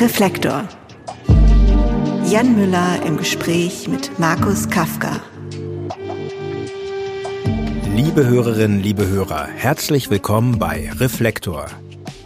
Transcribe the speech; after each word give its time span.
Reflektor. 0.00 0.68
Jan 2.30 2.54
Müller 2.54 3.02
im 3.04 3.16
Gespräch 3.16 3.88
mit 3.88 4.16
Markus 4.16 4.70
Kafka. 4.70 5.20
Liebe 7.96 8.24
Hörerinnen, 8.24 8.80
liebe 8.80 9.08
Hörer, 9.08 9.48
herzlich 9.48 10.08
willkommen 10.08 10.60
bei 10.60 10.88
Reflektor. 11.00 11.66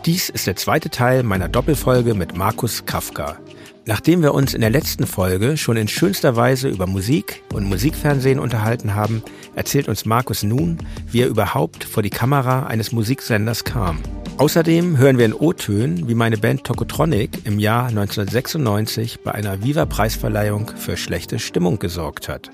Dies 0.05 0.29
ist 0.29 0.47
der 0.47 0.57
zweite 0.57 0.91
Teil 0.91 1.23
meiner 1.23 1.49
Doppelfolge 1.49 2.13
mit 2.13 2.37
Markus 2.37 2.85
Kafka. 2.85 3.39
Nachdem 3.87 4.21
wir 4.21 4.35
uns 4.35 4.53
in 4.53 4.61
der 4.61 4.69
letzten 4.69 5.07
Folge 5.07 5.57
schon 5.57 5.79
in 5.79 5.89
schönster 5.89 6.37
Weise 6.37 6.69
über 6.69 6.87
Musik 6.87 7.43
und 7.55 7.65
Musikfernsehen 7.65 8.39
unterhalten 8.39 8.95
haben, 8.95 9.23
erzählt 9.55 9.89
uns 9.89 10.05
Markus 10.05 10.43
nun, 10.43 10.77
wie 11.11 11.23
er 11.23 11.29
überhaupt 11.29 11.85
vor 11.85 12.03
die 12.03 12.11
Kamera 12.11 12.67
eines 12.67 12.93
Musiksenders 12.93 13.65
kam. 13.65 13.99
Außerdem 14.43 14.99
hören 14.99 15.19
wir 15.19 15.27
in 15.27 15.35
O-Tönen, 15.35 16.09
wie 16.09 16.17
meine 16.17 16.37
Band 16.37 16.65
Tokotronic 16.65 17.47
im 17.47 17.61
Jahr 17.61 17.87
1996 17.87 19.21
bei 19.23 19.31
einer 19.31 19.63
Viva-Preisverleihung 19.63 20.67
für 20.77 20.97
schlechte 20.97 21.39
Stimmung 21.39 21.79
gesorgt 21.79 22.29
hat. 22.29 22.51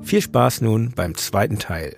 Viel 0.00 0.22
Spaß 0.22 0.60
nun 0.60 0.92
beim 0.92 1.16
zweiten 1.16 1.58
Teil. 1.58 1.96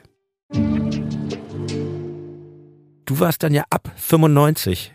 Du 3.04 3.20
warst 3.20 3.42
dann 3.42 3.52
ja 3.52 3.64
ab 3.68 3.92
95 3.96 4.94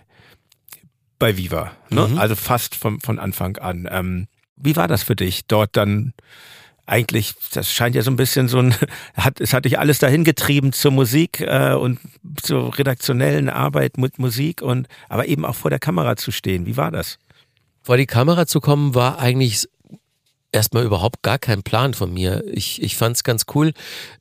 bei 1.20 1.38
Viva, 1.38 1.74
ne? 1.92 2.08
Mhm. 2.08 2.18
also 2.18 2.36
fast 2.36 2.74
von, 2.74 3.00
von 3.00 3.20
Anfang 3.20 3.58
an. 3.58 3.88
Ähm, 3.92 4.26
wie 4.56 4.76
war 4.76 4.88
das 4.88 5.04
für 5.04 5.16
dich, 5.16 5.46
dort 5.46 5.78
dann 5.78 6.16
eigentlich, 6.86 7.34
das 7.54 7.72
scheint 7.72 7.96
ja 7.96 8.02
so 8.02 8.12
ein 8.12 8.16
bisschen 8.16 8.48
so 8.48 8.60
ein, 8.60 8.76
hat, 9.16 9.40
es 9.40 9.54
hat 9.54 9.66
dich 9.66 9.80
alles 9.80 10.00
dahin 10.00 10.24
getrieben 10.24 10.74
zur 10.74 10.92
Musik 10.92 11.42
äh, 11.42 11.74
und 11.74 12.00
zur 12.42 12.78
redaktionellen 12.78 13.50
Arbeit 13.50 13.98
mit 13.98 14.20
Musik 14.20 14.62
und 14.62 14.88
aber 15.10 15.28
eben 15.28 15.46
auch 15.46 15.56
vor 15.56 15.70
der 15.70 15.80
Kamera 15.80 16.16
zu 16.16 16.32
stehen. 16.32 16.66
Wie 16.66 16.78
war 16.78 16.92
das? 16.92 17.18
Vor 17.82 17.98
die 17.98 18.06
Kamera 18.06 18.46
zu 18.46 18.60
kommen 18.60 18.94
war 18.94 19.20
eigentlich 19.20 19.68
erstmal 20.52 20.84
überhaupt 20.84 21.22
gar 21.22 21.40
kein 21.40 21.64
Plan 21.64 21.94
von 21.94 22.14
mir. 22.14 22.44
Ich, 22.52 22.82
ich 22.82 22.96
fand 22.96 23.16
es 23.16 23.24
ganz 23.24 23.46
cool, 23.56 23.72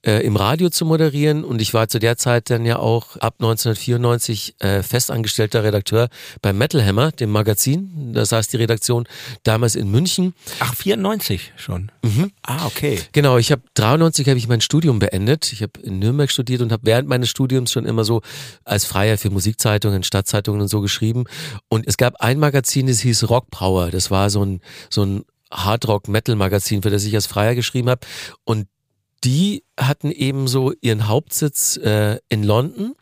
äh, 0.03 0.25
im 0.25 0.37
Radio 0.37 0.71
zu 0.71 0.85
moderieren 0.85 1.45
und 1.45 1.61
ich 1.61 1.75
war 1.75 1.89
zu 1.89 1.99
der 1.99 2.17
Zeit 2.17 2.51
dann 2.51 2.65
ja 2.65 2.79
auch 2.79 3.17
ab 3.17 3.35
1994 3.39 4.55
äh, 4.61 4.83
festangestellter 4.83 5.65
Redakteur 5.65 6.09
beim 6.43 6.59
Metal 6.59 6.85
Hammer, 6.85 7.13
dem 7.13 7.31
Magazin. 7.31 8.13
Da 8.15 8.25
saß 8.25 8.49
die 8.49 8.57
Redaktion 8.57 9.07
damals 9.43 9.75
in 9.75 9.91
München. 9.91 10.35
Ach, 10.61 10.75
94 10.75 11.53
schon. 11.57 11.91
Mhm. 12.03 12.31
Ah, 12.43 12.67
okay. 12.67 13.01
Genau, 13.13 13.39
ich 13.39 13.51
habe 13.51 13.63
93 13.75 14.29
habe 14.29 14.39
ich 14.39 14.49
mein 14.49 14.61
Studium 14.61 14.99
beendet. 14.99 15.53
Ich 15.53 15.63
habe 15.63 15.81
in 15.83 15.99
Nürnberg 15.99 16.31
studiert 16.31 16.63
und 16.63 16.71
habe 16.73 16.83
während 16.85 17.09
meines 17.09 17.29
Studiums 17.29 17.73
schon 17.73 17.87
immer 17.87 18.05
so 18.05 18.23
als 18.65 18.85
Freier 18.85 19.19
für 19.19 19.31
Musikzeitungen, 19.31 20.03
Stadtzeitungen 20.05 20.61
und 20.61 20.69
so 20.69 20.81
geschrieben. 20.81 21.25
Und 21.69 21.87
es 21.89 21.97
gab 21.97 22.21
ein 22.21 22.39
Magazin, 22.39 22.87
das 22.87 23.01
hieß 23.01 23.29
Rock 23.29 23.51
Power. 23.51 23.91
Das 23.91 24.11
war 24.11 24.31
so 24.31 24.45
ein 24.45 24.61
so 24.89 25.05
ein 25.05 25.25
Hardrock-Metal-Magazin, 25.53 26.83
für 26.83 26.91
das 26.91 27.05
ich 27.05 27.15
als 27.15 27.27
Freier 27.27 27.55
geschrieben 27.55 27.91
habe. 27.91 28.07
Und 28.45 28.67
die 29.25 29.65
hatten 29.79 30.11
eben 30.11 30.49
so 30.49 30.73
ihren 30.81 31.09
Hauptsitz 31.09 31.77
äh, 31.77 32.19
in 32.29 32.43
London. 32.43 32.95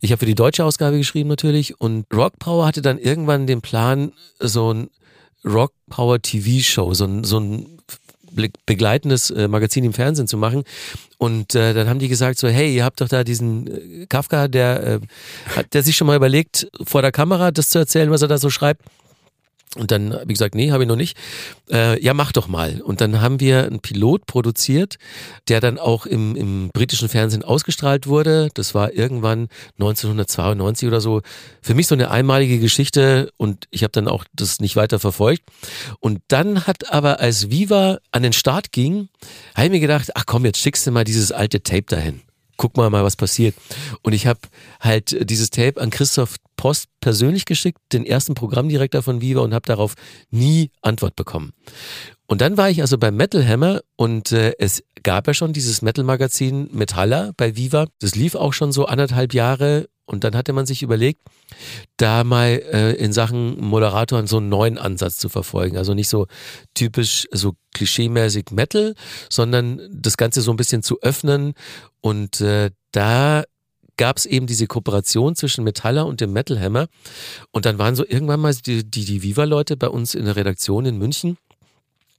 Ich 0.00 0.10
habe 0.10 0.20
für 0.20 0.26
die 0.26 0.34
deutsche 0.34 0.64
Ausgabe 0.64 0.98
geschrieben 0.98 1.28
natürlich. 1.28 1.80
Und 1.80 2.06
Rock 2.12 2.38
Power 2.38 2.66
hatte 2.66 2.82
dann 2.82 2.98
irgendwann 2.98 3.46
den 3.46 3.60
Plan, 3.60 4.12
so 4.40 4.72
ein 4.72 4.90
Rock 5.44 5.72
Power 5.88 6.20
TV-Show, 6.20 6.94
so 6.94 7.04
ein, 7.04 7.24
so 7.24 7.38
ein 7.38 7.78
begleitendes 8.66 9.30
äh, 9.30 9.46
Magazin 9.48 9.84
im 9.84 9.92
Fernsehen 9.92 10.26
zu 10.26 10.36
machen. 10.36 10.64
Und 11.18 11.54
äh, 11.54 11.74
dann 11.74 11.88
haben 11.88 11.98
die 11.98 12.08
gesagt 12.08 12.38
so, 12.38 12.48
hey, 12.48 12.74
ihr 12.74 12.84
habt 12.84 13.00
doch 13.00 13.08
da 13.08 13.24
diesen 13.24 14.02
äh, 14.02 14.06
Kafka, 14.06 14.48
der 14.48 14.82
äh, 14.84 15.00
hat 15.54 15.74
der 15.74 15.82
sich 15.82 15.96
schon 15.96 16.06
mal 16.06 16.16
überlegt, 16.16 16.68
vor 16.84 17.02
der 17.02 17.12
Kamera 17.12 17.50
das 17.50 17.70
zu 17.70 17.78
erzählen, 17.78 18.10
was 18.10 18.22
er 18.22 18.28
da 18.28 18.38
so 18.38 18.50
schreibt. 18.50 18.82
Und 19.76 19.90
dann 19.90 20.12
habe 20.12 20.24
ich 20.24 20.34
gesagt, 20.34 20.54
nee, 20.54 20.70
habe 20.70 20.82
ich 20.82 20.88
noch 20.88 20.96
nicht. 20.96 21.16
Äh, 21.70 22.02
ja, 22.02 22.12
mach 22.12 22.32
doch 22.32 22.46
mal. 22.46 22.82
Und 22.82 23.00
dann 23.00 23.22
haben 23.22 23.40
wir 23.40 23.64
einen 23.64 23.80
Pilot 23.80 24.26
produziert, 24.26 24.98
der 25.48 25.60
dann 25.60 25.78
auch 25.78 26.04
im, 26.04 26.36
im 26.36 26.70
britischen 26.74 27.08
Fernsehen 27.08 27.42
ausgestrahlt 27.42 28.06
wurde. 28.06 28.50
Das 28.52 28.74
war 28.74 28.92
irgendwann 28.92 29.48
1992 29.78 30.86
oder 30.88 31.00
so. 31.00 31.22
Für 31.62 31.74
mich 31.74 31.86
so 31.86 31.94
eine 31.94 32.10
einmalige 32.10 32.58
Geschichte 32.58 33.30
und 33.38 33.66
ich 33.70 33.82
habe 33.82 33.92
dann 33.92 34.08
auch 34.08 34.24
das 34.34 34.60
nicht 34.60 34.76
weiter 34.76 34.98
verfolgt. 34.98 35.44
Und 36.00 36.20
dann 36.28 36.66
hat 36.66 36.92
aber, 36.92 37.20
als 37.20 37.50
Viva 37.50 37.98
an 38.10 38.22
den 38.22 38.34
Start 38.34 38.72
ging, 38.72 39.08
habe 39.54 39.66
ich 39.66 39.72
mir 39.72 39.80
gedacht, 39.80 40.10
ach 40.14 40.26
komm, 40.26 40.44
jetzt 40.44 40.58
schickst 40.58 40.86
du 40.86 40.90
mal 40.90 41.04
dieses 41.04 41.32
alte 41.32 41.62
Tape 41.62 41.84
dahin 41.84 42.20
guck 42.62 42.76
mal 42.76 42.90
mal, 42.90 43.02
was 43.02 43.16
passiert. 43.16 43.56
Und 44.02 44.12
ich 44.12 44.28
habe 44.28 44.38
halt 44.78 45.28
dieses 45.28 45.50
Tape 45.50 45.80
an 45.80 45.90
Christoph 45.90 46.36
Post 46.56 46.86
persönlich 47.00 47.44
geschickt, 47.44 47.80
den 47.92 48.06
ersten 48.06 48.34
Programmdirektor 48.34 49.02
von 49.02 49.20
Viva 49.20 49.40
und 49.40 49.52
habe 49.52 49.66
darauf 49.66 49.94
nie 50.30 50.70
Antwort 50.80 51.16
bekommen. 51.16 51.54
Und 52.28 52.40
dann 52.40 52.56
war 52.56 52.70
ich 52.70 52.80
also 52.80 52.98
beim 52.98 53.16
Metal 53.16 53.44
Hammer 53.44 53.80
und 53.96 54.30
äh, 54.30 54.52
es 54.60 54.84
gab 55.02 55.26
ja 55.26 55.34
schon 55.34 55.52
dieses 55.52 55.82
Metal-Magazin 55.82 56.68
Metaller 56.70 57.32
bei 57.36 57.56
Viva. 57.56 57.86
Das 57.98 58.14
lief 58.14 58.36
auch 58.36 58.52
schon 58.52 58.70
so 58.70 58.86
anderthalb 58.86 59.34
Jahre 59.34 59.88
und 60.12 60.24
dann 60.24 60.36
hatte 60.36 60.52
man 60.52 60.66
sich 60.66 60.82
überlegt, 60.82 61.20
da 61.96 62.22
mal 62.22 62.62
äh, 62.70 62.92
in 62.92 63.12
Sachen 63.12 63.58
Moderatoren 63.60 64.26
so 64.26 64.36
einen 64.36 64.50
neuen 64.50 64.76
Ansatz 64.76 65.16
zu 65.16 65.30
verfolgen. 65.30 65.78
Also 65.78 65.94
nicht 65.94 66.08
so 66.08 66.26
typisch 66.74 67.26
so 67.32 67.54
klischeemäßig 67.72 68.50
Metal, 68.50 68.94
sondern 69.30 69.80
das 69.90 70.18
Ganze 70.18 70.42
so 70.42 70.50
ein 70.50 70.56
bisschen 70.56 70.82
zu 70.82 71.00
öffnen. 71.00 71.54
Und 72.02 72.42
äh, 72.42 72.70
da 72.92 73.44
gab 73.96 74.18
es 74.18 74.26
eben 74.26 74.46
diese 74.46 74.66
Kooperation 74.66 75.34
zwischen 75.34 75.64
Metaller 75.64 76.06
und 76.06 76.20
dem 76.20 76.32
Metal 76.32 76.60
Hammer. 76.60 76.88
Und 77.50 77.64
dann 77.64 77.78
waren 77.78 77.96
so 77.96 78.04
irgendwann 78.06 78.40
mal 78.40 78.54
die, 78.54 78.84
die, 78.84 79.04
die 79.06 79.22
Viva-Leute 79.22 79.78
bei 79.78 79.88
uns 79.88 80.14
in 80.14 80.26
der 80.26 80.36
Redaktion 80.36 80.84
in 80.84 80.98
München 80.98 81.38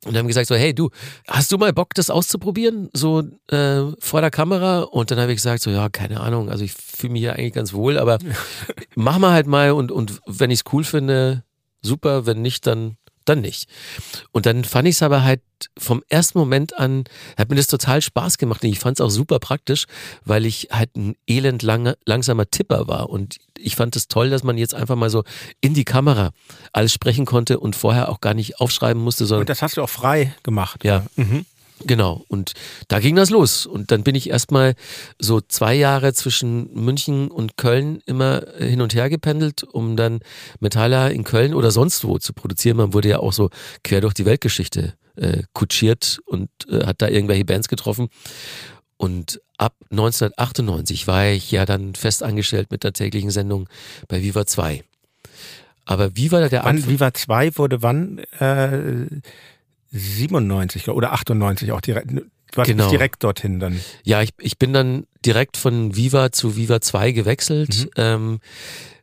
und 0.05 0.17
haben 0.17 0.27
gesagt 0.27 0.47
so, 0.47 0.55
hey 0.55 0.73
du, 0.73 0.89
hast 1.27 1.51
du 1.51 1.57
mal 1.57 1.73
Bock, 1.73 1.93
das 1.93 2.09
auszuprobieren, 2.09 2.89
so 2.93 3.23
äh, 3.49 3.81
vor 3.99 4.21
der 4.21 4.31
Kamera? 4.31 4.81
Und 4.81 5.11
dann 5.11 5.19
habe 5.19 5.31
ich 5.31 5.37
gesagt 5.37 5.63
so, 5.63 5.69
ja, 5.69 5.89
keine 5.89 6.19
Ahnung, 6.19 6.49
also 6.49 6.63
ich 6.63 6.73
fühle 6.73 7.13
mich 7.13 7.23
ja 7.23 7.33
eigentlich 7.33 7.53
ganz 7.53 7.73
wohl, 7.73 7.97
aber 7.97 8.17
mach 8.95 9.19
mal 9.19 9.31
halt 9.31 9.47
mal 9.47 9.71
und, 9.71 9.91
und 9.91 10.19
wenn 10.25 10.51
ich 10.51 10.59
es 10.59 10.73
cool 10.73 10.83
finde, 10.83 11.43
super, 11.81 12.25
wenn 12.25 12.41
nicht, 12.41 12.65
dann 12.67 12.97
dann 13.25 13.41
nicht. 13.41 13.69
Und 14.31 14.45
dann 14.45 14.63
fand 14.63 14.87
ich 14.87 14.95
es 14.95 15.03
aber 15.03 15.23
halt 15.23 15.41
vom 15.77 16.03
ersten 16.09 16.37
Moment 16.37 16.77
an, 16.77 17.05
hat 17.37 17.49
mir 17.49 17.55
das 17.55 17.67
total 17.67 18.01
Spaß 18.01 18.37
gemacht 18.37 18.63
und 18.63 18.69
ich 18.69 18.79
fand 18.79 18.99
es 18.99 19.05
auch 19.05 19.09
super 19.09 19.39
praktisch, 19.39 19.85
weil 20.25 20.45
ich 20.45 20.69
halt 20.71 20.95
ein 20.95 21.15
elend 21.27 21.63
lange, 21.63 21.97
langsamer 22.05 22.49
Tipper 22.49 22.87
war 22.87 23.09
und 23.09 23.37
ich 23.57 23.75
fand 23.75 23.95
es 23.95 24.07
toll, 24.07 24.29
dass 24.29 24.43
man 24.43 24.57
jetzt 24.57 24.73
einfach 24.73 24.95
mal 24.95 25.09
so 25.09 25.23
in 25.61 25.73
die 25.73 25.85
Kamera 25.85 26.31
alles 26.73 26.91
sprechen 26.91 27.25
konnte 27.25 27.59
und 27.59 27.75
vorher 27.75 28.09
auch 28.09 28.19
gar 28.19 28.33
nicht 28.33 28.59
aufschreiben 28.59 29.01
musste, 29.01 29.25
sondern. 29.25 29.41
Und 29.41 29.49
das 29.49 29.61
hast 29.61 29.77
du 29.77 29.83
auch 29.83 29.89
frei 29.89 30.35
gemacht. 30.43 30.83
Ja. 30.83 31.05
Mhm. 31.15 31.45
Genau, 31.85 32.23
und 32.27 32.53
da 32.87 32.99
ging 32.99 33.15
das 33.15 33.29
los. 33.29 33.65
Und 33.65 33.91
dann 33.91 34.03
bin 34.03 34.15
ich 34.15 34.29
erstmal 34.29 34.75
so 35.19 35.41
zwei 35.41 35.73
Jahre 35.73 36.13
zwischen 36.13 36.73
München 36.73 37.29
und 37.29 37.57
Köln 37.57 38.01
immer 38.05 38.43
hin 38.57 38.81
und 38.81 38.93
her 38.93 39.09
gependelt, 39.09 39.63
um 39.63 39.97
dann 39.97 40.19
Metaller 40.59 41.11
in 41.11 41.23
Köln 41.23 41.53
oder 41.53 41.71
sonst 41.71 42.05
wo 42.05 42.17
zu 42.19 42.33
produzieren. 42.33 42.77
Man 42.77 42.93
wurde 42.93 43.09
ja 43.09 43.19
auch 43.19 43.33
so 43.33 43.49
quer 43.83 44.01
durch 44.01 44.13
die 44.13 44.25
Weltgeschichte 44.25 44.93
äh, 45.15 45.43
kutschiert 45.53 46.19
und 46.25 46.49
äh, 46.69 46.85
hat 46.85 47.01
da 47.01 47.07
irgendwelche 47.07 47.45
Bands 47.45 47.67
getroffen. 47.67 48.09
Und 48.97 49.41
ab 49.57 49.75
1998 49.91 51.07
war 51.07 51.27
ich 51.27 51.51
ja 51.51 51.65
dann 51.65 51.95
fest 51.95 52.23
angestellt 52.23 52.71
mit 52.71 52.83
der 52.83 52.93
täglichen 52.93 53.31
Sendung 53.31 53.67
bei 54.07 54.21
Viva 54.21 54.45
2. 54.45 54.83
Aber 55.85 56.15
Viva 56.15 56.47
der 56.47 56.63
wann, 56.63 56.87
Viva 56.87 57.13
2 57.13 57.57
wurde 57.57 57.81
wann? 57.81 58.19
Äh 58.39 59.07
97 59.93 60.89
oder 60.89 61.13
98 61.13 61.71
auch 61.71 61.81
direkt. 61.81 62.11
Du 62.11 62.21
warst 62.55 62.69
genau. 62.69 62.89
direkt 62.89 63.23
dorthin 63.23 63.59
dann. 63.59 63.79
Ja, 64.03 64.21
ich, 64.21 64.31
ich 64.39 64.57
bin 64.57 64.73
dann 64.73 65.05
direkt 65.25 65.57
von 65.57 65.95
Viva 65.95 66.31
zu 66.31 66.55
Viva 66.55 66.81
2 66.81 67.11
gewechselt. 67.11 67.85
Mhm. 67.85 67.89
Ähm, 67.97 68.39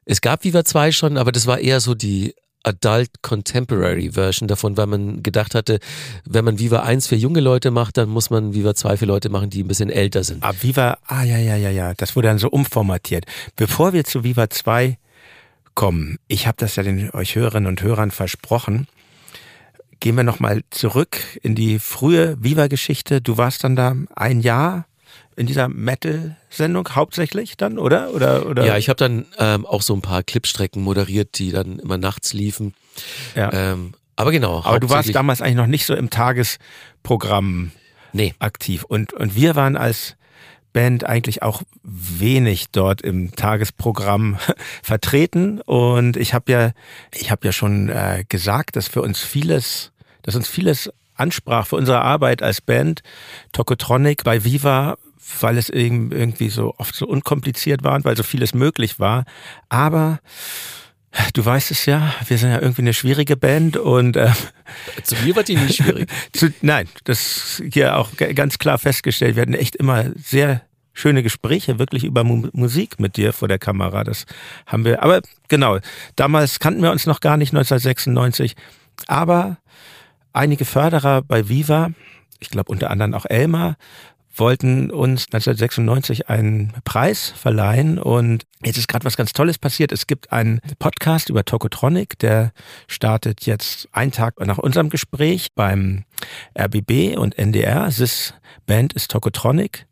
es 0.04 0.20
gab 0.20 0.44
Viva 0.44 0.64
2 0.64 0.92
schon, 0.92 1.16
aber 1.16 1.32
das 1.32 1.46
war 1.46 1.58
eher 1.58 1.80
so 1.80 1.94
die 1.94 2.34
Adult 2.62 3.22
Contemporary 3.22 4.12
Version 4.12 4.46
davon, 4.46 4.76
weil 4.76 4.86
man 4.86 5.22
gedacht 5.22 5.54
hatte, 5.54 5.78
wenn 6.24 6.44
man 6.44 6.58
Viva 6.58 6.80
1 6.80 7.06
für 7.06 7.16
junge 7.16 7.40
Leute 7.40 7.70
macht, 7.70 7.96
dann 7.96 8.08
muss 8.08 8.30
man 8.30 8.54
Viva 8.54 8.74
2 8.74 8.98
für 8.98 9.06
Leute 9.06 9.30
machen, 9.30 9.50
die 9.50 9.62
ein 9.62 9.68
bisschen 9.68 9.90
älter 9.90 10.24
sind. 10.24 10.42
Ah, 10.42 10.52
Viva, 10.60 10.98
ah 11.06 11.22
ja, 11.22 11.38
ja, 11.38 11.56
ja, 11.56 11.70
ja, 11.70 11.94
das 11.94 12.16
wurde 12.16 12.28
dann 12.28 12.38
so 12.38 12.48
umformatiert. 12.48 13.24
Bevor 13.56 13.92
wir 13.92 14.04
zu 14.04 14.24
Viva 14.24 14.50
2 14.50 14.98
kommen, 15.74 16.18
ich 16.28 16.46
habe 16.46 16.56
das 16.58 16.76
ja 16.76 16.82
den 16.82 17.10
euch 17.12 17.34
Hörerinnen 17.34 17.68
und 17.68 17.82
Hörern 17.82 18.10
versprochen, 18.10 18.88
Gehen 20.00 20.16
wir 20.16 20.24
nochmal 20.24 20.62
zurück 20.70 21.18
in 21.42 21.54
die 21.54 21.78
frühe 21.78 22.36
Viva-Geschichte. 22.42 23.20
Du 23.20 23.36
warst 23.36 23.64
dann 23.64 23.76
da 23.76 23.94
ein 24.16 24.40
Jahr 24.40 24.86
in 25.36 25.46
dieser 25.46 25.68
Metal-Sendung 25.68 26.88
hauptsächlich 26.94 27.56
dann, 27.56 27.78
oder? 27.78 28.14
oder, 28.14 28.46
oder? 28.46 28.64
Ja, 28.64 28.76
ich 28.76 28.88
habe 28.88 28.96
dann 28.96 29.26
ähm, 29.38 29.66
auch 29.66 29.82
so 29.82 29.94
ein 29.94 30.02
paar 30.02 30.22
Clipstrecken 30.22 30.82
moderiert, 30.82 31.38
die 31.38 31.52
dann 31.52 31.78
immer 31.78 31.98
nachts 31.98 32.32
liefen. 32.32 32.74
Ja. 33.34 33.52
Ähm, 33.52 33.94
aber 34.16 34.32
genau. 34.32 34.62
Aber 34.64 34.80
du 34.80 34.90
warst 34.90 35.14
damals 35.14 35.40
eigentlich 35.40 35.56
noch 35.56 35.66
nicht 35.66 35.86
so 35.86 35.94
im 35.94 36.10
Tagesprogramm 36.10 37.72
nee. 38.12 38.34
aktiv. 38.38 38.84
Und, 38.84 39.12
und 39.12 39.34
wir 39.34 39.56
waren 39.56 39.76
als 39.76 40.16
Band 40.72 41.04
eigentlich 41.04 41.42
auch 41.42 41.62
wenig 41.82 42.66
dort 42.70 43.02
im 43.02 43.34
Tagesprogramm 43.34 44.38
vertreten 44.82 45.60
und 45.62 46.16
ich 46.16 46.32
habe 46.34 46.52
ja 46.52 46.70
ich 47.12 47.30
habe 47.30 47.46
ja 47.46 47.52
schon 47.52 47.88
äh, 47.88 48.24
gesagt, 48.28 48.76
dass 48.76 48.86
für 48.86 49.02
uns 49.02 49.20
vieles, 49.20 49.89
dass 50.22 50.36
uns 50.36 50.48
vieles 50.48 50.90
ansprach 51.14 51.66
für 51.66 51.76
unsere 51.76 52.00
Arbeit 52.00 52.42
als 52.42 52.60
Band 52.60 53.02
Tokotronic 53.52 54.24
bei 54.24 54.44
Viva 54.44 54.96
weil 55.40 55.58
es 55.58 55.68
irgendwie 55.68 56.48
so 56.48 56.74
oft 56.78 56.92
so 56.94 57.06
unkompliziert 57.06 57.84
war 57.84 57.94
und 57.94 58.04
weil 58.04 58.16
so 58.16 58.24
vieles 58.24 58.52
möglich 58.52 58.98
war. 58.98 59.24
Aber 59.68 60.18
Du 61.32 61.44
weißt 61.44 61.72
es 61.72 61.86
ja, 61.86 62.14
wir 62.28 62.38
sind 62.38 62.50
ja 62.50 62.60
irgendwie 62.60 62.82
eine 62.82 62.94
schwierige 62.94 63.36
Band 63.36 63.76
und 63.76 64.16
äh, 64.16 64.30
zu 65.02 65.16
mir 65.16 65.34
war 65.34 65.42
die 65.42 65.56
nicht 65.56 65.76
schwierig. 65.76 66.08
zu, 66.32 66.52
nein, 66.62 66.88
das 67.02 67.60
hier 67.72 67.96
auch 67.96 68.10
ganz 68.16 68.58
klar 68.58 68.78
festgestellt. 68.78 69.34
Wir 69.34 69.42
hatten 69.42 69.54
echt 69.54 69.74
immer 69.74 70.04
sehr 70.16 70.62
schöne 70.92 71.24
Gespräche 71.24 71.80
wirklich 71.80 72.04
über 72.04 72.22
Mu 72.22 72.48
Musik 72.52 73.00
mit 73.00 73.16
dir 73.16 73.32
vor 73.32 73.48
der 73.48 73.58
Kamera. 73.58 74.04
Das 74.04 74.24
haben 74.66 74.84
wir. 74.84 75.02
Aber 75.02 75.20
genau, 75.48 75.78
damals 76.14 76.60
kannten 76.60 76.82
wir 76.82 76.92
uns 76.92 77.06
noch 77.06 77.18
gar 77.18 77.36
nicht 77.36 77.52
1996. 77.52 78.54
Aber 79.08 79.56
einige 80.32 80.64
Förderer 80.64 81.22
bei 81.22 81.48
Viva, 81.48 81.90
ich 82.38 82.50
glaube 82.50 82.70
unter 82.70 82.90
anderem 82.90 83.14
auch 83.14 83.26
Elmar, 83.26 83.76
wollten 84.34 84.90
uns 84.90 85.26
1996 85.26 86.28
einen 86.28 86.72
Preis 86.84 87.32
verleihen 87.36 87.98
und 87.98 88.46
jetzt 88.64 88.78
ist 88.78 88.88
gerade 88.88 89.04
was 89.04 89.16
ganz 89.16 89.32
Tolles 89.32 89.58
passiert. 89.58 89.92
Es 89.92 90.06
gibt 90.06 90.32
einen 90.32 90.60
Podcast 90.78 91.28
über 91.28 91.44
Tokotronic, 91.44 92.18
der 92.18 92.52
startet 92.86 93.46
jetzt 93.46 93.88
einen 93.92 94.12
Tag 94.12 94.38
nach 94.40 94.58
unserem 94.58 94.88
Gespräch 94.88 95.48
beim 95.54 96.04
RBB 96.58 97.16
und 97.16 97.38
NDR. 97.38 97.90
This 97.90 98.34
Band 98.66 98.92
ist 98.92 99.10
Tokotronic, 99.10 99.86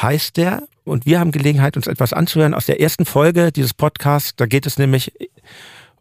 heißt 0.00 0.36
der. 0.36 0.62
Und 0.84 1.06
wir 1.06 1.18
haben 1.18 1.32
Gelegenheit, 1.32 1.76
uns 1.76 1.86
etwas 1.86 2.12
anzuhören 2.12 2.54
aus 2.54 2.66
der 2.66 2.80
ersten 2.80 3.06
Folge 3.06 3.50
dieses 3.52 3.72
Podcasts. 3.72 4.36
Da 4.36 4.46
geht 4.46 4.66
es 4.66 4.78
nämlich 4.78 5.12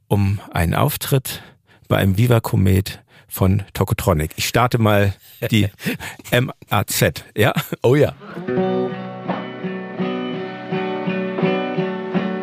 um 0.08 0.40
einen 0.52 0.74
Auftritt 0.76 1.42
bei 1.88 1.98
einem 1.98 2.18
Viva 2.18 2.40
Komet 2.42 3.03
von 3.34 3.64
Tokotronic. 3.74 4.32
Ich 4.36 4.48
starte 4.48 4.78
mal 4.78 5.14
die 5.50 5.68
MAZ, 6.32 7.24
ja? 7.36 7.52
Oh 7.82 7.96
ja. 7.96 8.14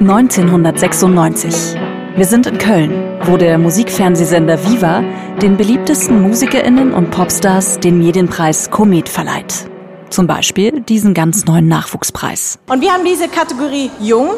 1996. 0.00 1.76
Wir 2.16 2.24
sind 2.24 2.46
in 2.48 2.58
Köln, 2.58 3.20
wo 3.22 3.36
der 3.36 3.56
Musikfernsehsender 3.58 4.58
Viva 4.64 5.04
den 5.40 5.56
beliebtesten 5.56 6.20
MusikerInnen 6.22 6.92
und 6.92 7.12
Popstars 7.12 7.78
den 7.78 7.98
Medienpreis 7.98 8.70
Komet 8.70 9.08
verleiht. 9.08 9.70
Zum 10.10 10.26
Beispiel 10.26 10.80
diesen 10.80 11.14
ganz 11.14 11.44
neuen 11.44 11.68
Nachwuchspreis. 11.68 12.58
Und 12.68 12.80
wir 12.80 12.92
haben 12.92 13.04
diese 13.04 13.28
Kategorie 13.28 13.92
Jung, 14.00 14.30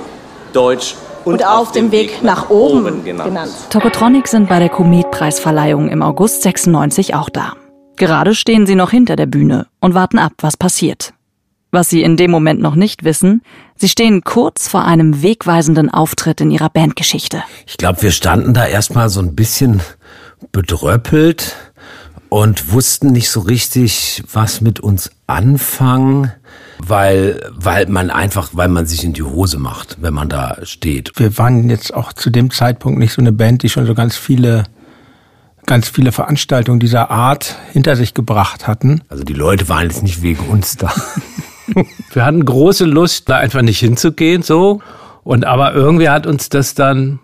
Deutsch 0.52 0.96
und, 1.24 1.34
und 1.34 1.46
auf, 1.46 1.68
auf 1.68 1.72
dem 1.72 1.90
Weg, 1.92 2.10
Weg 2.10 2.22
nach, 2.22 2.42
nach, 2.44 2.50
oben, 2.50 2.86
oben 2.86 3.04
genannt. 3.04 3.28
genannt. 3.28 3.52
Tokotronic 3.70 4.28
sind 4.28 4.48
bei 4.48 4.58
der 4.58 4.68
Komet-Preisverleihung 4.68 5.88
im 5.88 6.02
August 6.02 6.42
96 6.42 7.14
auch 7.14 7.28
da. 7.28 7.54
Gerade 7.96 8.34
stehen 8.34 8.66
sie 8.66 8.74
noch 8.74 8.90
hinter 8.90 9.16
der 9.16 9.26
Bühne 9.26 9.66
und 9.80 9.94
warten 9.94 10.18
ab, 10.18 10.32
was 10.38 10.56
passiert. 10.56 11.14
Was 11.70 11.88
sie 11.88 12.02
in 12.02 12.16
dem 12.16 12.30
Moment 12.30 12.60
noch 12.60 12.74
nicht 12.74 13.02
wissen, 13.04 13.42
sie 13.76 13.88
stehen 13.88 14.22
kurz 14.24 14.68
vor 14.68 14.84
einem 14.84 15.22
wegweisenden 15.22 15.88
Auftritt 15.88 16.40
in 16.40 16.50
ihrer 16.50 16.68
Bandgeschichte. 16.68 17.42
Ich 17.66 17.78
glaube, 17.78 18.02
wir 18.02 18.10
standen 18.10 18.52
da 18.52 18.66
erstmal 18.66 19.08
so 19.08 19.20
ein 19.20 19.34
bisschen 19.34 19.80
bedröppelt 20.50 21.56
und 22.32 22.72
wussten 22.72 23.12
nicht 23.12 23.28
so 23.28 23.40
richtig, 23.40 24.22
was 24.32 24.62
mit 24.62 24.80
uns 24.80 25.10
anfangen 25.26 26.32
weil, 26.84 27.40
weil 27.54 27.86
man 27.86 28.10
einfach, 28.10 28.48
weil 28.54 28.68
man 28.68 28.86
sich 28.86 29.04
in 29.04 29.12
die 29.12 29.22
Hose 29.22 29.58
macht, 29.58 29.98
wenn 30.00 30.14
man 30.14 30.28
da 30.28 30.56
steht. 30.64 31.12
Wir 31.14 31.38
waren 31.38 31.70
jetzt 31.70 31.94
auch 31.94 32.12
zu 32.12 32.30
dem 32.30 32.50
Zeitpunkt 32.50 32.98
nicht 32.98 33.12
so 33.12 33.20
eine 33.20 33.30
Band, 33.30 33.62
die 33.62 33.68
schon 33.68 33.86
so 33.86 33.94
ganz 33.94 34.16
viele 34.16 34.64
ganz 35.64 35.88
viele 35.88 36.10
Veranstaltungen 36.10 36.80
dieser 36.80 37.10
Art 37.10 37.54
hinter 37.70 37.94
sich 37.94 38.14
gebracht 38.14 38.66
hatten. 38.66 39.02
Also 39.08 39.22
die 39.22 39.32
Leute 39.32 39.68
waren 39.68 39.84
jetzt 39.84 40.02
nicht 40.02 40.22
wegen 40.22 40.48
uns 40.48 40.76
da. 40.76 40.92
Wir 42.12 42.24
hatten 42.24 42.44
große 42.44 42.84
Lust, 42.84 43.28
da 43.28 43.36
einfach 43.36 43.62
nicht 43.62 43.78
hinzugehen, 43.78 44.42
so. 44.42 44.80
Und 45.22 45.44
aber 45.44 45.72
irgendwie 45.74 46.08
hat 46.08 46.26
uns 46.26 46.48
das 46.48 46.74
dann, 46.74 47.20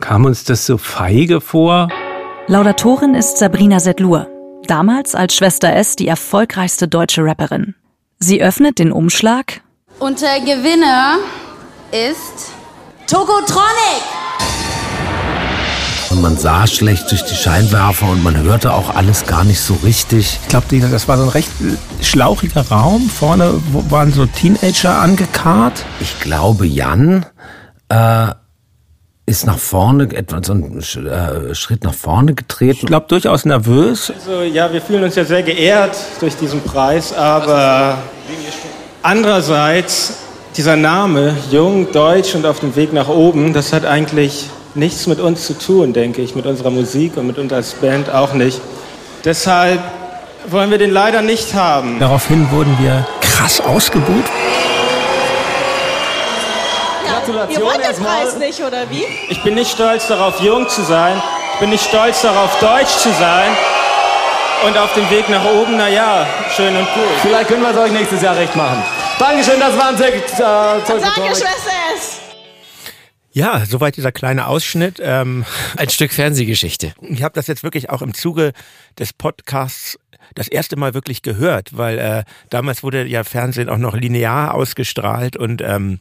kam 0.00 0.26
uns 0.26 0.44
das 0.44 0.64
so 0.64 0.78
feige 0.78 1.40
vor. 1.40 1.88
Laudatorin 2.46 3.16
ist 3.16 3.38
Sabrina 3.38 3.80
Sedlur. 3.80 4.31
Damals 4.66 5.14
als 5.14 5.34
Schwester 5.34 5.74
S 5.74 5.96
die 5.96 6.06
erfolgreichste 6.06 6.88
deutsche 6.88 7.24
Rapperin. 7.24 7.74
Sie 8.18 8.42
öffnet 8.42 8.78
den 8.78 8.92
Umschlag. 8.92 9.60
Und 9.98 10.20
der 10.22 10.40
Gewinner 10.40 11.18
ist 11.90 12.52
Togotronic. 13.06 14.02
Und 16.10 16.20
man 16.20 16.36
sah 16.36 16.66
schlecht 16.66 17.10
durch 17.10 17.22
die 17.24 17.34
Scheinwerfer 17.34 18.08
und 18.10 18.22
man 18.22 18.36
hörte 18.36 18.74
auch 18.74 18.94
alles 18.94 19.26
gar 19.26 19.44
nicht 19.44 19.60
so 19.60 19.74
richtig. 19.82 20.38
Ich 20.42 20.48
glaube, 20.48 20.66
das 20.78 21.08
war 21.08 21.16
so 21.16 21.24
ein 21.24 21.28
recht 21.30 21.50
schlauchiger 22.02 22.68
Raum. 22.68 23.08
Vorne 23.08 23.54
waren 23.88 24.12
so 24.12 24.26
Teenager 24.26 25.00
angekarrt. 25.00 25.84
Ich 26.00 26.20
glaube, 26.20 26.66
Jan 26.66 27.26
äh, 27.88 28.28
ist 29.24 29.46
nach 29.46 29.58
vorne, 29.58 30.04
etwa 30.14 30.40
so 30.42 30.52
einen 30.52 30.78
äh, 30.80 31.54
Schritt 31.54 31.84
nach 31.84 31.94
vorne 31.94 32.34
getreten. 32.34 32.78
Ich 32.80 32.86
glaube, 32.86 33.06
durchaus 33.08 33.44
nervös. 33.44 34.12
Also, 34.14 34.42
ja, 34.42 34.72
wir 34.72 34.82
fühlen 34.82 35.04
uns 35.04 35.14
ja 35.14 35.24
sehr 35.24 35.42
geehrt 35.42 35.96
durch 36.20 36.36
diesen 36.36 36.60
Preis, 36.62 37.12
aber 37.12 37.98
andererseits, 39.02 40.18
dieser 40.56 40.76
Name, 40.76 41.36
jung, 41.50 41.92
deutsch 41.92 42.34
und 42.34 42.46
auf 42.46 42.60
dem 42.60 42.74
Weg 42.74 42.92
nach 42.92 43.08
oben, 43.08 43.52
das 43.52 43.72
hat 43.72 43.86
eigentlich 43.86 44.50
nichts 44.74 45.06
mit 45.06 45.20
uns 45.20 45.46
zu 45.46 45.56
tun, 45.58 45.92
denke 45.92 46.20
ich, 46.22 46.34
mit 46.34 46.46
unserer 46.46 46.70
Musik 46.70 47.16
und 47.16 47.26
mit 47.26 47.38
uns 47.38 47.52
als 47.52 47.74
Band 47.74 48.10
auch 48.10 48.32
nicht. 48.32 48.60
Deshalb 49.24 49.80
wollen 50.48 50.70
wir 50.70 50.78
den 50.78 50.90
leider 50.90 51.22
nicht 51.22 51.54
haben. 51.54 52.00
Daraufhin 52.00 52.50
wurden 52.50 52.76
wir 52.80 53.06
krass 53.20 53.60
ausgebucht. 53.60 54.30
Gratulation 57.24 57.60
Ihr 57.60 57.66
wollt 57.66 57.84
den 57.84 58.04
Preis 58.04 58.36
nicht, 58.36 58.60
oder 58.60 58.90
wie? 58.90 59.04
Ich 59.28 59.42
bin 59.42 59.54
nicht 59.54 59.70
stolz 59.70 60.08
darauf, 60.08 60.40
jung 60.40 60.68
zu 60.68 60.82
sein. 60.82 61.22
Ich 61.54 61.60
bin 61.60 61.70
nicht 61.70 61.84
stolz 61.84 62.22
darauf, 62.22 62.58
deutsch 62.58 62.96
zu 62.98 63.12
sein. 63.12 63.50
Und 64.66 64.76
auf 64.78 64.92
dem 64.94 65.08
Weg 65.10 65.28
nach 65.28 65.44
oben, 65.44 65.76
naja, 65.76 66.26
schön 66.54 66.74
und 66.76 66.86
gut. 66.94 67.02
Vielleicht 67.20 67.48
können 67.48 67.62
wir 67.62 67.70
es 67.70 67.76
euch 67.76 67.92
nächstes 67.92 68.22
Jahr 68.22 68.36
recht 68.36 68.54
machen. 68.54 68.82
Dankeschön, 69.18 69.58
das 69.58 69.76
war 69.76 69.88
ein 69.88 69.96
sehr 69.96 70.14
äh, 70.14 70.20
Danke, 70.86 71.00
Schwester 71.30 71.70
S. 71.94 72.20
Ja, 73.32 73.64
soweit 73.66 73.96
dieser 73.96 74.12
kleine 74.12 74.46
Ausschnitt. 74.46 75.00
Ähm, 75.02 75.44
ein 75.76 75.88
Stück 75.88 76.12
Fernsehgeschichte. 76.12 76.92
Ich 77.00 77.22
habe 77.22 77.34
das 77.34 77.46
jetzt 77.46 77.62
wirklich 77.62 77.90
auch 77.90 78.02
im 78.02 78.14
Zuge 78.14 78.52
des 78.98 79.12
Podcasts 79.12 79.98
das 80.34 80.48
erste 80.48 80.76
Mal 80.76 80.94
wirklich 80.94 81.22
gehört, 81.22 81.76
weil 81.76 81.98
äh, 81.98 82.24
damals 82.50 82.82
wurde 82.82 83.04
ja 83.04 83.24
Fernsehen 83.24 83.68
auch 83.68 83.78
noch 83.78 83.94
linear 83.94 84.54
ausgestrahlt 84.54 85.36
und 85.36 85.60
ähm, 85.62 86.00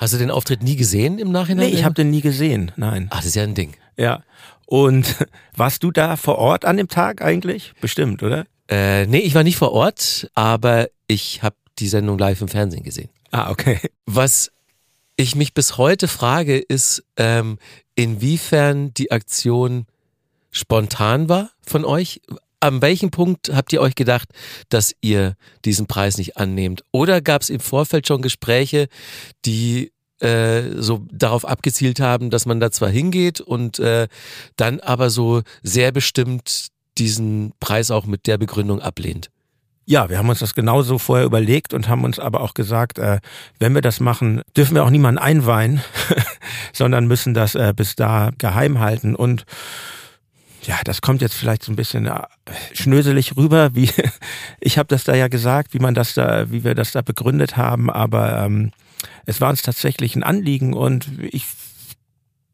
Hast 0.00 0.14
du 0.14 0.18
den 0.18 0.30
Auftritt 0.30 0.62
nie 0.62 0.76
gesehen 0.76 1.18
im 1.18 1.30
Nachhinein? 1.30 1.68
Nee, 1.68 1.74
ich 1.74 1.84
habe 1.84 1.94
den 1.94 2.10
nie 2.10 2.22
gesehen, 2.22 2.72
nein. 2.76 3.08
Ach, 3.10 3.18
das 3.18 3.26
ist 3.26 3.34
ja 3.34 3.42
ein 3.42 3.54
Ding. 3.54 3.74
Ja. 3.98 4.22
Und 4.64 5.14
warst 5.54 5.82
du 5.82 5.90
da 5.90 6.16
vor 6.16 6.38
Ort 6.38 6.64
an 6.64 6.78
dem 6.78 6.88
Tag 6.88 7.20
eigentlich? 7.20 7.74
Bestimmt, 7.82 8.22
oder? 8.22 8.46
Äh, 8.70 9.04
nee, 9.06 9.18
ich 9.18 9.34
war 9.34 9.44
nicht 9.44 9.58
vor 9.58 9.72
Ort, 9.72 10.30
aber 10.34 10.88
ich 11.06 11.42
habe 11.42 11.56
die 11.78 11.86
Sendung 11.86 12.18
live 12.18 12.40
im 12.40 12.48
Fernsehen 12.48 12.82
gesehen. 12.82 13.10
Ah, 13.30 13.50
okay. 13.50 13.78
Was 14.06 14.50
ich 15.16 15.36
mich 15.36 15.52
bis 15.52 15.76
heute 15.76 16.08
frage, 16.08 16.56
ist, 16.56 17.04
ähm, 17.18 17.58
inwiefern 17.94 18.94
die 18.94 19.12
Aktion 19.12 19.84
spontan 20.50 21.28
war 21.28 21.50
von 21.60 21.84
euch 21.84 22.22
an 22.60 22.82
welchem 22.82 23.10
Punkt 23.10 23.50
habt 23.54 23.72
ihr 23.72 23.80
euch 23.80 23.94
gedacht, 23.94 24.28
dass 24.68 24.94
ihr 25.00 25.34
diesen 25.64 25.86
Preis 25.86 26.18
nicht 26.18 26.36
annehmt? 26.36 26.84
Oder 26.92 27.20
gab 27.20 27.42
es 27.42 27.50
im 27.50 27.60
Vorfeld 27.60 28.06
schon 28.06 28.22
Gespräche, 28.22 28.88
die 29.44 29.92
äh, 30.20 30.62
so 30.76 31.06
darauf 31.10 31.46
abgezielt 31.46 32.00
haben, 32.00 32.30
dass 32.30 32.46
man 32.46 32.60
da 32.60 32.70
zwar 32.70 32.90
hingeht 32.90 33.40
und 33.40 33.78
äh, 33.78 34.06
dann 34.56 34.80
aber 34.80 35.10
so 35.10 35.42
sehr 35.62 35.92
bestimmt 35.92 36.68
diesen 36.98 37.52
Preis 37.60 37.90
auch 37.90 38.04
mit 38.04 38.26
der 38.26 38.36
Begründung 38.36 38.80
ablehnt? 38.80 39.30
Ja, 39.86 40.08
wir 40.08 40.18
haben 40.18 40.28
uns 40.28 40.38
das 40.38 40.54
genauso 40.54 40.98
vorher 40.98 41.26
überlegt 41.26 41.74
und 41.74 41.88
haben 41.88 42.04
uns 42.04 42.18
aber 42.18 42.42
auch 42.42 42.54
gesagt, 42.54 42.98
äh, 42.98 43.18
wenn 43.58 43.74
wir 43.74 43.80
das 43.80 43.98
machen, 43.98 44.42
dürfen 44.56 44.74
wir 44.74 44.84
auch 44.84 44.90
niemanden 44.90 45.18
einweihen, 45.18 45.80
sondern 46.72 47.08
müssen 47.08 47.34
das 47.34 47.54
äh, 47.54 47.72
bis 47.74 47.96
da 47.96 48.30
geheim 48.38 48.78
halten 48.78 49.16
und 49.16 49.46
ja, 50.62 50.78
das 50.84 51.00
kommt 51.00 51.22
jetzt 51.22 51.34
vielleicht 51.34 51.62
so 51.62 51.72
ein 51.72 51.76
bisschen 51.76 52.06
äh, 52.06 52.22
schnöselig 52.72 53.36
rüber, 53.36 53.74
wie 53.74 53.90
ich 54.60 54.78
habe 54.78 54.88
das 54.88 55.04
da 55.04 55.14
ja 55.14 55.28
gesagt, 55.28 55.74
wie 55.74 55.78
man 55.78 55.94
das 55.94 56.14
da, 56.14 56.50
wie 56.50 56.64
wir 56.64 56.74
das 56.74 56.92
da 56.92 57.02
begründet 57.02 57.56
haben, 57.56 57.90
aber 57.90 58.44
ähm, 58.44 58.72
es 59.26 59.40
war 59.40 59.50
uns 59.50 59.62
tatsächlich 59.62 60.14
ein 60.16 60.22
Anliegen 60.22 60.74
und 60.74 61.08
ich, 61.22 61.46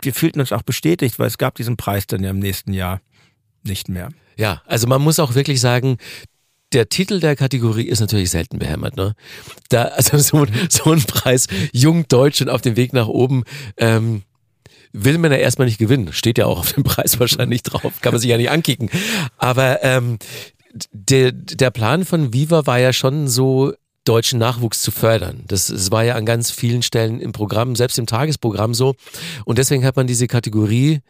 wir 0.01 0.15
fühlten 0.15 0.41
uns 0.41 0.53
auch 0.53 0.63
bestätigt, 0.63 1.19
weil 1.19 1.27
es 1.27 1.39
gab 1.39 1.55
diesen 1.57 1.77
Preis 1.77 2.07
dann 2.07 2.23
ja 2.23 2.31
im 2.31 2.39
nächsten 2.39 2.73
Jahr 2.73 3.01
nicht 3.65 3.89
mehr. 3.89 4.11
Ja, 4.37 4.63
also 4.67 4.87
man 4.87 5.03
muss 5.03 5.19
auch 5.19 5.35
wirklich 5.35 5.61
sagen, 5.61 5.97
der 6.73 6.89
Titel 6.89 7.21
der 7.21 7.37
Kategorie 7.37 7.87
ist 7.87 8.01
natürlich 8.01 8.31
selten 8.31 8.59
behämmert, 8.59 8.97
ne? 8.97 9.15
Da, 9.69 9.85
also 9.85 10.19
so, 10.19 10.47
so 10.69 10.93
ein 10.93 11.03
Preis, 11.03 11.47
jung 11.73 12.07
deutsch 12.09 12.41
und 12.41 12.51
auf 12.51 12.61
dem 12.61 12.77
Weg 12.77 12.93
nach 12.93 13.09
oben, 13.09 13.45
ähm, 13.77 14.23
will 15.05 15.19
man 15.19 15.33
ja 15.33 15.39
erstmal 15.39 15.67
nicht 15.67 15.79
gewinnen. 15.79 16.13
Steht 16.13 16.39
ja 16.39 16.47
auch 16.47 16.59
auf 16.59 16.73
dem 16.73 16.85
Preis 16.85 17.21
wahrscheinlich 17.21 17.63
drauf, 17.63 18.01
kann 18.01 18.13
man 18.13 18.21
sich 18.21 18.31
ja 18.31 18.37
nicht 18.37 18.51
ankicken. 18.51 18.91
Aber 19.39 19.83
ähm, 19.83 20.19
der, 20.93 21.33
der 21.33 21.71
Plan 21.71 22.05
von 22.05 22.33
Viva 22.33 22.67
war 22.67 22.79
ja 22.79 22.93
schon 22.93 23.29
so, 23.29 23.75
deutschen 24.07 24.39
Nachwuchs 24.39 24.83
zu 24.83 24.91
fördern. 24.91 25.43
Das, 25.49 25.67
das 25.67 25.91
war 25.91 26.05
ja 26.05 26.15
an 26.15 26.25
ganz 26.25 26.51
vielen 26.51 26.83
Stellen 26.83 27.21
im 27.21 27.33
Programm, 27.33 27.77
selbst 27.77 27.99
im 27.99 28.07
Tagesprogramm 28.07 28.73
so. 28.73 28.95
Und 29.45 29.59
deswegen 29.59 29.85
hat 29.85 29.97
man 29.97 30.07
diese 30.07 30.27
Kategorie 30.27 31.01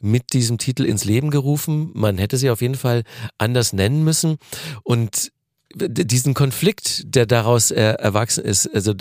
mit 0.00 0.32
diesem 0.32 0.58
Titel 0.58 0.84
ins 0.84 1.04
Leben 1.04 1.30
gerufen. 1.30 1.90
Man 1.94 2.18
hätte 2.18 2.36
sie 2.36 2.50
auf 2.50 2.60
jeden 2.60 2.74
Fall 2.74 3.02
anders 3.38 3.72
nennen 3.72 4.04
müssen. 4.04 4.36
Und 4.82 5.32
diesen 5.74 6.34
Konflikt, 6.34 7.14
der 7.14 7.24
daraus 7.26 7.70
erwachsen 7.70 8.44
ist, 8.44 8.72
also 8.74 8.94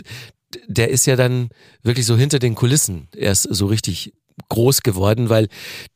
der 0.68 0.90
ist 0.90 1.06
ja 1.06 1.16
dann 1.16 1.50
wirklich 1.84 2.06
so 2.06 2.18
hinter 2.18 2.40
den 2.40 2.56
Kulissen 2.56 3.08
erst 3.16 3.48
so 3.50 3.68
richtig 3.68 4.14
groß 4.50 4.82
geworden, 4.82 5.30
weil 5.30 5.48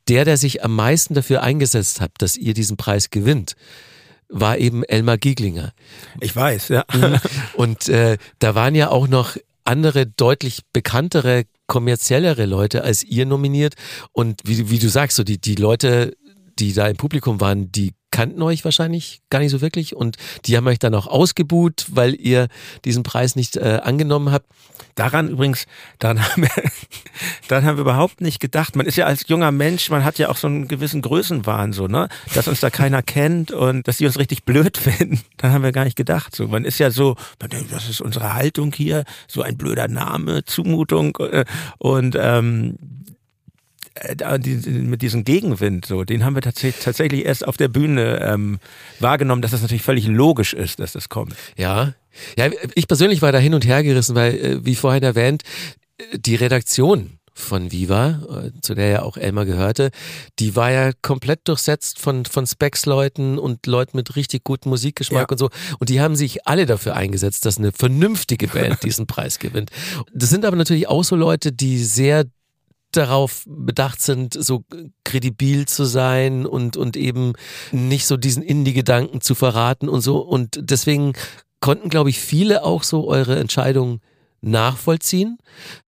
der, 0.08 0.25
der 0.25 0.38
sich 0.38 0.63
am 0.63 0.75
meisten 0.75 1.13
dafür 1.13 1.42
eingesetzt 1.42 2.01
hat, 2.01 2.12
dass 2.20 2.38
ihr 2.38 2.54
diesen 2.54 2.77
Preis 2.77 3.10
gewinnt, 3.10 3.56
war 4.30 4.58
eben 4.58 4.84
Elmar 4.84 5.18
Gieglinger. 5.18 5.74
Ich 6.20 6.36
weiß, 6.36 6.70
ja. 6.70 6.84
Mhm. 6.94 7.20
Und 7.56 7.89
äh, 7.89 8.18
da 8.39 8.56
waren 8.56 8.75
ja 8.75 8.89
auch 8.89 9.08
noch 9.08 9.38
andere 9.63 10.06
deutlich 10.06 10.62
bekanntere, 10.74 11.46
kommerziellere 11.68 12.46
Leute 12.46 12.84
als 12.84 13.04
ihr 13.04 13.25
nominiert. 13.25 13.75
Und 14.12 14.42
wie, 14.46 14.70
wie 14.70 14.80
du 14.80 14.89
sagst, 14.89 15.18
so 15.18 15.24
die, 15.24 15.39
die 15.39 15.56
Leute, 15.56 16.15
die 16.60 16.74
da 16.74 16.88
im 16.88 16.98
Publikum 16.98 17.42
waren, 17.42 17.72
die 17.72 17.94
kannten 18.12 18.42
euch 18.42 18.63
wahrscheinlich 18.63 19.20
gar 19.30 19.39
nicht 19.39 19.51
so 19.51 19.60
wirklich 19.60 19.94
und 19.94 20.15
die 20.46 20.56
haben 20.56 20.68
euch 20.68 20.80
dann 20.80 20.96
auch 20.96 21.08
ausgebuht, 21.08 21.88
weil 21.89 22.15
ihr 22.15 22.48
diesen 22.86 23.04
Preis 23.04 23.36
nicht 23.36 23.58
äh, 23.58 23.82
angenommen 23.84 24.32
habt. 24.32 24.48
Daran 24.95 25.29
übrigens, 25.29 25.65
daran 25.99 26.23
haben, 26.23 26.43
wir, 26.43 26.49
daran 27.47 27.65
haben 27.65 27.77
wir 27.77 27.81
überhaupt 27.81 28.21
nicht 28.21 28.39
gedacht. 28.39 28.75
Man 28.75 28.85
ist 28.85 28.95
ja 28.95 29.05
als 29.05 29.27
junger 29.27 29.51
Mensch, 29.51 29.89
man 29.89 30.03
hat 30.03 30.17
ja 30.17 30.29
auch 30.29 30.37
so 30.37 30.47
einen 30.47 30.67
gewissen 30.67 31.01
Größenwahn, 31.01 31.73
so, 31.73 31.87
ne? 31.87 32.07
Dass 32.33 32.47
uns 32.47 32.61
da 32.61 32.69
keiner 32.69 33.03
kennt 33.03 33.51
und 33.51 33.87
dass 33.87 33.97
die 33.97 34.05
uns 34.05 34.17
richtig 34.17 34.45
blöd 34.45 34.77
finden. 34.77 35.21
Dann 35.37 35.51
haben 35.51 35.63
wir 35.63 35.71
gar 35.71 35.83
nicht 35.83 35.97
gedacht. 35.97 36.35
So, 36.35 36.47
man 36.47 36.65
ist 36.65 36.79
ja 36.79 36.91
so, 36.91 37.15
man 37.39 37.49
denkt, 37.49 37.71
das 37.71 37.89
ist 37.89 38.01
unsere 38.01 38.33
Haltung 38.33 38.73
hier, 38.73 39.03
so 39.27 39.41
ein 39.41 39.57
blöder 39.57 39.87
Name, 39.87 40.45
Zumutung. 40.45 41.17
Äh, 41.17 41.45
und 41.77 42.17
ähm, 42.19 42.77
äh, 43.95 44.37
mit 44.67 45.01
diesem 45.01 45.23
Gegenwind, 45.23 45.85
so, 45.85 46.03
den 46.03 46.25
haben 46.25 46.35
wir 46.35 46.41
tatsächlich, 46.41 46.83
tatsächlich 46.83 47.25
erst 47.25 47.47
auf 47.47 47.57
der 47.57 47.69
Bühne 47.69 48.19
ähm, 48.21 48.59
wahrgenommen, 48.99 49.41
dass 49.41 49.51
das 49.51 49.61
natürlich 49.61 49.83
völlig 49.83 50.07
logisch 50.07 50.53
ist, 50.53 50.79
dass 50.79 50.93
das 50.93 51.09
kommt. 51.09 51.35
Ja, 51.57 51.93
ja, 52.37 52.49
ich 52.75 52.87
persönlich 52.87 53.21
war 53.21 53.31
da 53.31 53.37
hin 53.37 53.53
und 53.53 53.65
her 53.65 53.83
gerissen, 53.83 54.15
weil, 54.15 54.35
äh, 54.35 54.65
wie 54.65 54.75
vorhin 54.75 55.03
erwähnt, 55.03 55.43
die 56.13 56.35
Redaktion 56.35 57.19
von 57.37 57.71
Viva, 57.71 58.21
äh, 58.45 58.61
zu 58.61 58.75
der 58.75 58.87
ja 58.87 59.01
auch 59.01 59.17
Elmar 59.17 59.45
gehörte, 59.45 59.91
die 60.39 60.55
war 60.55 60.71
ja 60.71 60.91
komplett 61.01 61.41
durchsetzt 61.47 61.99
von, 61.99 62.25
von 62.25 62.47
Specs-Leuten 62.47 63.37
und 63.37 63.67
Leuten 63.67 63.97
mit 63.97 64.15
richtig 64.15 64.45
gutem 64.45 64.69
Musikgeschmack 64.69 65.29
ja. 65.29 65.31
und 65.31 65.37
so. 65.37 65.49
Und 65.79 65.89
die 65.89 65.99
haben 65.99 66.15
sich 66.15 66.47
alle 66.47 66.65
dafür 66.65 66.95
eingesetzt, 66.95 67.45
dass 67.45 67.57
eine 67.57 67.73
vernünftige 67.73 68.47
Band 68.47 68.83
diesen 68.83 69.05
Preis 69.07 69.39
gewinnt. 69.39 69.69
Das 70.13 70.29
sind 70.29 70.45
aber 70.45 70.55
natürlich 70.55 70.87
auch 70.87 71.03
so 71.03 71.17
Leute, 71.17 71.51
die 71.51 71.83
sehr 71.83 72.23
darauf 72.97 73.43
bedacht 73.47 74.01
sind, 74.01 74.33
so 74.33 74.63
kredibil 75.03 75.65
zu 75.67 75.85
sein 75.85 76.45
und, 76.45 76.77
und 76.77 76.97
eben 76.97 77.33
nicht 77.71 78.05
so 78.07 78.17
diesen 78.17 78.43
Indie-Gedanken 78.43 79.21
zu 79.21 79.35
verraten 79.35 79.89
und 79.89 80.01
so. 80.01 80.19
Und 80.19 80.59
deswegen 80.61 81.13
konnten, 81.59 81.89
glaube 81.89 82.09
ich, 82.09 82.19
viele 82.19 82.63
auch 82.63 82.83
so 82.83 83.07
eure 83.07 83.37
Entscheidung 83.37 84.01
nachvollziehen. 84.41 85.37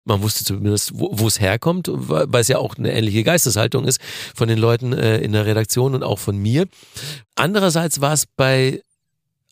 Man 0.05 0.23
wusste 0.23 0.45
zumindest, 0.45 0.93
wo 0.95 1.27
es 1.27 1.39
herkommt, 1.39 1.91
weil 1.93 2.41
es 2.41 2.49
ja 2.49 2.57
auch 2.57 2.77
eine 2.77 2.93
ähnliche 2.93 3.25
Geisteshaltung 3.25 3.85
ist 3.85 4.01
von 4.35 4.49
den 4.49 4.59
Leuten 4.59 4.95
äh, 4.95 5.19
in 5.19 5.33
der 5.33 5.45
Redaktion 5.45 5.95
und 5.95 6.03
auch 6.03 6.19
von 6.19 6.39
mir. 6.39 6.67
Andererseits 7.35 8.01
war 8.01 8.15
es 8.15 8.25
bei 8.25 8.81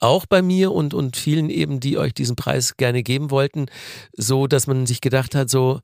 auch 0.00 0.26
bei 0.26 0.42
mir 0.42 0.72
und, 0.72 0.94
und 0.94 1.16
vielen 1.16 1.50
eben, 1.50 1.80
die 1.80 1.98
euch 1.98 2.14
diesen 2.14 2.36
Preis 2.36 2.76
gerne 2.76 3.02
geben 3.02 3.30
wollten, 3.30 3.66
so, 4.12 4.46
dass 4.46 4.66
man 4.66 4.86
sich 4.86 5.00
gedacht 5.00 5.34
hat, 5.34 5.50
so, 5.50 5.80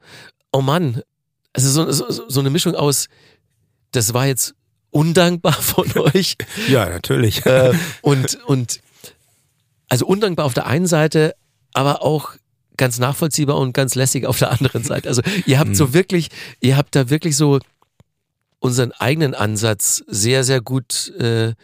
oh 0.52 0.61
Mann, 0.61 1.02
also 1.53 1.69
so, 1.69 1.91
so, 1.91 2.29
so 2.29 2.41
eine 2.41 2.51
Mischung 2.51 2.75
aus, 2.75 3.09
das 3.91 4.15
war 4.15 4.27
jetzt 4.27 4.55
undankbar 4.91 5.53
von 5.61 5.91
euch. 5.99 6.37
ja, 6.69 6.89
natürlich. 6.89 7.45
Äh, 7.47 7.73
und, 8.03 8.39
und 8.47 8.81
also 9.89 10.07
undankbar 10.07 10.47
auf 10.47 10.55
der 10.55 10.67
einen 10.67 10.87
Seite, 10.87 11.35
aber 11.75 12.03
auch 12.03 12.35
ganz 12.77 12.99
nachvollziehbar 12.99 13.59
und 13.59 13.75
ganz 13.75 13.95
lässig 13.95 14.27
auf 14.27 14.39
der 14.39 14.51
anderen 14.51 14.83
Seite. 14.83 15.09
Also 15.09 15.23
ihr 15.47 15.59
habt 15.59 15.77
so 15.77 15.89
mhm. 15.89 15.95
wirklich, 15.95 16.29
ihr 16.61 16.77
habt 16.77 16.95
da 16.97 17.11
wirklich 17.11 17.37
so 17.37 17.59
unseren 18.59 18.93
eigenen 18.93 19.35
Ansatz 19.35 20.03
sehr, 20.07 20.45
sehr 20.45 20.61
gut 20.61 21.09
äh, 21.19 21.55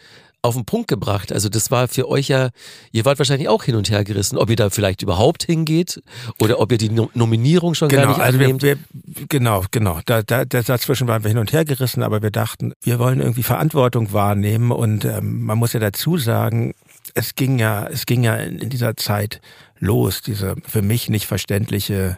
auf 0.41 0.55
den 0.55 0.65
Punkt 0.65 0.87
gebracht. 0.87 1.31
Also 1.31 1.49
das 1.49 1.69
war 1.71 1.87
für 1.87 2.07
euch 2.07 2.29
ja, 2.29 2.49
ihr 2.91 3.05
wart 3.05 3.19
wahrscheinlich 3.19 3.49
auch 3.49 3.63
hin 3.63 3.75
und 3.75 3.89
her 3.89 4.03
gerissen, 4.03 4.37
ob 4.37 4.49
ihr 4.49 4.55
da 4.55 4.69
vielleicht 4.69 5.01
überhaupt 5.01 5.43
hingeht 5.43 6.01
oder 6.39 6.59
ob 6.59 6.71
ihr 6.71 6.77
die 6.77 6.89
Nominierung 6.89 7.75
schon 7.75 7.89
genau, 7.89 8.03
gar 8.03 8.09
nicht 8.09 8.21
also 8.21 8.39
annehmt. 8.39 8.61
Wir, 8.61 8.77
wir, 8.93 9.27
genau, 9.27 9.65
genau. 9.71 9.99
Da, 10.05 10.23
da, 10.23 10.45
dazwischen 10.45 11.07
waren 11.07 11.23
wir 11.23 11.29
hin 11.29 11.37
und 11.37 11.51
her 11.51 11.65
gerissen, 11.65 12.03
aber 12.03 12.21
wir 12.21 12.31
dachten, 12.31 12.73
wir 12.81 12.99
wollen 12.99 13.19
irgendwie 13.19 13.43
Verantwortung 13.43 14.13
wahrnehmen 14.13 14.71
und 14.71 15.05
ähm, 15.05 15.43
man 15.43 15.57
muss 15.57 15.73
ja 15.73 15.79
dazu 15.79 16.17
sagen, 16.17 16.73
es 17.13 17.35
ging 17.35 17.59
ja, 17.59 17.87
es 17.87 18.05
ging 18.05 18.23
ja 18.23 18.35
in, 18.35 18.59
in 18.59 18.69
dieser 18.69 18.95
Zeit 18.95 19.41
los, 19.79 20.21
diese 20.21 20.55
für 20.65 20.81
mich 20.81 21.09
nicht 21.09 21.25
verständliche 21.25 22.17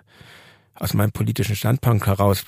aus 0.81 0.95
meinem 0.95 1.11
politischen 1.11 1.55
Standpunkt 1.55 2.07
heraus 2.07 2.43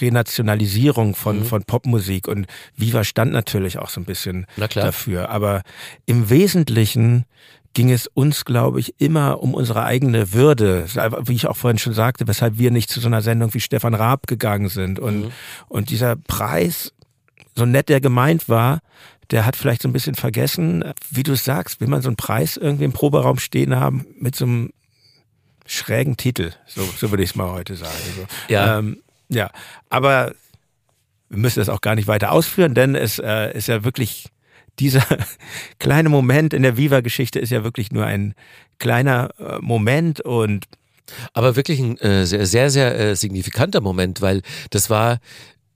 Renationalisierung 0.00 1.14
von, 1.14 1.40
mhm. 1.40 1.44
von 1.44 1.62
Popmusik 1.62 2.26
und 2.26 2.46
Viva 2.76 3.04
stand 3.04 3.32
natürlich 3.32 3.78
auch 3.78 3.88
so 3.88 4.00
ein 4.00 4.04
bisschen 4.04 4.46
dafür. 4.86 5.30
Aber 5.30 5.62
im 6.04 6.28
Wesentlichen 6.28 7.26
ging 7.74 7.92
es 7.92 8.08
uns, 8.08 8.44
glaube 8.44 8.80
ich, 8.80 8.94
immer 8.98 9.40
um 9.40 9.54
unsere 9.54 9.84
eigene 9.84 10.32
Würde, 10.32 10.86
wie 11.26 11.34
ich 11.34 11.46
auch 11.46 11.56
vorhin 11.56 11.78
schon 11.78 11.92
sagte, 11.92 12.26
weshalb 12.26 12.58
wir 12.58 12.72
nicht 12.72 12.90
zu 12.90 12.98
so 13.00 13.06
einer 13.06 13.22
Sendung 13.22 13.54
wie 13.54 13.60
Stefan 13.60 13.94
Raab 13.94 14.26
gegangen 14.26 14.68
sind. 14.68 14.98
Und, 14.98 15.26
mhm. 15.26 15.32
und 15.68 15.90
dieser 15.90 16.16
Preis, 16.16 16.92
so 17.54 17.66
nett 17.66 17.88
der 17.88 18.00
gemeint 18.00 18.48
war, 18.48 18.80
der 19.30 19.46
hat 19.46 19.56
vielleicht 19.56 19.82
so 19.82 19.88
ein 19.88 19.92
bisschen 19.92 20.14
vergessen, 20.14 20.84
wie 21.10 21.22
du 21.22 21.32
es 21.32 21.44
sagst, 21.44 21.80
will 21.80 21.88
man 21.88 22.02
so 22.02 22.08
einen 22.08 22.16
Preis 22.16 22.56
irgendwie 22.56 22.84
im 22.84 22.92
Proberaum 22.92 23.38
stehen 23.38 23.76
haben 23.76 24.06
mit 24.18 24.34
so 24.34 24.44
einem 24.44 24.70
schrägen 25.66 26.16
Titel, 26.16 26.52
so, 26.66 26.82
so 26.96 27.10
würde 27.10 27.22
ich 27.22 27.30
es 27.30 27.36
mal 27.36 27.50
heute 27.50 27.76
sagen. 27.76 27.96
So. 28.16 28.26
Ja. 28.52 28.78
Ähm, 28.78 29.02
ja, 29.28 29.50
aber 29.90 30.34
wir 31.28 31.38
müssen 31.38 31.58
das 31.58 31.68
auch 31.68 31.80
gar 31.80 31.94
nicht 31.94 32.08
weiter 32.08 32.32
ausführen, 32.32 32.74
denn 32.74 32.94
es 32.94 33.18
äh, 33.18 33.56
ist 33.56 33.68
ja 33.68 33.84
wirklich 33.84 34.28
dieser 34.78 35.04
kleine 35.78 36.08
Moment 36.08 36.54
in 36.54 36.62
der 36.62 36.76
Viva-Geschichte 36.76 37.38
ist 37.38 37.50
ja 37.50 37.64
wirklich 37.64 37.90
nur 37.90 38.04
ein 38.04 38.34
kleiner 38.78 39.30
äh, 39.38 39.58
Moment 39.60 40.20
und 40.20 40.66
aber 41.32 41.56
wirklich 41.56 41.78
ein 41.80 41.98
äh, 41.98 42.26
sehr, 42.26 42.46
sehr, 42.46 42.70
sehr 42.70 42.98
äh, 42.98 43.16
signifikanter 43.16 43.80
Moment, 43.80 44.20
weil 44.20 44.42
das 44.70 44.90
war 44.90 45.18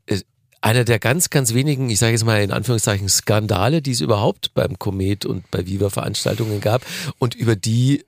äh, 0.06 0.20
einer 0.60 0.84
der 0.84 0.98
ganz, 0.98 1.30
ganz 1.30 1.54
wenigen, 1.54 1.88
ich 1.88 1.98
sage 1.98 2.12
jetzt 2.12 2.24
mal 2.24 2.42
in 2.42 2.52
Anführungszeichen, 2.52 3.08
Skandale, 3.08 3.80
die 3.80 3.92
es 3.92 4.00
überhaupt 4.00 4.54
beim 4.54 4.78
Komet 4.78 5.24
und 5.24 5.50
bei 5.50 5.66
Viva-Veranstaltungen 5.66 6.60
gab 6.60 6.82
und 7.18 7.34
über 7.34 7.56
die 7.56 8.04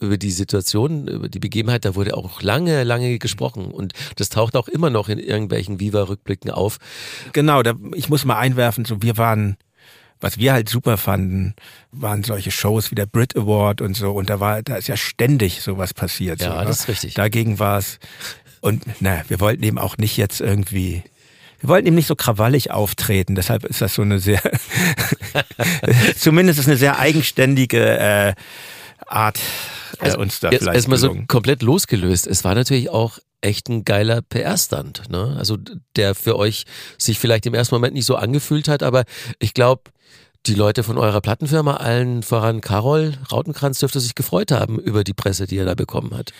über 0.00 0.16
die 0.16 0.30
Situation, 0.30 1.08
über 1.08 1.28
die 1.28 1.38
Begebenheit, 1.38 1.84
da 1.84 1.94
wurde 1.94 2.16
auch 2.16 2.42
lange, 2.42 2.84
lange 2.84 3.18
gesprochen 3.18 3.66
und 3.66 3.92
das 4.16 4.28
taucht 4.28 4.56
auch 4.56 4.68
immer 4.68 4.90
noch 4.90 5.08
in 5.08 5.18
irgendwelchen 5.18 5.80
Viva-Rückblicken 5.80 6.50
auf. 6.50 6.78
Genau, 7.32 7.62
da, 7.62 7.74
ich 7.94 8.08
muss 8.08 8.24
mal 8.24 8.38
einwerfen, 8.38 8.84
so 8.84 9.02
wir 9.02 9.16
waren, 9.16 9.56
was 10.20 10.38
wir 10.38 10.52
halt 10.52 10.68
super 10.68 10.96
fanden, 10.96 11.54
waren 11.92 12.24
solche 12.24 12.50
Shows 12.50 12.90
wie 12.90 12.94
der 12.94 13.06
Brit 13.06 13.36
Award 13.36 13.80
und 13.80 13.96
so 13.96 14.12
und 14.12 14.30
da 14.30 14.40
war, 14.40 14.62
da 14.62 14.76
ist 14.76 14.88
ja 14.88 14.96
ständig 14.96 15.60
sowas 15.60 15.94
passiert. 15.94 16.40
Ja, 16.40 16.52
so, 16.52 16.58
ne? 16.58 16.64
das 16.66 16.80
ist 16.80 16.88
richtig. 16.88 17.14
Dagegen 17.14 17.58
war 17.58 17.78
es 17.78 17.98
und 18.60 18.84
na, 19.00 19.22
wir 19.28 19.40
wollten 19.40 19.62
eben 19.62 19.78
auch 19.78 19.98
nicht 19.98 20.16
jetzt 20.16 20.40
irgendwie 20.40 21.02
wir 21.64 21.68
wollten 21.68 21.86
eben 21.86 21.96
nicht 21.96 22.08
so 22.08 22.14
krawallig 22.14 22.72
auftreten, 22.72 23.36
deshalb 23.36 23.64
ist 23.64 23.80
das 23.80 23.94
so 23.94 24.02
eine 24.02 24.18
sehr, 24.18 24.42
zumindest 26.18 26.58
ist 26.58 26.66
eine 26.66 26.76
sehr 26.76 26.98
eigenständige 26.98 27.98
äh, 27.98 28.34
Art 29.06 29.40
äh, 30.00 30.04
also, 30.04 30.18
uns 30.18 30.40
da 30.40 30.50
jetzt 30.50 30.62
vielleicht 30.62 30.76
erstmal 30.76 30.98
so 30.98 31.14
komplett 31.26 31.62
losgelöst. 31.62 32.26
Es 32.26 32.44
war 32.44 32.54
natürlich 32.54 32.90
auch 32.90 33.18
echt 33.40 33.68
ein 33.68 33.84
geiler 33.84 34.22
PR-Stand, 34.22 35.10
ne? 35.10 35.36
Also 35.38 35.58
der 35.96 36.14
für 36.14 36.36
euch 36.36 36.64
sich 36.98 37.18
vielleicht 37.18 37.46
im 37.46 37.54
ersten 37.54 37.74
Moment 37.74 37.94
nicht 37.94 38.06
so 38.06 38.16
angefühlt 38.16 38.68
hat, 38.68 38.82
aber 38.82 39.04
ich 39.38 39.54
glaube, 39.54 39.82
die 40.46 40.54
Leute 40.54 40.82
von 40.82 40.98
eurer 40.98 41.20
Plattenfirma, 41.20 41.76
allen 41.76 42.22
voran 42.22 42.60
Carol 42.60 43.14
Rautenkranz, 43.30 43.78
dürfte 43.78 44.00
sich 44.00 44.14
gefreut 44.14 44.50
haben 44.50 44.78
über 44.78 45.04
die 45.04 45.14
Presse, 45.14 45.46
die 45.46 45.56
er 45.56 45.64
da 45.64 45.74
bekommen 45.74 46.14
hat. 46.16 46.32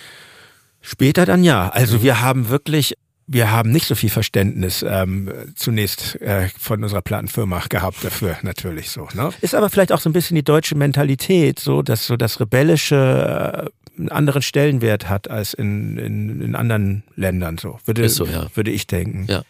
Später 0.81 1.25
dann 1.25 1.43
ja. 1.45 1.71
Also 1.71 2.03
wir 2.03 2.21
haben 2.21 2.51
wirklich 2.51 2.95
wir 3.26 3.50
haben 3.50 3.71
nicht 3.71 3.87
so 3.87 3.95
viel 3.95 4.11
Verständnis 4.11 4.85
ähm, 4.87 5.33
zunächst 5.54 6.21
äh, 6.21 6.49
von 6.59 6.83
unserer 6.83 7.02
Plattenfirma 7.02 7.62
gehabt 7.69 8.04
dafür 8.04 8.37
natürlich 8.43 8.90
so. 8.90 9.09
Ne? 9.14 9.31
Ist 9.40 9.54
aber 9.54 9.71
vielleicht 9.71 9.93
auch 9.93 10.00
so 10.00 10.11
ein 10.11 10.12
bisschen 10.12 10.35
die 10.35 10.45
deutsche 10.45 10.75
Mentalität, 10.75 11.59
so 11.59 11.83
dass 11.83 12.07
so 12.07 12.16
das 12.16 12.40
rebellische 12.40 13.71
äh, 13.71 13.99
einen 13.99 14.09
anderen 14.09 14.43
Stellenwert 14.43 15.09
hat 15.09 15.31
als 15.31 15.54
in, 15.54 15.99
in, 15.99 16.40
in 16.40 16.57
anderen 16.57 17.04
Ländern 17.14 17.59
so. 17.59 17.78
Würde, 17.85 18.02
Ist 18.02 18.16
so, 18.16 18.26
ja. 18.26 18.49
würde 18.54 18.71
ich 18.71 18.87
denken. 18.87 19.26
Ja. 19.28 19.43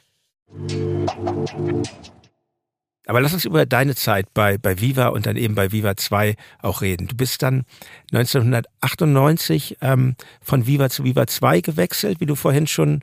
Aber 3.07 3.21
lass 3.21 3.35
uns 3.35 3.45
über 3.45 3.67
deine 3.67 3.95
Zeit 3.95 4.33
bei, 4.33 4.57
bei 4.57 4.81
Viva 4.81 5.09
und 5.09 5.27
dann 5.27 5.37
eben 5.37 5.55
bei 5.55 5.73
Viva 5.73 5.97
2 5.97 6.37
auch 6.63 6.81
reden. 6.81 7.07
Du 7.07 7.15
bist 7.15 7.43
dann 7.43 7.65
1998 8.13 9.79
ähm, 9.83 10.17
von 10.41 10.67
Viva 10.67 10.89
zu 10.89 11.05
Viva 11.05 11.27
2 11.27 11.61
gewechselt, 11.61 12.21
wie 12.21 12.27
du 12.27 12.35
vorhin 12.35 12.67
schon 12.67 13.03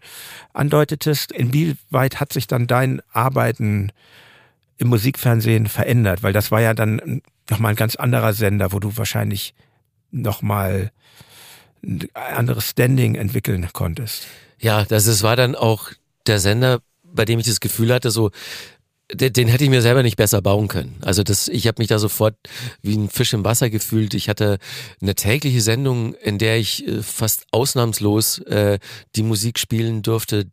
andeutetest. 0.53 1.31
Inwieweit 1.31 2.19
hat 2.19 2.33
sich 2.33 2.47
dann 2.47 2.65
dein 2.65 3.01
Arbeiten 3.11 3.91
im 4.81 4.87
Musikfernsehen 4.87 5.67
verändert? 5.67 6.23
Weil 6.23 6.33
das 6.33 6.49
war 6.49 6.59
ja 6.59 6.73
dann 6.73 7.21
nochmal 7.49 7.73
ein 7.73 7.77
ganz 7.77 7.95
anderer 7.95 8.33
Sender, 8.33 8.71
wo 8.71 8.79
du 8.79 8.97
wahrscheinlich 8.97 9.53
nochmal 10.09 10.91
ein 11.83 12.07
anderes 12.13 12.69
Standing 12.69 13.15
entwickeln 13.15 13.69
konntest. 13.73 14.27
Ja, 14.59 14.83
das, 14.83 15.05
das 15.05 15.21
war 15.21 15.35
dann 15.35 15.55
auch 15.55 15.91
der 16.25 16.39
Sender, 16.39 16.81
bei 17.03 17.25
dem 17.25 17.39
ich 17.39 17.45
das 17.45 17.59
Gefühl 17.59 17.93
hatte, 17.93 18.09
so 18.09 18.31
den, 19.13 19.33
den 19.33 19.47
hätte 19.47 19.63
ich 19.63 19.69
mir 19.69 19.81
selber 19.81 20.03
nicht 20.03 20.17
besser 20.17 20.41
bauen 20.41 20.67
können. 20.67 20.97
Also 21.01 21.23
das, 21.23 21.47
ich 21.47 21.67
habe 21.67 21.81
mich 21.81 21.87
da 21.87 21.99
sofort 21.99 22.35
wie 22.81 22.95
ein 22.95 23.09
Fisch 23.09 23.33
im 23.33 23.43
Wasser 23.43 23.69
gefühlt. 23.69 24.13
Ich 24.13 24.29
hatte 24.29 24.57
eine 25.01 25.15
tägliche 25.15 25.61
Sendung, 25.61 26.13
in 26.15 26.37
der 26.37 26.57
ich 26.57 26.87
äh, 26.87 27.01
fast 27.01 27.45
ausnahmslos 27.51 28.39
äh, 28.39 28.79
die 29.15 29.23
Musik 29.23 29.59
spielen 29.59 30.01
durfte, 30.01 30.47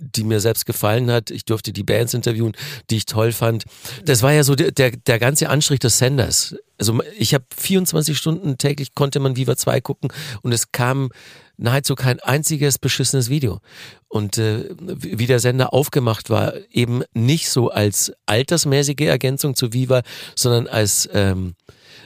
die 0.00 0.24
mir 0.24 0.40
selbst 0.40 0.64
gefallen 0.64 1.10
hat. 1.10 1.30
Ich 1.30 1.44
durfte 1.44 1.72
die 1.72 1.82
Bands 1.82 2.14
interviewen, 2.14 2.52
die 2.90 2.96
ich 2.96 3.06
toll 3.06 3.32
fand. 3.32 3.64
Das 4.04 4.22
war 4.22 4.32
ja 4.32 4.44
so 4.44 4.54
der, 4.54 4.70
der, 4.70 4.92
der 4.92 5.18
ganze 5.18 5.48
Anstrich 5.48 5.80
des 5.80 5.98
Senders. 5.98 6.54
Also 6.78 7.00
ich 7.18 7.34
habe 7.34 7.44
24 7.56 8.16
Stunden 8.16 8.58
täglich 8.58 8.94
konnte 8.94 9.18
man 9.18 9.36
Viva 9.36 9.56
2 9.56 9.80
gucken 9.80 10.12
und 10.42 10.52
es 10.52 10.70
kam 10.70 11.10
nahezu 11.58 11.94
kein 11.94 12.20
einziges 12.20 12.78
beschissenes 12.78 13.28
Video. 13.28 13.60
Und 14.08 14.38
äh, 14.38 14.70
wie 14.80 15.26
der 15.26 15.40
Sender 15.40 15.74
aufgemacht 15.74 16.30
war, 16.30 16.54
eben 16.70 17.02
nicht 17.12 17.50
so 17.50 17.68
als 17.68 18.12
altersmäßige 18.24 19.00
Ergänzung 19.00 19.54
zu 19.54 19.74
Viva, 19.74 20.02
sondern 20.34 20.66
als 20.66 21.08
ähm, 21.12 21.54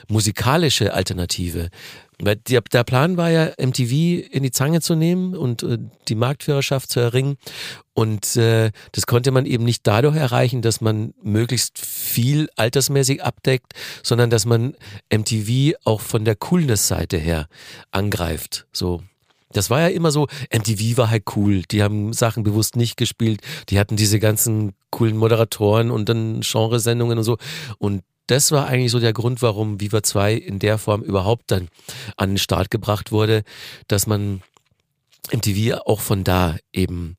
musikalische 0.09 0.93
Alternative. 0.93 1.69
Weil 2.19 2.35
der, 2.37 2.61
der 2.61 2.83
Plan 2.83 3.17
war 3.17 3.29
ja, 3.29 3.51
MTV 3.59 3.91
in 4.31 4.43
die 4.43 4.51
Zange 4.51 4.81
zu 4.81 4.95
nehmen 4.95 5.35
und 5.35 5.63
äh, 5.63 5.77
die 6.07 6.15
Marktführerschaft 6.15 6.89
zu 6.89 6.99
erringen. 6.99 7.37
Und 7.93 8.35
äh, 8.35 8.71
das 8.91 9.05
konnte 9.05 9.31
man 9.31 9.45
eben 9.45 9.63
nicht 9.63 9.85
dadurch 9.85 10.15
erreichen, 10.15 10.61
dass 10.61 10.81
man 10.81 11.13
möglichst 11.21 11.79
viel 11.79 12.49
altersmäßig 12.55 13.23
abdeckt, 13.23 13.73
sondern 14.03 14.29
dass 14.29 14.45
man 14.45 14.75
MTV 15.11 15.75
auch 15.85 16.01
von 16.01 16.25
der 16.25 16.35
Coolness-Seite 16.35 17.17
her 17.17 17.47
angreift. 17.91 18.67
So 18.71 19.03
das 19.53 19.69
war 19.69 19.81
ja 19.81 19.87
immer 19.87 20.11
so, 20.11 20.27
MTV 20.51 20.97
war 20.97 21.09
halt 21.09 21.23
cool. 21.35 21.63
Die 21.63 21.83
haben 21.83 22.13
Sachen 22.13 22.43
bewusst 22.43 22.75
nicht 22.75 22.97
gespielt. 22.97 23.41
Die 23.69 23.79
hatten 23.79 23.95
diese 23.95 24.19
ganzen 24.19 24.73
coolen 24.89 25.17
Moderatoren 25.17 25.91
und 25.91 26.09
dann 26.09 26.41
Genresendungen 26.41 27.17
und 27.17 27.23
so. 27.23 27.37
Und 27.77 28.03
das 28.27 28.51
war 28.51 28.67
eigentlich 28.67 28.91
so 28.91 28.99
der 28.99 29.13
Grund, 29.13 29.41
warum 29.41 29.79
Viva 29.79 30.01
2 30.01 30.33
in 30.33 30.59
der 30.59 30.77
Form 30.77 31.01
überhaupt 31.01 31.51
dann 31.51 31.67
an 32.17 32.31
den 32.31 32.37
Start 32.37 32.71
gebracht 32.71 33.11
wurde, 33.11 33.43
dass 33.87 34.07
man 34.07 34.41
MTV 35.31 35.81
auch 35.85 35.99
von 35.99 36.23
da 36.23 36.57
eben 36.71 37.17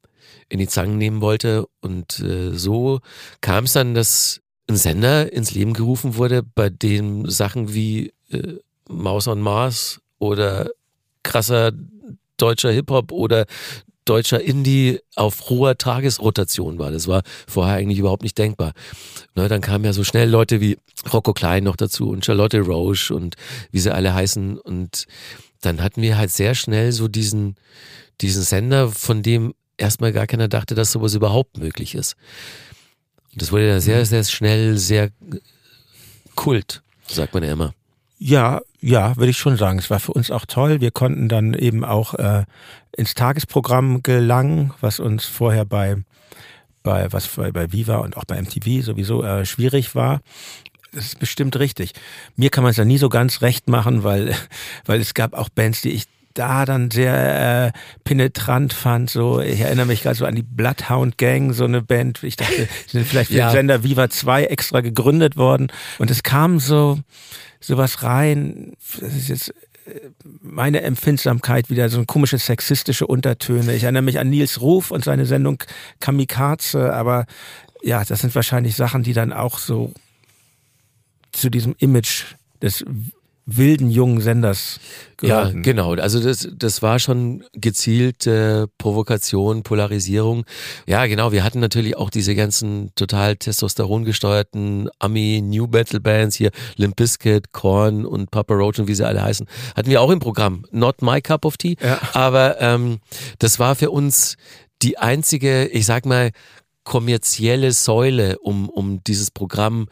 in 0.48 0.58
die 0.58 0.68
Zangen 0.68 0.98
nehmen 0.98 1.20
wollte. 1.20 1.66
Und 1.80 2.20
äh, 2.20 2.52
so 2.54 3.00
kam 3.40 3.64
es 3.64 3.72
dann, 3.72 3.94
dass 3.94 4.40
ein 4.68 4.76
Sender 4.76 5.32
ins 5.32 5.50
Leben 5.50 5.74
gerufen 5.74 6.16
wurde, 6.16 6.42
bei 6.42 6.70
dem 6.70 7.28
Sachen 7.28 7.74
wie 7.74 8.12
äh, 8.30 8.54
Maus 8.88 9.28
on 9.28 9.40
Mars 9.40 10.00
oder 10.18 10.70
krasser 11.22 11.72
deutscher 12.36 12.70
Hip-Hop 12.70 13.12
oder 13.12 13.46
deutscher 14.04 14.40
Indie 14.40 15.00
auf 15.14 15.48
hoher 15.48 15.78
Tagesrotation 15.78 16.78
war. 16.78 16.90
Das 16.90 17.08
war 17.08 17.22
vorher 17.46 17.76
eigentlich 17.76 17.98
überhaupt 17.98 18.22
nicht 18.22 18.36
denkbar. 18.36 18.72
Ne, 19.34 19.48
dann 19.48 19.60
kamen 19.60 19.84
ja 19.84 19.92
so 19.92 20.04
schnell 20.04 20.28
Leute 20.28 20.60
wie 20.60 20.78
Rocco 21.12 21.32
Klein 21.32 21.64
noch 21.64 21.76
dazu 21.76 22.10
und 22.10 22.24
Charlotte 22.24 22.60
Roche 22.60 23.14
und 23.14 23.36
wie 23.70 23.80
sie 23.80 23.94
alle 23.94 24.14
heißen. 24.14 24.58
Und 24.58 25.06
dann 25.62 25.82
hatten 25.82 26.02
wir 26.02 26.18
halt 26.18 26.30
sehr 26.30 26.54
schnell 26.54 26.92
so 26.92 27.08
diesen, 27.08 27.56
diesen 28.20 28.42
Sender, 28.42 28.90
von 28.90 29.22
dem 29.22 29.54
erstmal 29.76 30.12
gar 30.12 30.26
keiner 30.26 30.48
dachte, 30.48 30.74
dass 30.74 30.92
sowas 30.92 31.14
überhaupt 31.14 31.58
möglich 31.58 31.94
ist. 31.94 32.16
Und 33.32 33.42
das 33.42 33.52
wurde 33.52 33.68
ja 33.68 33.80
sehr, 33.80 34.04
sehr 34.06 34.22
schnell 34.24 34.78
sehr 34.78 35.10
Kult, 36.34 36.82
sagt 37.08 37.34
man 37.34 37.42
ja 37.42 37.52
immer. 37.52 37.74
Ja, 38.18 38.60
ja, 38.84 39.16
würde 39.16 39.30
ich 39.30 39.38
schon 39.38 39.56
sagen. 39.56 39.78
Es 39.78 39.88
war 39.88 39.98
für 39.98 40.12
uns 40.12 40.30
auch 40.30 40.44
toll. 40.44 40.82
Wir 40.82 40.90
konnten 40.90 41.28
dann 41.28 41.54
eben 41.54 41.84
auch 41.84 42.14
äh, 42.14 42.44
ins 42.94 43.14
Tagesprogramm 43.14 44.02
gelangen, 44.02 44.74
was 44.80 45.00
uns 45.00 45.24
vorher 45.24 45.64
bei 45.64 45.96
bei 46.82 47.10
was 47.10 47.28
bei, 47.28 47.50
bei 47.50 47.72
Viva 47.72 47.96
und 47.96 48.18
auch 48.18 48.24
bei 48.26 48.40
MTV 48.40 48.84
sowieso 48.84 49.24
äh, 49.24 49.46
schwierig 49.46 49.94
war. 49.94 50.20
Das 50.92 51.06
ist 51.06 51.18
bestimmt 51.18 51.58
richtig. 51.58 51.92
Mir 52.36 52.50
kann 52.50 52.62
man 52.62 52.72
es 52.72 52.76
ja 52.76 52.84
nie 52.84 52.98
so 52.98 53.08
ganz 53.08 53.40
recht 53.40 53.70
machen, 53.70 54.04
weil 54.04 54.36
weil 54.84 55.00
es 55.00 55.14
gab 55.14 55.32
auch 55.32 55.48
Bands, 55.48 55.80
die 55.80 55.90
ich 55.90 56.04
da 56.34 56.66
dann 56.66 56.90
sehr 56.90 57.68
äh, 57.68 57.72
penetrant 58.02 58.74
fand. 58.74 59.08
So, 59.08 59.40
ich 59.40 59.60
erinnere 59.60 59.86
mich 59.86 60.02
gerade 60.02 60.16
so 60.16 60.26
an 60.26 60.34
die 60.34 60.42
Bloodhound 60.42 61.16
Gang, 61.16 61.54
so 61.54 61.64
eine 61.64 61.80
Band. 61.80 62.22
Ich 62.22 62.36
dachte, 62.36 62.68
die 62.86 62.90
sind 62.90 63.06
vielleicht 63.06 63.30
für 63.30 63.36
ja. 63.38 63.48
den 63.48 63.52
Sender 63.52 63.82
Viva 63.84 64.10
2 64.10 64.44
extra 64.44 64.80
gegründet 64.82 65.36
worden. 65.36 65.68
Und 65.98 66.10
es 66.10 66.22
kam 66.22 66.58
so, 66.58 66.98
sowas 67.66 68.02
rein, 68.02 68.74
das 69.00 69.14
ist 69.14 69.28
jetzt 69.28 69.48
äh, 69.86 70.10
meine 70.40 70.82
Empfindsamkeit 70.82 71.70
wieder 71.70 71.88
so 71.88 71.98
ein 71.98 72.06
komische 72.06 72.38
sexistische 72.38 73.06
Untertöne. 73.06 73.74
Ich 73.74 73.84
erinnere 73.84 74.02
mich 74.02 74.18
an 74.18 74.30
Nils 74.30 74.60
Ruf 74.60 74.90
und 74.90 75.04
seine 75.04 75.26
Sendung 75.26 75.62
Kamikaze, 76.00 76.92
aber 76.94 77.26
ja, 77.82 78.04
das 78.04 78.20
sind 78.20 78.34
wahrscheinlich 78.34 78.76
Sachen, 78.76 79.02
die 79.02 79.12
dann 79.12 79.32
auch 79.32 79.58
so 79.58 79.92
zu 81.32 81.50
diesem 81.50 81.74
Image 81.78 82.34
des 82.62 82.84
wilden 83.46 83.90
jungen 83.90 84.20
Senders 84.20 84.80
gehörten. 85.16 85.56
Ja, 85.56 85.62
genau. 85.62 85.94
Also 85.94 86.20
das, 86.20 86.48
das 86.56 86.82
war 86.82 86.98
schon 86.98 87.44
gezielte 87.52 88.68
Provokation, 88.78 89.62
Polarisierung. 89.62 90.44
Ja, 90.86 91.06
genau. 91.06 91.32
Wir 91.32 91.44
hatten 91.44 91.60
natürlich 91.60 91.96
auch 91.96 92.10
diese 92.10 92.34
ganzen 92.34 92.90
total 92.94 93.36
Testosteron 93.36 94.04
gesteuerten 94.04 94.88
Ami 94.98 95.42
New 95.42 95.66
Battle 95.66 96.00
Bands 96.00 96.36
hier, 96.36 96.50
Limp 96.76 96.96
Bizkit, 96.96 97.52
Korn 97.52 98.06
und 98.06 98.30
Papa 98.30 98.54
Roach 98.54 98.78
und 98.78 98.88
wie 98.88 98.94
sie 98.94 99.06
alle 99.06 99.22
heißen, 99.22 99.46
hatten 99.76 99.90
wir 99.90 100.00
auch 100.00 100.10
im 100.10 100.20
Programm. 100.20 100.64
Not 100.70 101.02
my 101.02 101.20
cup 101.20 101.44
of 101.44 101.56
tea. 101.56 101.76
Ja. 101.82 102.00
Aber 102.14 102.60
ähm, 102.60 103.00
das 103.38 103.58
war 103.58 103.74
für 103.74 103.90
uns 103.90 104.36
die 104.82 104.98
einzige, 104.98 105.66
ich 105.66 105.86
sag 105.86 106.06
mal, 106.06 106.30
kommerzielle 106.84 107.72
Säule, 107.72 108.38
um, 108.38 108.68
um 108.68 109.02
dieses 109.04 109.30
Programm 109.30 109.88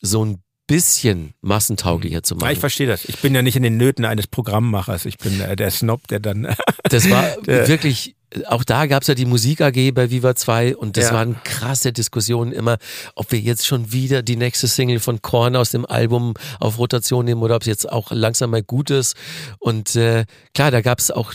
so 0.00 0.24
ein 0.24 0.38
bisschen 0.68 1.34
massentauglicher 1.40 2.22
zu 2.22 2.36
machen. 2.36 2.44
Ja, 2.46 2.52
ich 2.52 2.60
verstehe 2.60 2.86
das. 2.86 3.04
Ich 3.06 3.18
bin 3.18 3.34
ja 3.34 3.42
nicht 3.42 3.56
in 3.56 3.64
den 3.64 3.76
Nöten 3.76 4.04
eines 4.04 4.28
Programmmachers. 4.28 5.06
Ich 5.06 5.18
bin 5.18 5.40
äh, 5.40 5.56
der 5.56 5.72
Snob, 5.72 6.06
der 6.06 6.20
dann. 6.20 6.54
das 6.84 7.10
war 7.10 7.24
wirklich. 7.44 8.14
Auch 8.46 8.62
da 8.62 8.84
gab 8.84 9.02
es 9.02 9.08
ja 9.08 9.14
die 9.14 9.24
Musik 9.24 9.62
AG 9.62 9.94
bei 9.94 10.10
Viva 10.10 10.34
2 10.34 10.76
und 10.76 10.98
das 10.98 11.06
ja. 11.06 11.14
waren 11.14 11.42
krasse 11.44 11.94
Diskussionen 11.94 12.52
immer, 12.52 12.76
ob 13.14 13.32
wir 13.32 13.40
jetzt 13.40 13.66
schon 13.66 13.90
wieder 13.90 14.20
die 14.20 14.36
nächste 14.36 14.68
Single 14.68 15.00
von 15.00 15.22
Korn 15.22 15.56
aus 15.56 15.70
dem 15.70 15.86
Album 15.86 16.34
auf 16.60 16.78
Rotation 16.78 17.24
nehmen 17.24 17.42
oder 17.42 17.56
ob 17.56 17.62
es 17.62 17.68
jetzt 17.68 17.90
auch 17.90 18.10
langsam 18.10 18.50
mal 18.50 18.62
gut 18.62 18.90
ist. 18.90 19.16
Und 19.60 19.96
äh, 19.96 20.26
klar, 20.52 20.70
da 20.70 20.82
gab 20.82 20.98
es 20.98 21.10
auch 21.10 21.32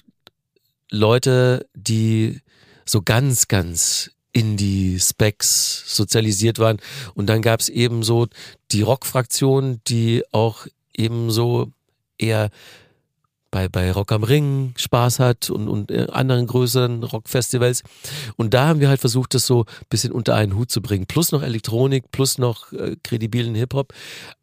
Leute, 0.91 1.65
die 1.73 2.41
so 2.85 3.01
ganz, 3.01 3.47
ganz 3.47 4.11
in 4.33 4.57
die 4.57 4.99
Specs 4.99 5.83
sozialisiert 5.85 6.59
waren. 6.59 6.77
Und 7.13 7.27
dann 7.27 7.41
gab 7.41 7.59
es 7.59 7.69
eben 7.69 8.03
so 8.03 8.27
die 8.71 8.81
Rock-Fraktion, 8.81 9.79
die 9.87 10.23
auch 10.31 10.65
eben 10.93 11.31
so 11.31 11.71
eher 12.17 12.49
bei, 13.53 13.69
bei 13.69 13.91
Rock 13.91 14.11
am 14.11 14.23
Ring 14.23 14.73
Spaß 14.75 15.19
hat 15.19 15.51
und, 15.51 15.67
und 15.69 15.91
äh, 15.91 16.07
anderen 16.11 16.47
größeren 16.47 17.03
Rockfestivals. 17.03 17.83
Und 18.35 18.55
da 18.55 18.67
haben 18.67 18.79
wir 18.79 18.89
halt 18.89 18.99
versucht, 18.99 19.35
das 19.35 19.45
so 19.45 19.65
ein 19.65 19.85
bisschen 19.89 20.11
unter 20.11 20.33
einen 20.33 20.55
Hut 20.55 20.71
zu 20.71 20.81
bringen. 20.81 21.05
Plus 21.05 21.31
noch 21.31 21.43
Elektronik, 21.43 22.11
plus 22.11 22.39
noch 22.39 22.73
äh, 22.73 22.95
kredibilen 23.03 23.53
Hip-Hop. 23.53 23.93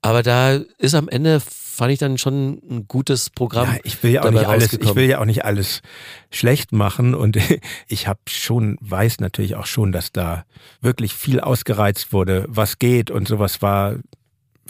Aber 0.01 0.23
da 0.23 0.61
ist 0.79 0.95
am 0.95 1.09
Ende 1.09 1.41
fand 1.41 1.93
ich 1.93 1.99
dann 1.99 2.19
schon 2.19 2.61
ein 2.71 2.85
gutes 2.87 3.31
Programm. 3.31 3.67
Ja, 3.67 3.79
ich 3.85 4.03
will 4.03 4.13
ja 4.13 4.23
auch 4.23 4.31
nicht 4.31 4.47
alles, 4.47 4.75
ich 4.75 4.95
will 4.95 5.09
ja 5.09 5.19
auch 5.19 5.25
nicht 5.25 5.45
alles 5.45 5.83
schlecht 6.31 6.73
machen 6.73 7.15
und 7.15 7.37
ich 7.89 8.07
habe 8.07 8.21
schon 8.29 8.77
weiß 8.81 9.19
natürlich 9.19 9.57
auch 9.57 9.67
schon, 9.67 9.91
dass 9.91 10.13
da 10.13 10.45
wirklich 10.81 11.15
viel 11.15 11.41
ausgereizt 11.41 12.13
wurde, 12.13 12.45
was 12.49 12.79
geht 12.79 13.11
und 13.11 13.27
sowas 13.27 13.61
war 13.61 13.97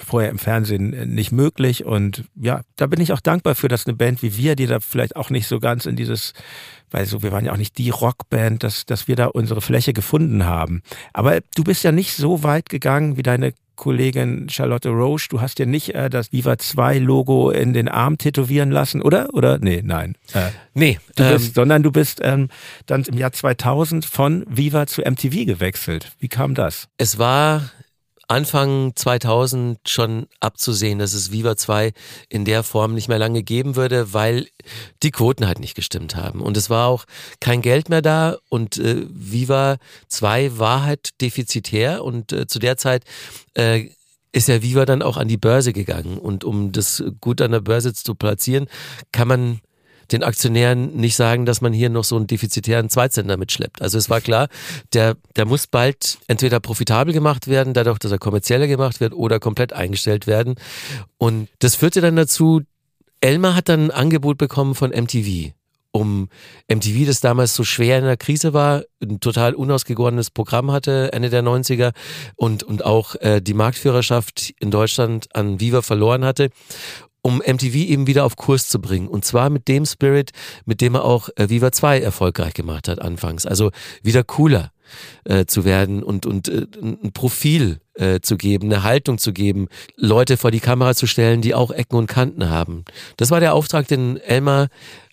vorher 0.04 0.30
im 0.30 0.38
Fernsehen 0.38 1.14
nicht 1.14 1.32
möglich 1.32 1.84
und 1.84 2.24
ja, 2.34 2.62
da 2.76 2.86
bin 2.86 3.00
ich 3.00 3.12
auch 3.12 3.20
dankbar 3.20 3.54
für, 3.54 3.68
dass 3.68 3.86
eine 3.86 3.96
Band 3.96 4.22
wie 4.22 4.36
wir, 4.36 4.56
die 4.56 4.66
da 4.66 4.80
vielleicht 4.80 5.16
auch 5.16 5.30
nicht 5.30 5.46
so 5.46 5.60
ganz 5.60 5.86
in 5.86 5.96
dieses 5.96 6.32
weil 6.90 7.06
so, 7.06 7.22
wir 7.22 7.32
waren 7.32 7.44
ja 7.44 7.52
auch 7.52 7.56
nicht 7.56 7.78
die 7.78 7.90
Rockband, 7.90 8.64
dass, 8.64 8.84
dass 8.84 9.08
wir 9.08 9.16
da 9.16 9.26
unsere 9.26 9.60
Fläche 9.60 9.92
gefunden 9.92 10.44
haben. 10.44 10.82
Aber 11.12 11.38
du 11.54 11.62
bist 11.62 11.84
ja 11.84 11.92
nicht 11.92 12.16
so 12.16 12.42
weit 12.42 12.68
gegangen 12.68 13.16
wie 13.16 13.22
deine 13.22 13.52
Kollegin 13.80 14.50
Charlotte 14.50 14.90
Roche, 14.90 15.28
du 15.30 15.40
hast 15.40 15.58
ja 15.58 15.64
nicht 15.64 15.94
äh, 15.94 16.10
das 16.10 16.32
Viva 16.32 16.58
2 16.58 16.98
Logo 16.98 17.50
in 17.50 17.72
den 17.72 17.88
Arm 17.88 18.18
tätowieren 18.18 18.70
lassen, 18.70 19.00
oder? 19.00 19.32
Oder? 19.32 19.58
Nee, 19.58 19.80
nein. 19.82 20.16
Äh, 20.34 20.50
nee. 20.74 20.98
Du 21.16 21.24
bist, 21.24 21.46
ähm, 21.46 21.52
sondern 21.54 21.82
du 21.82 21.90
bist 21.90 22.20
ähm, 22.22 22.48
dann 22.84 23.04
im 23.04 23.16
Jahr 23.16 23.32
2000 23.32 24.04
von 24.04 24.44
Viva 24.50 24.86
zu 24.86 25.00
MTV 25.00 25.46
gewechselt. 25.46 26.12
Wie 26.18 26.28
kam 26.28 26.54
das? 26.54 26.88
Es 26.98 27.18
war 27.18 27.70
Anfang 28.30 28.92
2000 28.94 29.80
schon 29.88 30.28
abzusehen, 30.38 31.00
dass 31.00 31.14
es 31.14 31.32
Viva 31.32 31.56
2 31.56 31.92
in 32.28 32.44
der 32.44 32.62
Form 32.62 32.94
nicht 32.94 33.08
mehr 33.08 33.18
lange 33.18 33.42
geben 33.42 33.74
würde, 33.74 34.12
weil 34.12 34.46
die 35.02 35.10
Quoten 35.10 35.48
halt 35.48 35.58
nicht 35.58 35.74
gestimmt 35.74 36.14
haben. 36.14 36.40
Und 36.40 36.56
es 36.56 36.70
war 36.70 36.86
auch 36.86 37.06
kein 37.40 37.60
Geld 37.60 37.88
mehr 37.88 38.02
da 38.02 38.36
und 38.48 38.78
äh, 38.78 39.04
Viva 39.10 39.78
2 40.06 40.58
war 40.58 40.84
halt 40.84 41.20
defizitär 41.20 42.04
und 42.04 42.32
äh, 42.32 42.46
zu 42.46 42.60
der 42.60 42.76
Zeit 42.76 43.02
äh, 43.54 43.88
ist 44.30 44.46
ja 44.46 44.62
Viva 44.62 44.86
dann 44.86 45.02
auch 45.02 45.16
an 45.16 45.26
die 45.26 45.36
Börse 45.36 45.72
gegangen. 45.72 46.16
Und 46.16 46.44
um 46.44 46.70
das 46.70 47.02
gut 47.20 47.40
an 47.40 47.50
der 47.50 47.60
Börse 47.60 47.94
zu 47.94 48.14
platzieren, 48.14 48.68
kann 49.10 49.26
man 49.26 49.60
den 50.12 50.22
Aktionären 50.22 50.96
nicht 50.96 51.16
sagen, 51.16 51.46
dass 51.46 51.60
man 51.60 51.72
hier 51.72 51.90
noch 51.90 52.04
so 52.04 52.16
einen 52.16 52.26
defizitären 52.26 52.90
Zweitsender 52.90 53.36
mitschleppt. 53.36 53.82
Also 53.82 53.98
es 53.98 54.10
war 54.10 54.20
klar, 54.20 54.48
der, 54.92 55.16
der 55.36 55.46
muss 55.46 55.66
bald 55.66 56.18
entweder 56.26 56.60
profitabel 56.60 57.12
gemacht 57.12 57.48
werden, 57.48 57.74
dadurch, 57.74 57.98
dass 57.98 58.12
er 58.12 58.18
kommerzieller 58.18 58.66
gemacht 58.66 59.00
wird 59.00 59.14
oder 59.14 59.40
komplett 59.40 59.72
eingestellt 59.72 60.26
werden. 60.26 60.56
Und 61.18 61.48
das 61.60 61.76
führte 61.76 62.00
dann 62.00 62.16
dazu, 62.16 62.62
Elmar 63.20 63.54
hat 63.54 63.68
dann 63.68 63.86
ein 63.86 63.90
Angebot 63.90 64.38
bekommen 64.38 64.74
von 64.74 64.90
MTV 64.90 65.52
um 65.92 66.28
MTV, 66.68 67.06
das 67.06 67.20
damals 67.20 67.54
so 67.54 67.64
schwer 67.64 67.98
in 67.98 68.04
der 68.04 68.16
Krise 68.16 68.52
war, 68.52 68.84
ein 69.02 69.20
total 69.20 69.54
unausgegorenes 69.54 70.30
Programm 70.30 70.70
hatte, 70.70 71.12
Ende 71.12 71.30
der 71.30 71.42
90er 71.42 71.92
und, 72.36 72.62
und 72.62 72.84
auch 72.84 73.16
äh, 73.16 73.40
die 73.40 73.54
Marktführerschaft 73.54 74.54
in 74.60 74.70
Deutschland 74.70 75.34
an 75.34 75.60
Viva 75.60 75.82
verloren 75.82 76.24
hatte 76.24 76.50
um 77.22 77.38
MTV 77.38 77.74
eben 77.74 78.06
wieder 78.06 78.24
auf 78.24 78.36
Kurs 78.36 78.68
zu 78.68 78.80
bringen. 78.80 79.08
Und 79.08 79.24
zwar 79.24 79.50
mit 79.50 79.68
dem 79.68 79.84
Spirit, 79.86 80.30
mit 80.64 80.80
dem 80.80 80.94
er 80.94 81.04
auch 81.04 81.28
äh, 81.36 81.48
Viva 81.48 81.72
2 81.72 82.00
erfolgreich 82.00 82.54
gemacht 82.54 82.88
hat 82.88 83.00
anfangs. 83.00 83.46
Also 83.46 83.70
wieder 84.02 84.24
cooler 84.24 84.72
äh, 85.24 85.46
zu 85.46 85.64
werden 85.64 86.02
und, 86.02 86.26
und 86.26 86.48
äh, 86.48 86.66
ein 86.80 87.12
Profil 87.12 87.80
äh, 87.94 88.20
zu 88.20 88.36
geben, 88.36 88.72
eine 88.72 88.82
Haltung 88.82 89.18
zu 89.18 89.32
geben, 89.32 89.68
Leute 89.96 90.36
vor 90.36 90.50
die 90.50 90.60
Kamera 90.60 90.94
zu 90.94 91.06
stellen, 91.06 91.42
die 91.42 91.54
auch 91.54 91.70
Ecken 91.70 91.96
und 91.96 92.06
Kanten 92.06 92.48
haben. 92.48 92.84
Das 93.16 93.30
war 93.30 93.40
der 93.40 93.54
Auftrag, 93.54 93.88
den 93.88 94.16
Elmar 94.16 94.68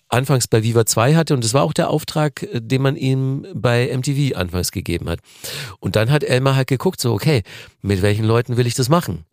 anfangs 0.08 0.48
bei 0.48 0.62
Viva 0.62 0.86
2 0.86 1.14
hatte 1.14 1.34
und 1.34 1.44
das 1.44 1.54
war 1.54 1.62
auch 1.62 1.74
der 1.74 1.90
Auftrag, 1.90 2.42
äh, 2.42 2.60
den 2.60 2.82
man 2.82 2.96
ihm 2.96 3.46
bei 3.54 3.94
MTV 3.94 4.36
anfangs 4.36 4.72
gegeben 4.72 5.08
hat. 5.08 5.20
Und 5.80 5.96
dann 5.96 6.10
hat 6.10 6.24
Elmar 6.24 6.56
halt 6.56 6.68
geguckt, 6.68 7.00
so 7.00 7.12
okay, 7.12 7.42
mit 7.82 8.02
welchen 8.02 8.24
Leuten 8.24 8.56
will 8.56 8.66
ich 8.66 8.74
das 8.74 8.88
machen? 8.88 9.24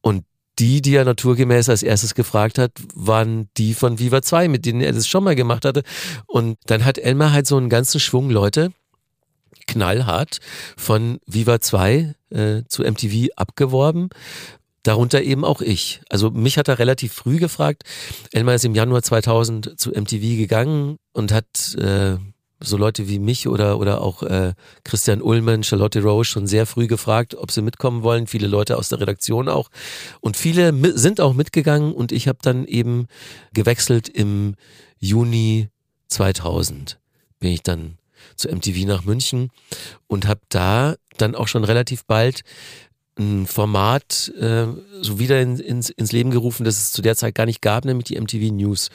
Und 0.00 0.24
die, 0.58 0.82
die 0.82 0.94
er 0.94 1.04
naturgemäß 1.04 1.68
als 1.68 1.82
erstes 1.82 2.14
gefragt 2.14 2.58
hat, 2.58 2.72
waren 2.94 3.48
die 3.56 3.74
von 3.74 3.98
Viva 3.98 4.22
2, 4.22 4.48
mit 4.48 4.66
denen 4.66 4.80
er 4.80 4.92
das 4.92 5.08
schon 5.08 5.24
mal 5.24 5.34
gemacht 5.34 5.64
hatte. 5.64 5.82
Und 6.26 6.58
dann 6.66 6.84
hat 6.84 6.98
Elmar 6.98 7.32
halt 7.32 7.46
so 7.46 7.56
einen 7.56 7.68
ganzen 7.68 8.00
Schwung 8.00 8.30
Leute 8.30 8.72
knallhart 9.66 10.38
von 10.76 11.18
Viva 11.26 11.60
2 11.60 12.14
äh, 12.30 12.62
zu 12.68 12.82
MTV 12.82 13.30
abgeworben. 13.36 14.10
Darunter 14.82 15.22
eben 15.22 15.44
auch 15.44 15.62
ich. 15.62 16.02
Also 16.10 16.30
mich 16.30 16.58
hat 16.58 16.68
er 16.68 16.78
relativ 16.78 17.14
früh 17.14 17.38
gefragt. 17.38 17.84
Elmar 18.32 18.54
ist 18.54 18.66
im 18.66 18.74
Januar 18.74 19.02
2000 19.02 19.80
zu 19.80 19.90
MTV 19.90 20.36
gegangen 20.36 20.98
und 21.12 21.32
hat 21.32 21.74
äh, 21.76 22.16
so 22.64 22.76
Leute 22.76 23.08
wie 23.08 23.18
mich 23.18 23.48
oder, 23.48 23.78
oder 23.78 24.00
auch 24.00 24.22
äh, 24.22 24.54
Christian 24.84 25.22
Ullmann, 25.22 25.62
Charlotte 25.62 26.02
Roche 26.02 26.24
schon 26.24 26.46
sehr 26.46 26.66
früh 26.66 26.86
gefragt, 26.86 27.34
ob 27.34 27.50
sie 27.50 27.62
mitkommen 27.62 28.02
wollen. 28.02 28.26
Viele 28.26 28.46
Leute 28.46 28.76
aus 28.76 28.88
der 28.88 29.00
Redaktion 29.00 29.48
auch. 29.48 29.70
Und 30.20 30.36
viele 30.36 30.72
sind 30.98 31.20
auch 31.20 31.34
mitgegangen 31.34 31.92
und 31.92 32.12
ich 32.12 32.28
habe 32.28 32.38
dann 32.42 32.64
eben 32.66 33.06
gewechselt 33.52 34.08
im 34.08 34.54
Juni 34.98 35.68
2000 36.08 36.98
bin 37.40 37.52
ich 37.52 37.62
dann 37.62 37.98
zu 38.36 38.48
MTV 38.48 38.86
nach 38.86 39.04
München 39.04 39.50
und 40.06 40.26
habe 40.26 40.40
da 40.48 40.94
dann 41.18 41.34
auch 41.34 41.48
schon 41.48 41.64
relativ 41.64 42.04
bald 42.06 42.42
ein 43.18 43.46
Format 43.46 44.32
äh, 44.40 44.66
so 45.00 45.18
wieder 45.18 45.40
in, 45.40 45.58
ins, 45.58 45.90
ins 45.90 46.12
Leben 46.12 46.30
gerufen, 46.30 46.64
das 46.64 46.78
es 46.78 46.92
zu 46.92 47.02
der 47.02 47.16
Zeit 47.16 47.34
gar 47.34 47.46
nicht 47.46 47.62
gab, 47.62 47.84
nämlich 47.84 48.06
die 48.06 48.20
MTV 48.20 48.52
News. 48.52 48.90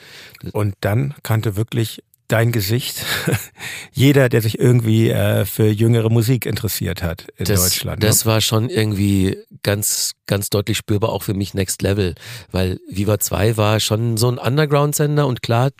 Und 0.52 0.74
dann 0.80 1.14
kannte 1.22 1.56
wirklich 1.56 2.02
dein 2.32 2.52
Gesicht. 2.52 3.04
Jeder, 3.92 4.28
der 4.28 4.42
sich 4.42 4.58
irgendwie 4.58 5.10
äh, 5.10 5.44
für 5.44 5.68
jüngere 5.68 6.10
Musik 6.10 6.46
interessiert 6.46 7.02
hat 7.02 7.26
in 7.36 7.44
das, 7.44 7.62
Deutschland. 7.62 8.00
Ne? 8.00 8.06
Das 8.06 8.26
war 8.26 8.40
schon 8.40 8.70
irgendwie 8.70 9.38
ganz, 9.62 10.12
ganz 10.26 10.48
deutlich 10.48 10.78
spürbar 10.78 11.10
auch 11.10 11.22
für 11.22 11.34
mich 11.34 11.54
Next 11.54 11.82
Level, 11.82 12.14
weil 12.50 12.78
Viva 12.88 13.18
2 13.18 13.56
war 13.56 13.80
schon 13.80 14.16
so 14.16 14.30
ein 14.30 14.38
Underground-Sender 14.38 15.26
und 15.26 15.42
klar, 15.42 15.70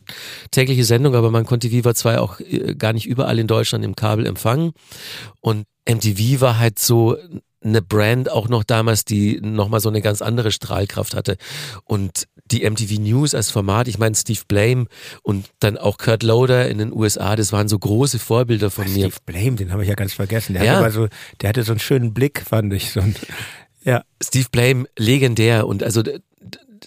tägliche 0.51 0.85
Sendung, 0.85 1.15
aber 1.15 1.31
man 1.31 1.45
konnte 1.45 1.71
Viva 1.71 1.95
2 1.95 2.19
auch 2.19 2.39
äh, 2.39 2.75
gar 2.75 2.93
nicht 2.93 3.07
überall 3.07 3.39
in 3.39 3.47
Deutschland 3.47 3.85
im 3.85 3.95
Kabel 3.95 4.25
empfangen. 4.25 4.73
Und 5.39 5.65
MTV 5.87 6.41
war 6.41 6.59
halt 6.59 6.79
so 6.79 7.17
eine 7.63 7.81
Brand 7.81 8.31
auch 8.31 8.49
noch 8.49 8.63
damals, 8.63 9.05
die 9.05 9.39
nochmal 9.41 9.79
so 9.79 9.89
eine 9.89 10.01
ganz 10.01 10.21
andere 10.21 10.51
Strahlkraft 10.51 11.15
hatte. 11.15 11.37
Und 11.83 12.27
die 12.45 12.69
MTV 12.69 12.99
News 12.99 13.33
als 13.33 13.49
Format, 13.49 13.87
ich 13.87 13.97
meine 13.97 14.15
Steve 14.15 14.41
Blame 14.47 14.87
und 15.23 15.47
dann 15.59 15.77
auch 15.77 15.97
Kurt 15.97 16.23
Loader 16.23 16.69
in 16.69 16.77
den 16.77 16.93
USA, 16.93 17.35
das 17.35 17.51
waren 17.51 17.67
so 17.67 17.77
große 17.77 18.19
Vorbilder 18.19 18.71
von 18.71 18.85
Ach, 18.87 18.93
mir. 18.93 19.11
Steve 19.11 19.21
Blame, 19.25 19.55
den 19.55 19.71
habe 19.71 19.83
ich 19.83 19.89
ja 19.89 19.95
ganz 19.95 20.13
vergessen. 20.13 20.53
Der, 20.53 20.63
ja. 20.63 20.79
hatte 20.79 20.91
so, 20.91 21.07
der 21.41 21.49
hatte 21.49 21.63
so 21.63 21.71
einen 21.71 21.79
schönen 21.79 22.13
Blick, 22.13 22.43
fand 22.47 22.73
ich. 22.73 22.91
So 22.91 23.01
ein, 23.01 23.15
ja. 23.83 24.03
Steve 24.21 24.47
Blame, 24.51 24.85
legendär. 24.97 25.67
Und 25.67 25.83
also 25.83 26.03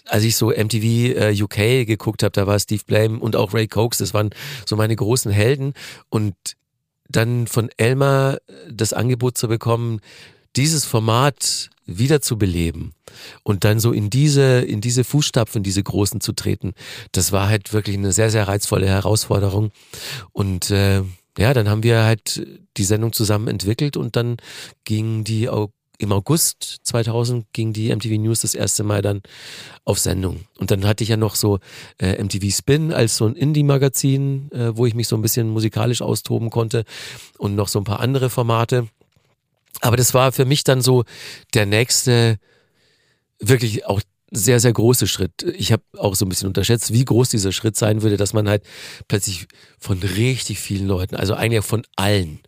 als 0.05 0.23
ich 0.23 0.35
so 0.35 0.49
MTV 0.49 0.83
äh, 0.83 1.41
UK 1.41 1.87
geguckt 1.87 2.23
habe, 2.23 2.31
da 2.31 2.47
war 2.47 2.59
Steve 2.59 2.83
Blame 2.85 3.19
und 3.19 3.35
auch 3.35 3.53
Ray 3.53 3.67
Cokes, 3.67 3.99
das 3.99 4.13
waren 4.13 4.29
so 4.65 4.75
meine 4.75 4.95
großen 4.95 5.31
Helden. 5.31 5.73
Und 6.09 6.35
dann 7.07 7.47
von 7.47 7.69
Elmar 7.77 8.39
das 8.69 8.93
Angebot 8.93 9.37
zu 9.37 9.47
bekommen, 9.47 9.99
dieses 10.55 10.85
Format 10.85 11.69
wieder 11.85 12.21
zu 12.21 12.37
beleben 12.37 12.93
und 13.43 13.63
dann 13.63 13.79
so 13.79 13.91
in 13.91 14.09
diese, 14.09 14.61
in 14.61 14.81
diese 14.81 15.03
Fußstapfen, 15.03 15.63
diese 15.63 15.83
großen 15.83 16.21
zu 16.21 16.33
treten, 16.33 16.73
das 17.11 17.31
war 17.31 17.47
halt 17.47 17.73
wirklich 17.73 17.97
eine 17.97 18.11
sehr, 18.11 18.31
sehr 18.31 18.47
reizvolle 18.47 18.87
Herausforderung. 18.87 19.71
Und 20.31 20.71
äh, 20.71 21.03
ja, 21.37 21.53
dann 21.53 21.69
haben 21.69 21.83
wir 21.83 22.03
halt 22.03 22.45
die 22.77 22.83
Sendung 22.83 23.13
zusammen 23.13 23.47
entwickelt 23.47 23.97
und 23.97 24.15
dann 24.15 24.37
ging 24.83 25.23
die 25.23 25.49
im 25.97 26.11
August 26.11 26.79
2000 26.83 27.45
ging 27.53 27.73
die 27.73 27.93
MTV 27.93 28.17
News 28.17 28.41
das 28.41 28.55
erste 28.55 28.83
Mal 28.83 29.01
dann 29.01 29.21
auf 29.85 29.99
Sendung. 29.99 30.41
Und 30.59 30.71
dann 30.71 30.85
hatte 30.85 31.03
ich 31.03 31.09
ja 31.09 31.17
noch 31.17 31.35
so 31.35 31.59
äh, 31.99 32.21
MTV 32.21 32.53
Spin 32.53 32.91
als 32.91 33.17
so 33.17 33.25
ein 33.25 33.35
Indie-Magazin, 33.35 34.51
äh, 34.51 34.75
wo 34.75 34.85
ich 34.85 34.93
mich 34.93 35.07
so 35.07 35.15
ein 35.15 35.21
bisschen 35.21 35.49
musikalisch 35.49 36.01
austoben 36.01 36.49
konnte 36.49 36.83
und 37.37 37.55
noch 37.55 37.67
so 37.67 37.79
ein 37.79 37.85
paar 37.85 37.99
andere 37.99 38.29
Formate. 38.29 38.87
Aber 39.81 39.97
das 39.97 40.13
war 40.13 40.31
für 40.31 40.45
mich 40.45 40.63
dann 40.63 40.81
so 40.81 41.03
der 41.53 41.65
nächste, 41.65 42.37
wirklich 43.39 43.85
auch 43.85 44.01
sehr, 44.31 44.59
sehr 44.59 44.73
große 44.73 45.07
Schritt. 45.07 45.43
Ich 45.57 45.71
habe 45.71 45.83
auch 45.97 46.15
so 46.15 46.25
ein 46.25 46.29
bisschen 46.29 46.47
unterschätzt, 46.47 46.91
wie 46.91 47.05
groß 47.05 47.29
dieser 47.29 47.51
Schritt 47.51 47.77
sein 47.77 48.01
würde, 48.01 48.17
dass 48.17 48.33
man 48.33 48.49
halt 48.49 48.63
plötzlich 49.07 49.47
von 49.79 49.99
richtig 49.99 50.59
vielen 50.59 50.87
Leuten, 50.87 51.15
also 51.15 51.35
eigentlich 51.35 51.63
von 51.63 51.83
allen, 51.95 52.39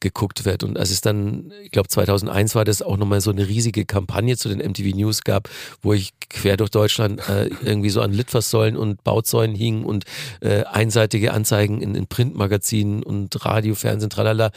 geguckt 0.00 0.44
wird. 0.44 0.62
Und 0.62 0.78
als 0.78 0.90
es 0.90 1.00
dann, 1.00 1.52
ich 1.62 1.70
glaube 1.70 1.88
2001 1.88 2.54
war 2.54 2.64
das 2.64 2.82
auch 2.82 2.96
nochmal 2.96 3.20
so 3.20 3.30
eine 3.30 3.48
riesige 3.48 3.84
Kampagne 3.84 4.36
zu 4.36 4.48
den 4.48 4.58
MTV 4.58 4.96
News 4.96 5.22
gab, 5.22 5.48
wo 5.82 5.92
ich 5.92 6.12
quer 6.30 6.56
durch 6.56 6.70
Deutschland 6.70 7.26
äh, 7.28 7.46
irgendwie 7.62 7.90
so 7.90 8.00
an 8.00 8.12
Litfaßsäulen 8.12 8.76
und 8.76 9.02
Bauzäunen 9.04 9.56
hing 9.56 9.84
und 9.84 10.04
äh, 10.40 10.64
einseitige 10.64 11.32
Anzeigen 11.32 11.80
in, 11.80 11.94
in 11.94 12.06
Printmagazinen 12.06 13.02
und 13.02 13.44
Radio, 13.44 13.74
Fernsehen, 13.74 14.10
tralala. 14.10 14.50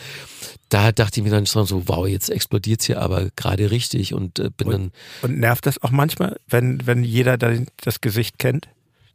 Da 0.70 0.92
dachte 0.92 1.20
ich 1.20 1.24
mir 1.24 1.32
dann 1.32 1.46
schon 1.46 1.66
so, 1.66 1.88
wow, 1.88 2.08
jetzt 2.08 2.30
explodiert's 2.30 2.86
hier 2.86 3.02
aber 3.02 3.30
gerade 3.36 3.72
richtig 3.72 4.14
und 4.14 4.40
äh, 4.40 4.50
bin 4.56 4.68
und, 4.68 4.74
dann. 4.74 4.92
Und 5.22 5.40
nervt 5.40 5.66
das 5.66 5.82
auch 5.82 5.92
manchmal, 5.92 6.38
wenn, 6.48 6.86
wenn 6.86 7.04
jeder 7.04 7.38
das 7.38 8.02
Gesicht 8.02 8.40
kennt? 8.40 8.68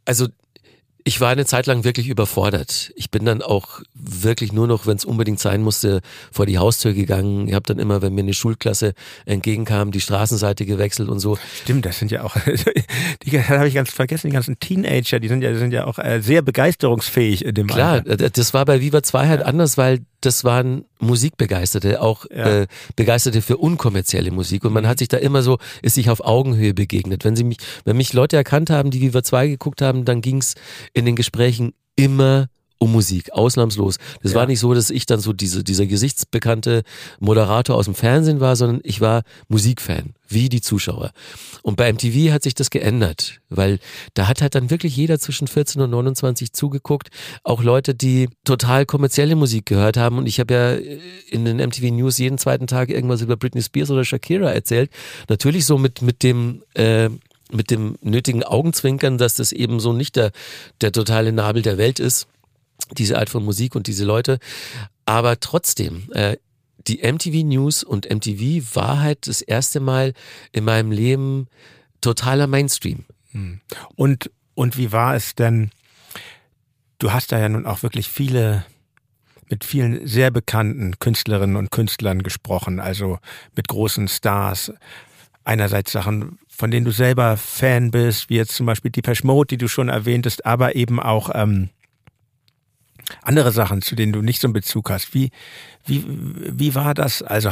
Also 0.05 0.27
ich 1.07 1.21
war 1.21 1.29
eine 1.29 1.45
Zeit 1.45 1.67
lang 1.67 1.85
wirklich 1.85 2.09
überfordert. 2.09 2.91
Ich 2.97 3.09
bin 3.09 3.23
dann 3.23 3.41
auch 3.41 3.79
wirklich 3.93 4.51
nur 4.51 4.67
noch, 4.67 4.87
wenn 4.87 4.97
es 4.97 5.05
unbedingt 5.05 5.39
sein 5.39 5.61
musste, 5.61 6.01
vor 6.33 6.45
die 6.45 6.57
Haustür 6.57 6.91
gegangen. 6.91 7.47
Ich 7.47 7.53
habe 7.53 7.63
dann 7.65 7.79
immer, 7.79 8.01
wenn 8.01 8.13
mir 8.13 8.23
eine 8.23 8.33
Schulklasse 8.33 8.93
entgegenkam, 9.25 9.91
die 9.91 10.01
Straßenseite 10.01 10.65
gewechselt 10.65 11.07
und 11.07 11.19
so. 11.19 11.37
Stimmt, 11.63 11.85
das 11.85 11.97
sind 11.99 12.11
ja 12.11 12.23
auch, 12.23 12.35
die 13.23 13.41
habe 13.41 13.69
ich 13.69 13.73
ganz 13.73 13.89
vergessen, 13.89 14.27
die 14.27 14.33
ganzen 14.33 14.59
Teenager, 14.59 15.21
die 15.21 15.29
sind 15.29 15.41
ja, 15.41 15.53
die 15.53 15.59
sind 15.59 15.71
ja 15.71 15.85
auch 15.85 15.97
äh, 15.97 16.19
sehr 16.19 16.41
begeisterungsfähig 16.41 17.45
in 17.45 17.55
dem 17.55 17.67
Klar, 17.67 18.03
Alter. 18.05 18.29
das 18.29 18.53
war 18.53 18.65
bei 18.65 18.81
Viva 18.81 19.01
2 19.01 19.27
halt 19.29 19.39
ja. 19.41 19.45
anders, 19.45 19.77
weil 19.77 19.99
das 20.21 20.43
waren 20.43 20.85
Musikbegeisterte, 20.99 22.01
auch 22.01 22.25
ja. 22.29 22.61
äh, 22.61 22.67
Begeisterte 22.95 23.41
für 23.41 23.57
unkommerzielle 23.57 24.31
Musik. 24.31 24.65
Und 24.65 24.73
man 24.73 24.83
mhm. 24.83 24.87
hat 24.87 24.99
sich 24.99 25.07
da 25.07 25.17
immer 25.17 25.43
so, 25.43 25.57
ist 25.81 25.95
sich 25.95 26.09
auf 26.09 26.21
Augenhöhe 26.21 26.73
begegnet. 26.73 27.23
Wenn 27.23 27.35
sie 27.35 27.43
mich, 27.43 27.57
wenn 27.85 27.97
mich 27.97 28.13
Leute 28.13 28.35
erkannt 28.35 28.69
haben, 28.69 28.91
die 28.91 29.01
Viva 29.01 29.23
2 29.23 29.47
geguckt 29.47 29.81
haben, 29.81 30.05
dann 30.05 30.21
ging 30.21 30.37
es 30.37 30.55
in 30.93 31.05
den 31.05 31.15
Gesprächen 31.15 31.73
immer 31.95 32.47
um 32.79 32.91
Musik, 32.91 33.33
ausnahmslos. 33.33 33.97
Das 34.21 34.33
Ja. 34.33 34.39
war 34.39 34.45
nicht 34.47 34.59
so, 34.59 34.73
dass 34.73 34.89
ich 34.89 35.05
dann 35.05 35.19
so 35.19 35.33
diese, 35.33 35.63
dieser 35.63 35.85
gesichtsbekannte 35.85 36.83
Moderator 37.19 37.75
aus 37.75 37.85
dem 37.85 37.95
Fernsehen 37.95 38.39
war, 38.39 38.55
sondern 38.55 38.81
ich 38.83 39.01
war 39.01 39.23
Musikfan, 39.47 40.13
wie 40.27 40.49
die 40.49 40.61
Zuschauer. 40.61 41.11
Und 41.63 41.75
bei 41.77 41.91
MTV 41.91 42.31
hat 42.33 42.43
sich 42.43 42.53
das 42.55 42.69
geändert, 42.69 43.39
weil 43.49 43.79
da 44.13 44.27
hat 44.27 44.41
halt 44.41 44.55
dann 44.55 44.69
wirklich 44.69 44.95
jeder 44.95 45.19
zwischen 45.19 45.47
14 45.47 45.81
und 45.81 45.89
29 45.89 46.53
zugeguckt, 46.53 47.09
auch 47.43 47.63
Leute, 47.63 47.95
die 47.95 48.29
total 48.43 48.85
kommerzielle 48.85 49.35
Musik 49.35 49.65
gehört 49.65 49.97
haben. 49.97 50.17
Und 50.17 50.27
ich 50.27 50.39
habe 50.39 50.53
ja 50.53 50.73
in 51.29 51.45
den 51.45 51.57
MTV 51.57 51.91
News 51.91 52.17
jeden 52.17 52.37
zweiten 52.37 52.67
Tag 52.67 52.89
irgendwas 52.89 53.21
über 53.21 53.37
Britney 53.37 53.61
Spears 53.63 53.89
oder 53.91 54.05
Shakira 54.05 54.51
erzählt. 54.51 54.91
Natürlich 55.29 55.65
so 55.65 55.77
mit, 55.77 56.01
mit 56.01 56.23
dem, 56.23 56.63
äh, 56.75 57.09
mit 57.51 57.71
dem 57.71 57.95
nötigen 58.01 58.43
Augenzwinkern, 58.43 59.17
dass 59.17 59.35
das 59.35 59.51
eben 59.51 59.79
so 59.79 59.93
nicht 59.93 60.15
der, 60.17 60.31
der 60.81 60.91
totale 60.91 61.31
Nabel 61.31 61.61
der 61.61 61.77
Welt 61.77 61.99
ist, 61.99 62.27
diese 62.97 63.17
Art 63.17 63.29
von 63.29 63.43
Musik 63.43 63.75
und 63.75 63.87
diese 63.87 64.05
Leute. 64.05 64.39
Aber 65.05 65.39
trotzdem, 65.39 66.09
äh, 66.13 66.37
die 66.87 66.99
MTV 66.99 67.45
News 67.45 67.83
und 67.83 68.09
MTV 68.09 68.75
war 68.75 69.01
halt 69.01 69.27
das 69.27 69.41
erste 69.41 69.79
Mal 69.79 70.13
in 70.51 70.63
meinem 70.63 70.91
Leben 70.91 71.47
totaler 72.01 72.47
Mainstream. 72.47 73.05
Und, 73.95 74.31
und 74.55 74.77
wie 74.77 74.91
war 74.91 75.15
es 75.15 75.35
denn? 75.35 75.71
Du 76.99 77.11
hast 77.11 77.31
da 77.31 77.39
ja 77.39 77.49
nun 77.49 77.65
auch 77.65 77.83
wirklich 77.83 78.09
viele, 78.09 78.65
mit 79.49 79.63
vielen 79.63 80.07
sehr 80.07 80.31
bekannten 80.31 80.97
Künstlerinnen 80.99 81.55
und 81.55 81.71
Künstlern 81.71 82.23
gesprochen, 82.23 82.79
also 82.79 83.19
mit 83.55 83.67
großen 83.67 84.07
Stars. 84.07 84.73
Einerseits 85.43 85.91
Sachen, 85.91 86.39
von 86.49 86.71
denen 86.71 86.85
du 86.85 86.91
selber 86.91 87.37
Fan 87.37 87.91
bist, 87.91 88.29
wie 88.29 88.35
jetzt 88.35 88.53
zum 88.53 88.65
Beispiel 88.65 88.91
Depeche 88.91 89.25
Mode, 89.25 89.47
die 89.47 89.57
du 89.57 89.67
schon 89.67 89.89
erwähntest, 89.89 90.45
aber 90.45 90.75
eben 90.75 90.99
auch 90.99 91.29
ähm, 91.33 91.69
andere 93.21 93.51
Sachen, 93.51 93.81
zu 93.81 93.95
denen 93.95 94.13
du 94.13 94.21
nicht 94.21 94.41
so 94.41 94.47
einen 94.47 94.53
Bezug 94.53 94.89
hast. 94.89 95.13
Wie, 95.13 95.31
wie, 95.85 96.03
wie 96.07 96.75
war 96.75 96.93
das? 96.93 97.21
Also 97.21 97.51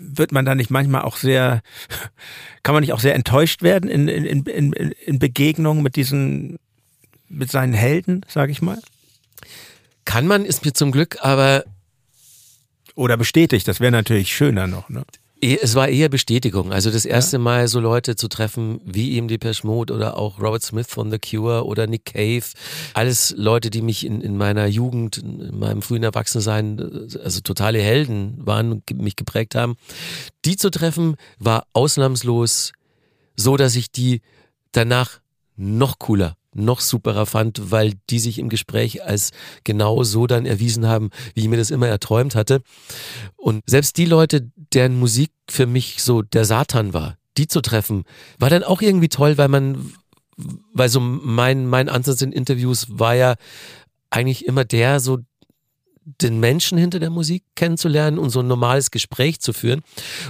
wird 0.00 0.32
man 0.32 0.44
da 0.44 0.54
nicht 0.54 0.70
manchmal 0.70 1.02
auch 1.02 1.16
sehr, 1.16 1.62
kann 2.62 2.74
man 2.74 2.82
nicht 2.82 2.92
auch 2.92 3.00
sehr 3.00 3.14
enttäuscht 3.14 3.62
werden 3.62 3.90
in, 3.90 4.08
in, 4.08 4.24
in, 4.24 4.72
in, 4.72 4.92
in 4.92 5.18
Begegnungen 5.18 5.82
mit 5.82 5.96
diesen, 5.96 6.58
mit 7.28 7.50
seinen 7.50 7.74
Helden, 7.74 8.24
sage 8.28 8.52
ich 8.52 8.62
mal? 8.62 8.80
Kann 10.04 10.26
man, 10.26 10.44
ist 10.44 10.64
mir 10.64 10.72
zum 10.72 10.90
Glück, 10.90 11.18
aber 11.20 11.64
Oder 12.94 13.16
bestätigt, 13.16 13.68
das 13.68 13.80
wäre 13.80 13.92
natürlich 13.92 14.34
schöner 14.34 14.66
noch. 14.66 14.88
Ne? 14.88 15.04
Eh, 15.40 15.58
Es 15.62 15.74
war 15.74 15.88
eher 15.88 16.08
Bestätigung. 16.08 16.72
Also 16.72 16.90
das 16.90 17.04
erste 17.04 17.38
Mal 17.38 17.68
so 17.68 17.80
Leute 17.80 18.16
zu 18.16 18.28
treffen 18.28 18.80
wie 18.84 19.12
eben 19.12 19.28
Depeche 19.28 19.66
Mode 19.66 19.94
oder 19.94 20.16
auch 20.16 20.40
Robert 20.40 20.62
Smith 20.62 20.86
von 20.88 21.10
The 21.10 21.18
Cure 21.18 21.64
oder 21.64 21.86
Nick 21.86 22.06
Cave. 22.06 22.44
Alles 22.94 23.34
Leute, 23.36 23.70
die 23.70 23.82
mich 23.82 24.04
in, 24.04 24.20
in 24.20 24.36
meiner 24.36 24.66
Jugend, 24.66 25.18
in 25.18 25.58
meinem 25.58 25.82
frühen 25.82 26.02
Erwachsensein, 26.02 26.78
also 27.22 27.40
totale 27.40 27.80
Helden 27.80 28.34
waren 28.38 28.72
und 28.72 28.90
mich 29.00 29.16
geprägt 29.16 29.54
haben. 29.54 29.76
Die 30.44 30.56
zu 30.56 30.70
treffen 30.70 31.16
war 31.38 31.66
ausnahmslos 31.72 32.72
so, 33.36 33.56
dass 33.56 33.76
ich 33.76 33.90
die 33.90 34.20
danach 34.72 35.20
noch 35.56 35.98
cooler, 35.98 36.36
noch 36.54 36.80
superer 36.80 37.26
fand, 37.26 37.70
weil 37.70 37.94
die 38.10 38.18
sich 38.18 38.38
im 38.38 38.48
Gespräch 38.48 39.04
als 39.04 39.30
genau 39.64 40.02
so 40.02 40.26
dann 40.26 40.46
erwiesen 40.46 40.86
haben, 40.86 41.10
wie 41.34 41.42
ich 41.42 41.48
mir 41.48 41.56
das 41.56 41.70
immer 41.70 41.88
erträumt 41.88 42.34
hatte. 42.34 42.62
Und 43.36 43.62
selbst 43.66 43.96
die 43.96 44.04
Leute, 44.04 44.50
deren 44.56 44.98
Musik 44.98 45.30
für 45.48 45.66
mich 45.66 46.02
so 46.02 46.22
der 46.22 46.44
Satan 46.44 46.92
war, 46.92 47.16
die 47.36 47.46
zu 47.46 47.60
treffen, 47.60 48.04
war 48.38 48.50
dann 48.50 48.64
auch 48.64 48.82
irgendwie 48.82 49.08
toll, 49.08 49.38
weil 49.38 49.48
man, 49.48 49.92
weil 50.72 50.88
so 50.88 51.00
mein, 51.00 51.66
mein 51.66 51.88
Ansatz 51.88 52.22
in 52.22 52.32
Interviews 52.32 52.86
war 52.90 53.14
ja 53.14 53.36
eigentlich 54.10 54.46
immer 54.46 54.64
der, 54.64 54.98
so 54.98 55.18
den 56.04 56.40
Menschen 56.40 56.78
hinter 56.78 56.98
der 56.98 57.10
Musik 57.10 57.44
kennenzulernen 57.54 58.18
und 58.18 58.30
so 58.30 58.40
ein 58.40 58.48
normales 58.48 58.90
Gespräch 58.90 59.40
zu 59.40 59.52
führen. 59.52 59.82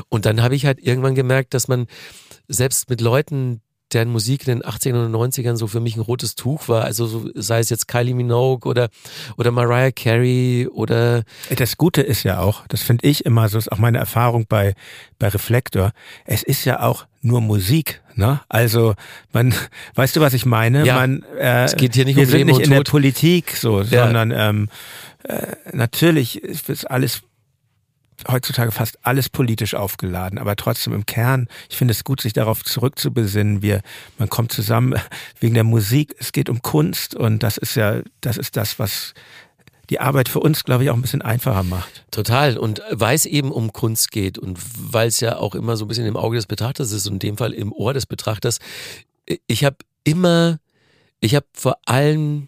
Und 0.09 0.27
dann 0.27 0.43
habe 0.43 0.55
ich 0.55 0.67
halt 0.67 0.81
irgendwann 0.81 1.15
gemerkt, 1.15 1.55
dass 1.55 1.69
man 1.69 1.87
selbst 2.49 2.91
mit 2.91 3.01
Leuten, 3.01 3.63
deren 3.93 4.09
Musik 4.11 4.47
in 4.47 4.61
den 4.61 4.63
80ern 4.63 5.07
und 5.07 5.13
90ern 5.15 5.57
so 5.57 5.67
für 5.67 5.81
mich 5.81 5.97
ein 5.97 6.01
rotes 6.01 6.35
Tuch 6.35 6.69
war, 6.69 6.85
also 6.85 7.07
so, 7.07 7.31
sei 7.35 7.59
es 7.61 7.71
jetzt 7.71 7.89
Kylie 7.89 8.15
Minogue 8.15 8.69
oder, 8.69 8.89
oder 9.37 9.51
Mariah 9.51 9.91
Carey 9.93 10.69
oder 10.73 11.25
Das 11.57 11.77
Gute 11.77 12.03
ist 12.03 12.23
ja 12.23 12.39
auch, 12.41 12.67
das 12.69 12.83
finde 12.83 13.07
ich 13.07 13.25
immer 13.27 13.49
so, 13.49 13.59
ist 13.59 13.71
auch 13.73 13.79
meine 13.79 13.99
Erfahrung 13.99 14.47
bei, 14.49 14.75
bei 15.19 15.29
Reflektor, 15.29 15.93
es 16.25 16.43
ist 16.43 16.65
ja 16.65 16.81
auch 16.81 17.07
nur 17.23 17.41
Musik, 17.41 18.01
ne? 18.15 18.41
Also 18.49 18.95
man, 19.33 19.55
weißt 19.95 20.17
du, 20.17 20.21
was 20.21 20.33
ich 20.35 20.47
meine? 20.47 20.87
Ja. 20.87 20.95
man, 20.97 21.23
äh, 21.39 21.65
Es 21.65 21.77
geht 21.77 21.95
hier 21.95 22.05
nicht 22.05 22.17
wir 22.17 22.23
um 22.25 22.29
sind 22.31 22.39
Leben 22.39 22.51
nicht 22.51 22.61
in 22.65 22.71
der 22.71 22.79
Tod. 22.81 22.91
Politik 22.91 23.57
so, 23.57 23.83
Ja. 23.83 24.05
sondern 24.05 24.31
ähm, 24.35 24.69
äh, 25.25 25.49
natürlich 25.73 26.43
ist 26.43 26.91
alles 26.91 27.23
heutzutage 28.29 28.73
fast 28.73 28.99
alles 29.07 29.29
politisch 29.29 29.75
aufgeladen, 29.75 30.39
aber 30.39 30.57
trotzdem 30.57 30.93
im 30.93 31.07
Kern, 31.07 31.49
ich 31.69 31.77
finde 31.77 31.93
es 31.93 32.05
gut, 32.05 32.21
sich 32.21 32.33
darauf 32.33 32.65
zurückzubesinnen. 32.65 33.63
Wir, 33.63 33.83
man 34.19 34.29
kommt 34.29 34.53
zusammen 34.53 34.95
wegen 35.41 35.55
der 35.55 35.65
Musik, 35.65 36.15
es 36.19 36.33
geht 36.33 36.49
um 36.49 36.63
Kunst 36.63 37.15
und 37.15 37.43
das 37.43 37.57
ist 37.57 37.75
ja, 37.77 38.01
das 38.21 38.37
ist 38.37 38.57
das, 38.57 38.79
was 38.79 39.15
die 39.91 39.99
Arbeit 39.99 40.29
für 40.29 40.41
uns, 40.41 40.65
glaube 40.65 40.85
ich, 40.85 40.91
auch 40.91 40.95
ein 40.95 41.03
bisschen 41.03 41.23
einfacher 41.23 41.65
macht. 41.65 42.05
Total. 42.13 42.57
Und 42.57 42.81
weil 42.93 43.17
es 43.17 43.27
eben 43.27 43.51
um 43.51 43.73
Kunst 43.73 44.13
geht 44.13 44.39
und 44.39 44.57
weil 44.77 45.09
es 45.09 45.19
ja 45.19 45.37
auch 45.37 45.57
immer 45.57 45.77
so 45.77 45.85
ein 45.85 45.89
bisschen 45.89 46.07
im 46.07 46.17
Auge 46.17 46.37
des 46.37 46.47
Betrachters 46.47 46.93
ist 46.93 47.09
und 47.09 47.15
in 47.15 47.19
dem 47.19 47.37
Fall 47.37 47.53
im 47.53 47.73
Ohr 47.73 47.93
des 47.93 48.07
Betrachters, 48.07 48.59
ich 49.49 49.65
habe 49.65 49.77
immer, 50.05 50.59
ich 51.19 51.35
habe 51.35 51.47
vor 51.53 51.77
allen 51.87 52.47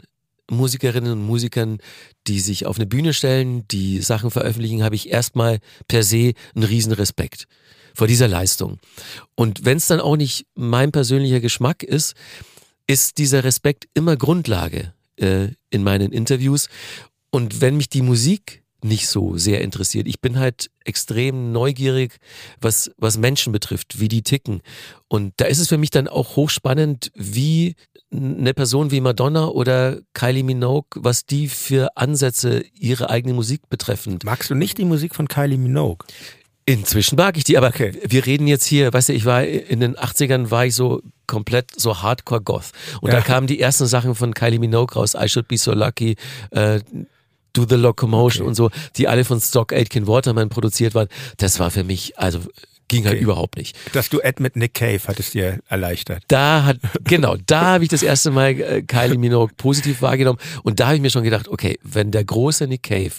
Musikerinnen 0.53 1.13
und 1.13 1.27
Musikern, 1.27 1.79
die 2.27 2.41
sich 2.41 2.67
auf 2.67 2.77
eine 2.77 2.87
Bühne 2.87 3.15
stellen, 3.15 3.67
die 3.69 4.01
Sachen 4.01 4.31
veröffentlichen, 4.31 4.83
habe 4.83 4.95
ich 4.95 5.11
erstmal 5.11 5.59
per 5.89 6.03
se 6.03 6.33
einen 6.55 6.65
riesen 6.65 6.93
Respekt 6.93 7.47
vor 7.95 8.07
dieser 8.07 8.29
Leistung. 8.29 8.79
Und 9.35 9.65
wenn 9.65 9.77
es 9.77 9.87
dann 9.87 10.01
auch 10.01 10.17
nicht 10.17 10.47
mein 10.55 10.93
persönlicher 10.93 11.41
Geschmack 11.41 11.83
ist, 11.83 12.15
ist 12.87 13.19
dieser 13.19 13.45
Respekt 13.45 13.87
immer 13.95 14.17
Grundlage 14.17 14.93
äh, 15.17 15.49
in 15.71 15.83
meinen 15.83 16.13
Interviews. 16.13 16.69
Und 17.31 17.61
wenn 17.61 17.77
mich 17.77 17.89
die 17.89 18.03
Musik 18.03 18.62
nicht 18.85 19.09
so 19.09 19.37
sehr 19.37 19.61
interessiert, 19.61 20.07
ich 20.07 20.21
bin 20.21 20.39
halt 20.39 20.71
extrem 20.85 21.53
neugierig, 21.53 22.17
was, 22.61 22.91
was 22.97 23.17
Menschen 23.19 23.53
betrifft, 23.53 24.01
wie 24.01 24.09
die 24.09 24.23
ticken. 24.23 24.61
Und 25.09 25.35
da 25.37 25.45
ist 25.47 25.59
es 25.59 25.69
für 25.69 25.79
mich 25.79 25.91
dann 25.91 26.09
auch 26.09 26.37
hochspannend, 26.37 27.13
wie 27.15 27.77
eine 28.13 28.53
Person 28.55 28.91
wie 28.91 29.01
Madonna 29.01 29.47
oder 29.49 29.99
Kylie 30.15 30.43
Minogue, 30.45 30.89
was 31.03 31.25
die 31.25 31.49
für 31.49 31.97
Ansätze 31.97 32.65
ihre 32.75 33.09
eigene 33.11 33.35
Musik 33.35 33.69
betreffend. 33.71 34.25
Magst 34.25 34.51
du 34.51 34.55
nicht 34.55 34.79
die 34.79 34.85
Musik 34.85 35.15
von 35.15 35.29
Kylie 35.29 35.57
Minogue? 35.59 36.07
Inzwischen 36.65 37.17
mag 37.17 37.37
ich 37.37 37.45
die, 37.45 37.59
aber 37.59 37.73
wir 37.75 38.25
reden 38.27 38.47
jetzt 38.47 38.65
hier, 38.67 38.93
weißt 38.93 39.09
du, 39.09 39.13
ich 39.15 39.25
war 39.25 39.45
in 39.45 39.81
den 39.81 39.97
80ern 39.97 40.51
war 40.53 40.67
ich 40.67 40.77
so 40.77 41.03
komplett 41.27 41.71
so 41.81 42.03
Hardcore 42.03 42.41
Goth. 42.43 42.71
Und 43.01 43.11
Ja. 43.11 43.17
da 43.19 43.23
kamen 43.23 43.47
die 43.49 43.59
ersten 43.59 43.87
Sachen 43.87 44.15
von 44.15 44.33
Kylie 44.35 44.61
Minogue 44.61 44.95
raus, 44.95 45.15
I 45.19 45.29
Should 45.29 45.49
Be 45.49 45.57
So 45.59 45.73
Lucky, 45.73 46.17
äh, 46.51 46.81
Do 47.53 47.67
the 47.69 47.77
Locomotion 47.77 48.47
und 48.47 48.55
so, 48.55 48.71
die 48.97 49.09
alle 49.09 49.25
von 49.25 49.41
Stock 49.41 49.73
Aitken 49.73 50.07
Waterman 50.07 50.49
produziert 50.49 50.95
waren. 50.95 51.09
Das 51.37 51.59
war 51.61 51.71
für 51.71 51.85
mich, 51.85 52.19
also 52.19 52.41
ging 52.89 53.05
halt 53.05 53.15
Okay. 53.17 53.23
überhaupt 53.25 53.57
nicht. 53.57 53.77
Das 53.95 54.11
Duett 54.11 54.39
mit 54.41 54.55
Nick 54.57 54.75
Cave 54.75 55.01
hat 55.07 55.19
es 55.19 55.31
dir 55.31 55.61
erleichtert. 55.69 56.25
Da 56.29 56.65
hat, 56.65 56.79
genau, 57.05 57.37
da 57.47 57.63
habe 57.73 57.85
ich 57.85 57.91
das 57.91 58.03
erste 58.03 58.31
Mal 58.31 58.51
äh, 58.61 58.83
Kylie 58.83 59.17
Minogue 59.19 59.55
positiv 59.57 60.03
wahrgenommen 60.03 60.39
und 60.63 60.79
da 60.79 60.87
habe 60.87 60.97
ich 60.97 61.03
mir 61.03 61.09
schon 61.11 61.23
gedacht, 61.25 61.49
okay, 61.49 61.79
wenn 61.83 62.11
der 62.11 62.25
große 62.25 62.67
Nick 62.67 62.83
Cave 62.83 63.13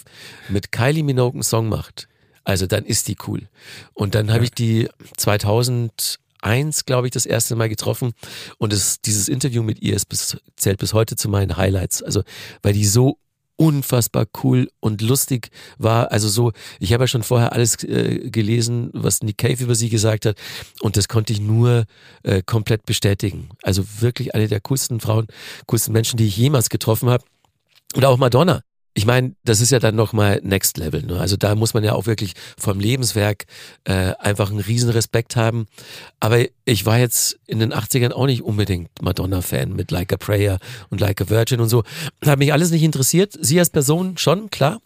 mit 0.48 0.70
Kylie 0.70 1.02
Minogue 1.02 1.32
einen 1.34 1.42
Song 1.42 1.68
macht, 1.68 2.06
also 2.44 2.66
dann 2.66 2.84
ist 2.84 3.08
die 3.08 3.16
cool. 3.26 3.48
Und 3.94 4.14
dann 4.14 4.32
habe 4.32 4.44
ich 4.44 4.50
die 4.52 4.88
2001, 5.16 6.84
glaube 6.86 7.06
ich, 7.06 7.10
das 7.12 7.26
erste 7.26 7.56
Mal 7.56 7.68
getroffen 7.68 8.12
und 8.58 8.72
das, 8.72 9.00
dieses 9.00 9.28
Interview 9.28 9.62
mit 9.62 9.80
ihr 9.82 9.94
ist 9.94 10.08
bis, 10.08 10.36
zählt 10.56 10.78
bis 10.78 10.92
heute 10.92 11.16
zu 11.16 11.28
meinen 11.28 11.56
Highlights. 11.56 12.02
Also, 12.02 12.22
weil 12.62 12.72
die 12.74 12.84
so 12.84 13.18
unfassbar 13.56 14.26
cool 14.42 14.68
und 14.80 15.00
lustig 15.00 15.50
war. 15.78 16.10
Also 16.12 16.28
so, 16.28 16.52
ich 16.80 16.92
habe 16.92 17.04
ja 17.04 17.08
schon 17.08 17.22
vorher 17.22 17.52
alles 17.52 17.82
äh, 17.84 18.30
gelesen, 18.30 18.90
was 18.92 19.22
Nick 19.22 19.38
Cave 19.38 19.62
über 19.62 19.74
sie 19.74 19.88
gesagt 19.88 20.26
hat 20.26 20.36
und 20.80 20.96
das 20.96 21.08
konnte 21.08 21.32
ich 21.32 21.40
nur 21.40 21.84
äh, 22.22 22.42
komplett 22.42 22.86
bestätigen. 22.86 23.50
Also 23.62 23.84
wirklich 24.00 24.34
eine 24.34 24.48
der 24.48 24.60
coolsten 24.60 25.00
Frauen, 25.00 25.26
coolsten 25.66 25.92
Menschen, 25.92 26.16
die 26.16 26.26
ich 26.26 26.36
jemals 26.36 26.68
getroffen 26.68 27.10
habe. 27.10 27.24
Und 27.94 28.04
auch 28.04 28.18
Madonna. 28.18 28.62
Ich 28.96 29.06
meine, 29.06 29.34
das 29.44 29.60
ist 29.60 29.70
ja 29.70 29.80
dann 29.80 29.96
nochmal 29.96 30.40
Next 30.44 30.78
Level. 30.78 31.02
Ne? 31.02 31.18
Also 31.18 31.36
da 31.36 31.56
muss 31.56 31.74
man 31.74 31.82
ja 31.82 31.94
auch 31.94 32.06
wirklich 32.06 32.34
vom 32.56 32.78
Lebenswerk 32.78 33.46
äh, 33.82 34.12
einfach 34.20 34.50
einen 34.50 34.60
riesen 34.60 34.90
Respekt 34.90 35.34
haben. 35.34 35.66
Aber 36.20 36.44
ich 36.64 36.86
war 36.86 36.98
jetzt 36.98 37.40
in 37.46 37.58
den 37.58 37.74
80ern 37.74 38.12
auch 38.12 38.26
nicht 38.26 38.42
unbedingt 38.42 38.90
Madonna-Fan 39.02 39.72
mit 39.72 39.90
Like 39.90 40.12
a 40.12 40.16
Prayer 40.16 40.58
und 40.90 41.00
Like 41.00 41.20
a 41.20 41.28
Virgin 41.28 41.60
und 41.60 41.68
so. 41.68 41.82
Hat 42.24 42.38
mich 42.38 42.52
alles 42.52 42.70
nicht 42.70 42.84
interessiert. 42.84 43.36
Sie 43.40 43.58
als 43.58 43.70
Person 43.70 44.16
schon, 44.16 44.48
klar. 44.50 44.80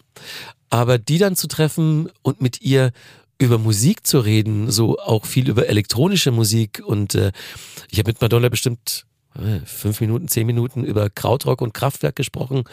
Aber 0.71 0.97
die 0.97 1.19
dann 1.19 1.35
zu 1.35 1.47
treffen 1.47 2.09
und 2.23 2.41
mit 2.41 2.61
ihr 2.61 2.91
über 3.37 3.57
Musik 3.57 4.05
zu 4.05 4.19
reden, 4.19 4.69
so 4.69 4.99
auch 4.99 5.25
viel 5.25 5.49
über 5.49 5.67
elektronische 5.67 6.31
Musik 6.31 6.81
und 6.85 7.15
äh, 7.15 7.31
ich 7.89 7.99
habe 7.99 8.09
mit 8.09 8.21
Madonna 8.21 8.49
bestimmt 8.49 9.05
fünf 9.65 10.01
Minuten, 10.01 10.27
zehn 10.27 10.45
Minuten 10.45 10.83
über 10.83 11.09
Krautrock 11.09 11.61
und 11.61 11.73
Kraftwerk 11.73 12.15
gesprochen, 12.15 12.63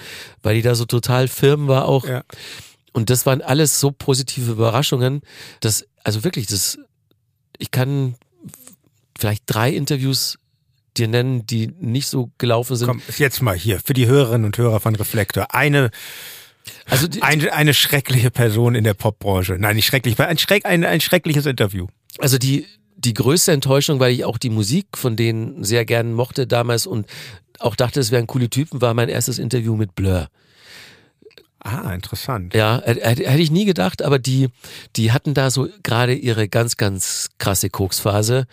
weil 0.42 0.57
die 0.57 0.62
da 0.62 0.74
so 0.74 0.85
total 0.85 1.29
firm 1.29 1.68
war 1.68 1.87
auch. 1.87 2.07
Ja. 2.07 2.22
Und 2.92 3.11
das 3.11 3.26
waren 3.26 3.42
alles 3.42 3.79
so 3.81 3.90
positive 3.90 4.52
Überraschungen, 4.52 5.20
dass, 5.61 5.87
also 6.02 6.24
wirklich, 6.24 6.46
das, 6.46 6.79
ich 7.59 7.70
kann 7.70 8.14
vielleicht 9.18 9.42
drei 9.46 9.70
Interviews 9.70 10.38
dir 10.96 11.09
nennen, 11.09 11.46
die 11.46 11.68
nicht 11.79 12.09
so 12.09 12.31
gelaufen 12.38 12.76
sind. 12.76 12.88
Komm, 12.88 13.02
jetzt 13.18 13.42
mal 13.42 13.55
hier 13.55 13.81
für 13.85 13.92
die 13.92 14.07
Hörerinnen 14.07 14.46
und 14.46 14.57
Hörer 14.57 14.81
von 14.81 14.94
Reflektor. 14.96 15.55
Eine, 15.55 15.90
Also 16.87 17.07
die, 17.07 17.22
eine, 17.22 17.52
eine 17.52 17.74
schreckliche 17.74 18.31
Person 18.31 18.74
in 18.74 18.85
der 18.85 18.94
Popbranche. 18.94 19.57
Nein, 19.59 19.76
nicht 19.76 19.87
schrecklich, 19.87 20.18
ein, 20.18 20.38
schreck, 20.38 20.64
ein, 20.64 20.85
ein 20.85 21.00
schreckliches 21.00 21.46
Interview. 21.46 21.87
Also 22.18 22.38
die, 22.38 22.66
die 23.07 23.14
größte 23.14 23.53
Enttäuschung, 23.53 24.01
weil 24.01 24.12
ich 24.12 24.25
auch 24.25 24.37
die 24.37 24.51
Musik 24.51 24.88
von 24.97 25.16
denen 25.16 25.64
sehr 25.64 25.85
gern 25.85 26.12
mochte 26.12 26.47
damals 26.47 26.87
und 26.87 27.07
auch 27.59 27.77
dachte, 27.77 28.01
es 28.01 28.11
wären 28.11 28.27
coole 28.27 28.51
Typen, 28.51 28.83
war 28.83 28.92
mein 28.92 29.09
erstes 29.09 29.38
Interview 29.38 29.77
mit 29.77 29.95
Blur. 29.95 30.29
Ah, 31.66 31.92
interessant. 31.92 32.55
Ja, 32.55 32.81
hätte 32.85 33.42
ich 33.42 33.50
nie 33.50 33.64
gedacht, 33.64 34.02
aber 34.02 34.20
die, 34.20 34.50
die 34.94 35.11
hatten 35.11 35.35
da 35.35 35.50
so 35.50 35.66
gerade 35.83 36.14
ihre 36.14 36.48
ganz, 36.48 36.76
ganz 36.76 37.31
krasse 37.38 37.70
Koksphase. 37.70 38.46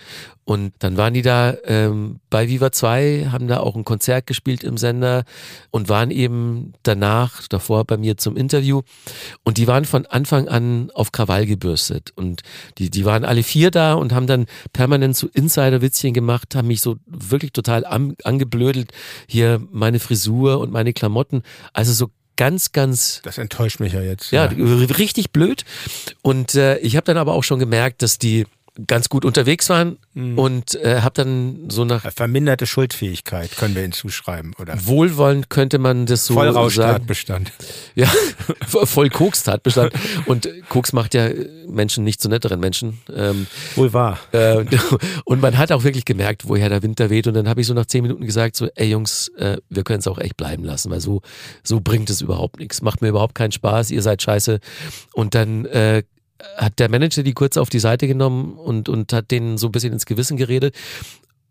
Und 0.46 0.74
dann 0.80 0.98
waren 0.98 1.14
die 1.14 1.22
da 1.22 1.54
ähm, 1.66 2.20
bei 2.32 2.50
Viva 2.50 2.72
2, 2.72 3.30
haben 3.32 3.48
da 3.48 3.60
auch 3.60 3.76
ein 3.76 3.86
Konzert 3.86 4.26
gespielt 4.26 4.64
im 4.64 4.78
Sender 4.78 5.26
und 5.70 5.90
waren 5.90 6.10
eben 6.10 6.74
danach, 6.82 7.48
davor 7.48 7.86
bei 7.86 7.98
mir 7.98 8.18
zum 8.18 8.36
Interview. 8.36 8.82
Und 9.44 9.58
die 9.58 9.68
waren 9.68 9.86
von 9.86 10.08
Anfang 10.08 10.48
an 10.48 10.90
auf 10.96 11.12
Krawall 11.12 11.46
gebürstet. 11.46 12.14
Und 12.16 12.42
die, 12.80 12.90
die 12.90 13.06
waren 13.06 13.26
alle 13.26 13.44
vier 13.44 13.70
da 13.70 13.94
und 13.94 14.12
haben 14.12 14.26
dann 14.26 14.48
permanent 14.74 15.16
so 15.16 15.28
Insider-Witzchen 15.28 16.16
gemacht, 16.16 16.56
haben 16.56 16.68
mich 16.68 16.82
so 16.82 16.98
wirklich 17.06 17.54
total 17.54 17.86
an, 17.86 18.16
angeblödelt. 18.24 18.92
Hier 19.28 19.62
meine 19.72 20.00
Frisur 20.00 20.60
und 20.60 20.72
meine 20.72 20.94
Klamotten. 20.94 21.44
Also 21.74 21.94
so 21.94 22.10
ganz, 22.36 22.72
ganz 22.72 23.22
Das 23.24 23.38
enttäuscht 23.38 23.80
mich 23.80 23.94
ja 23.94 24.02
jetzt. 24.02 24.32
ja, 24.32 24.46
richtig 24.46 25.32
blöd. 25.32 25.66
Und 26.22 26.56
äh, 26.56 26.78
ich 26.80 26.96
habe 26.96 27.06
dann 27.06 27.18
aber 27.18 27.34
auch 27.34 27.44
schon 27.44 27.60
gemerkt, 27.60 28.02
dass 28.02 28.20
die 28.20 28.46
ganz 28.88 29.08
gut 29.08 29.24
unterwegs 29.24 29.70
waren 29.70 29.98
und 30.16 30.76
äh, 30.76 31.02
habe 31.02 31.14
dann 31.14 31.70
so 31.70 31.86
nach 31.86 32.12
Verminderte 32.12 32.66
Schuldfähigkeit 32.66 33.56
können 33.56 33.76
wir 33.76 33.84
ihnen 33.84 33.94
zuschreiben, 33.94 34.54
oder? 34.60 34.76
wohlwollend 34.86 35.50
könnte 35.50 35.78
man 35.78 36.08
das 36.08 36.26
so 36.26 36.34
sagen. 36.34 36.54
Vollrauschtatbestand. 36.54 37.52
Ja, 37.96 38.08
voll 38.66 39.10
Koks-Tatbestand. 39.10 39.94
Und 40.26 40.50
Koks 40.70 40.94
macht 40.94 41.14
ja 41.14 41.30
Menschen 41.68 42.04
nicht 42.04 42.20
zu 42.22 42.28
netteren 42.30 42.60
Menschen. 42.60 43.00
Ähm, 43.16 43.46
Wohl 43.76 43.94
wahr. 43.94 44.20
äh, 44.32 44.66
und 45.26 45.42
man 45.42 45.58
hat 45.58 45.72
auch 45.72 45.84
wirklich 45.84 46.06
gemerkt, 46.06 46.48
woher 46.48 46.70
der 46.70 46.82
Winter 46.82 47.12
weht. 47.12 47.28
Und 47.28 47.36
dann 47.36 47.48
habe 47.48 47.62
ich 47.62 47.68
so 47.68 47.76
nach 47.76 47.86
zehn 47.86 48.02
Minuten 48.02 48.26
gesagt, 48.26 48.56
so, 48.56 48.68
ey 48.76 48.90
Jungs, 48.90 49.28
äh, 49.38 49.58
wir 49.70 49.84
können 49.84 50.00
es 50.00 50.08
auch 50.08 50.18
echt 50.18 50.38
bleiben 50.38 50.64
lassen, 50.64 50.90
weil 50.90 51.02
so, 51.02 51.22
so 51.64 51.82
bringt 51.82 52.10
es 52.10 52.22
überhaupt 52.22 52.60
nichts. 52.60 52.82
Macht 52.82 53.02
mir 53.02 53.10
überhaupt 53.10 53.36
keinen 53.36 53.52
Spaß, 53.52 53.92
ihr 53.92 54.02
seid 54.02 54.24
scheiße. 54.24 54.60
Und 55.14 55.36
dann 55.36 55.66
äh, 55.66 56.04
hat 56.58 56.80
der 56.80 56.90
Manager 56.90 57.24
die 57.24 57.34
kurz 57.34 57.58
auf 57.58 57.70
die 57.70 57.80
Seite 57.80 58.08
genommen 58.08 58.54
und, 58.54 58.90
und 58.90 59.14
hat 59.14 59.32
denen 59.32 59.58
so 59.58 59.68
ein 59.68 59.72
bisschen 59.72 59.94
ins 59.94 60.06
Gewissen 60.06 60.38
geredet. 60.38 60.76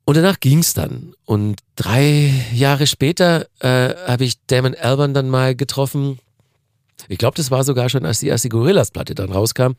Und 0.04 0.16
danach 0.16 0.40
ging's 0.40 0.74
dann. 0.74 1.14
Und 1.24 1.60
drei 1.76 2.32
Jahre 2.52 2.86
später 2.86 3.46
äh, 3.60 3.94
habe 4.06 4.24
ich 4.24 4.34
Damon 4.46 4.74
Albarn 4.74 5.14
dann 5.14 5.28
mal 5.28 5.54
getroffen. 5.54 6.18
Ich 7.08 7.18
glaube, 7.18 7.36
das 7.36 7.50
war 7.50 7.64
sogar 7.64 7.88
schon, 7.88 8.04
als 8.04 8.20
die 8.20 8.28
erste 8.28 8.48
Gorillas-Platte 8.48 9.14
dann 9.14 9.32
rauskam. 9.32 9.72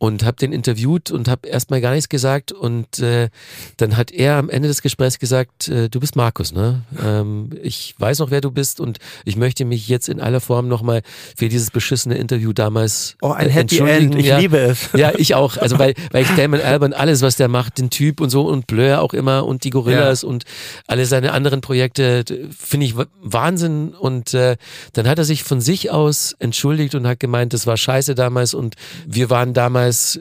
Und 0.00 0.24
habe 0.24 0.36
den 0.36 0.52
interviewt 0.52 1.10
und 1.10 1.26
habe 1.26 1.48
erstmal 1.48 1.80
gar 1.80 1.90
nichts 1.92 2.08
gesagt. 2.08 2.52
Und 2.52 3.00
äh, 3.00 3.30
dann 3.78 3.96
hat 3.96 4.12
er 4.12 4.36
am 4.36 4.48
Ende 4.48 4.68
des 4.68 4.80
Gesprächs 4.80 5.18
gesagt, 5.18 5.66
äh, 5.66 5.88
du 5.88 5.98
bist 5.98 6.14
Markus, 6.14 6.52
ne? 6.52 6.82
Ähm, 7.04 7.50
ich 7.64 7.96
weiß 7.98 8.20
noch, 8.20 8.30
wer 8.30 8.40
du 8.40 8.52
bist 8.52 8.78
und 8.78 8.98
ich 9.24 9.36
möchte 9.36 9.64
mich 9.64 9.88
jetzt 9.88 10.08
in 10.08 10.20
aller 10.20 10.40
Form 10.40 10.68
nochmal 10.68 11.02
für 11.36 11.48
dieses 11.48 11.72
beschissene 11.72 12.16
Interview 12.16 12.52
damals 12.52 13.16
Oh, 13.22 13.32
ein 13.32 13.48
äh, 13.48 13.50
Happy. 13.50 13.78
End. 13.80 14.14
Ich 14.14 14.26
ja. 14.26 14.38
liebe 14.38 14.58
es. 14.58 14.90
Ja, 14.94 15.10
ich 15.16 15.34
auch. 15.34 15.56
Also 15.56 15.80
weil, 15.80 15.94
weil 16.12 16.22
ich 16.22 16.30
Damon 16.36 16.60
Albarn, 16.60 16.92
alles, 16.92 17.20
was 17.22 17.34
der 17.34 17.48
macht, 17.48 17.78
den 17.78 17.90
Typ 17.90 18.20
und 18.20 18.30
so 18.30 18.42
und 18.46 18.68
Blur 18.68 19.00
auch 19.00 19.14
immer 19.14 19.46
und 19.46 19.64
die 19.64 19.70
Gorillas 19.70 20.22
und 20.22 20.44
alle 20.86 21.06
seine 21.06 21.32
anderen 21.32 21.60
Projekte, 21.60 22.24
finde 22.56 22.86
ich 22.86 22.96
wa- 22.96 23.06
Wahnsinn. 23.20 23.94
Und 23.94 24.32
äh, 24.32 24.56
dann 24.92 25.08
hat 25.08 25.18
er 25.18 25.24
sich 25.24 25.42
von 25.42 25.60
sich 25.60 25.90
aus 25.90 26.36
entschuldigt 26.38 26.94
und 26.94 27.04
hat 27.08 27.18
gemeint, 27.18 27.52
das 27.52 27.66
war 27.66 27.76
scheiße 27.76 28.14
damals 28.14 28.54
und 28.54 28.76
wir 29.04 29.28
waren 29.28 29.54
damals 29.54 29.87
äh, 30.16 30.20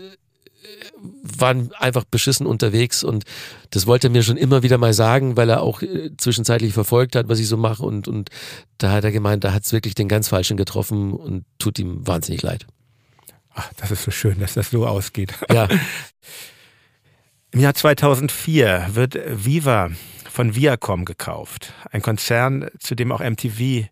waren 1.22 1.72
einfach 1.74 2.04
beschissen 2.06 2.46
unterwegs 2.46 3.04
und 3.04 3.24
das 3.72 3.88
wollte 3.88 4.08
er 4.08 4.12
mir 4.12 4.24
schon 4.24 4.38
immer 4.38 4.64
wieder 4.64 4.78
mal 4.78 4.94
sagen, 4.94 5.38
weil 5.38 5.50
er 5.50 5.62
auch 5.62 5.82
äh, 5.82 6.12
zwischenzeitlich 6.18 6.74
verfolgt 6.74 7.16
hat, 7.16 7.30
was 7.30 7.40
ich 7.40 7.48
so 7.48 7.58
mache 7.58 7.84
und, 7.84 8.08
und 8.08 8.30
da 8.78 8.92
hat 8.92 9.04
er 9.04 9.12
gemeint, 9.12 9.44
da 9.44 9.54
hat 9.54 9.64
es 9.64 9.74
wirklich 9.74 9.96
den 9.96 10.08
ganz 10.08 10.30
Falschen 10.30 10.58
getroffen 10.58 11.14
und 11.14 11.46
tut 11.60 11.80
ihm 11.80 12.06
wahnsinnig 12.08 12.42
leid. 12.42 12.66
Ach, 13.54 13.72
das 13.78 13.92
ist 13.92 14.04
so 14.04 14.12
schön, 14.12 14.40
dass 14.40 14.54
das 14.54 14.70
so 14.70 14.86
ausgeht. 14.86 15.34
Ja. 15.52 15.68
Im 17.52 17.62
Jahr 17.62 17.74
2004 17.74 18.90
wird 18.92 19.18
Viva 19.26 19.90
von 20.30 20.56
Viacom 20.56 21.06
gekauft. 21.06 21.74
Ein 21.92 22.04
Konzern, 22.04 22.68
zu 22.80 22.94
dem 22.94 23.12
auch 23.12 23.22
MTV 23.22 23.88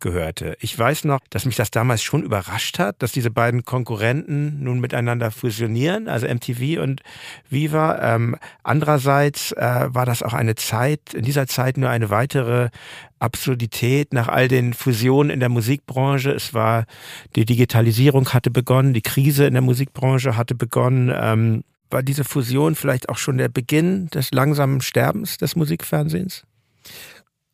gehörte. 0.00 0.56
Ich 0.60 0.78
weiß 0.78 1.04
noch, 1.04 1.20
dass 1.30 1.46
mich 1.46 1.56
das 1.56 1.70
damals 1.70 2.02
schon 2.02 2.22
überrascht 2.22 2.78
hat, 2.78 3.02
dass 3.02 3.12
diese 3.12 3.30
beiden 3.30 3.64
Konkurrenten 3.64 4.62
nun 4.62 4.80
miteinander 4.80 5.30
fusionieren, 5.30 6.08
also 6.08 6.26
MTV 6.26 6.80
und 6.82 7.02
Viva. 7.48 8.14
Ähm, 8.14 8.36
andererseits 8.62 9.52
äh, 9.52 9.88
war 9.88 10.06
das 10.06 10.22
auch 10.22 10.34
eine 10.34 10.54
Zeit, 10.54 11.14
in 11.14 11.24
dieser 11.24 11.46
Zeit 11.46 11.76
nur 11.76 11.90
eine 11.90 12.10
weitere 12.10 12.70
Absurdität 13.18 14.12
nach 14.12 14.28
all 14.28 14.48
den 14.48 14.74
Fusionen 14.74 15.30
in 15.30 15.40
der 15.40 15.48
Musikbranche. 15.48 16.30
Es 16.30 16.52
war, 16.52 16.84
die 17.34 17.44
Digitalisierung 17.44 18.28
hatte 18.30 18.50
begonnen, 18.50 18.92
die 18.92 19.02
Krise 19.02 19.46
in 19.46 19.54
der 19.54 19.62
Musikbranche 19.62 20.36
hatte 20.36 20.54
begonnen. 20.54 21.12
Ähm, 21.14 21.64
war 21.90 22.02
diese 22.02 22.24
Fusion 22.24 22.74
vielleicht 22.74 23.08
auch 23.08 23.16
schon 23.16 23.38
der 23.38 23.48
Beginn 23.48 24.08
des 24.08 24.32
langsamen 24.32 24.80
Sterbens 24.80 25.38
des 25.38 25.56
Musikfernsehens? 25.56 26.44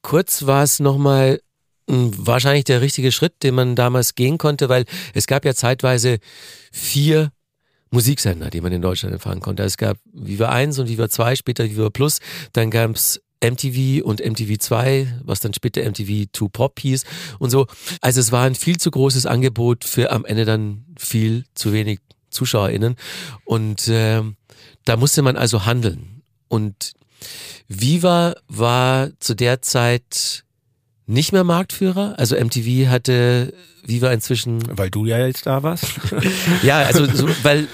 Kurz 0.02 0.46
war 0.46 0.62
es 0.62 0.80
nochmal 0.80 1.40
wahrscheinlich 1.86 2.64
der 2.64 2.80
richtige 2.80 3.12
Schritt, 3.12 3.42
den 3.42 3.54
man 3.54 3.76
damals 3.76 4.14
gehen 4.14 4.38
konnte, 4.38 4.68
weil 4.68 4.84
es 5.14 5.26
gab 5.26 5.44
ja 5.44 5.54
zeitweise 5.54 6.18
vier 6.70 7.32
Musiksender, 7.90 8.50
die 8.50 8.60
man 8.60 8.72
in 8.72 8.82
Deutschland 8.82 9.12
empfangen 9.14 9.40
konnte. 9.40 9.62
Es 9.62 9.76
gab 9.76 9.98
Viva 10.12 10.48
1 10.48 10.78
und 10.78 10.88
Viva 10.88 11.08
2, 11.08 11.36
später 11.36 11.64
Viva 11.64 11.90
Plus, 11.90 12.20
dann 12.52 12.70
gab 12.70 12.94
es 12.94 13.20
MTV 13.42 14.04
und 14.04 14.24
MTV 14.24 14.58
2, 14.58 15.20
was 15.24 15.40
dann 15.40 15.52
später 15.52 15.82
MTV 15.82 16.26
2 16.32 16.46
Pop 16.52 16.80
hieß 16.80 17.04
und 17.38 17.50
so. 17.50 17.66
Also 18.00 18.20
es 18.20 18.32
war 18.32 18.44
ein 18.44 18.54
viel 18.54 18.78
zu 18.78 18.90
großes 18.90 19.26
Angebot 19.26 19.84
für 19.84 20.10
am 20.10 20.24
Ende 20.24 20.44
dann 20.44 20.84
viel 20.96 21.44
zu 21.54 21.72
wenig 21.72 21.98
ZuschauerInnen. 22.30 22.96
Und 23.44 23.88
äh, 23.88 24.22
da 24.84 24.96
musste 24.96 25.22
man 25.22 25.36
also 25.36 25.66
handeln. 25.66 26.22
Und 26.48 26.92
Viva 27.68 28.34
war 28.48 29.10
zu 29.20 29.34
der 29.34 29.62
Zeit 29.62 30.41
nicht 31.12 31.32
mehr 31.32 31.44
Marktführer. 31.44 32.14
Also 32.18 32.36
MTV 32.36 32.88
hatte 32.88 33.52
Viva 33.84 34.12
inzwischen. 34.12 34.62
Weil 34.76 34.90
du 34.90 35.06
ja 35.06 35.24
jetzt 35.24 35.46
da 35.46 35.62
warst. 35.62 35.86
ja, 36.62 36.78
also 36.78 37.06
so, 37.06 37.28
weil 37.42 37.68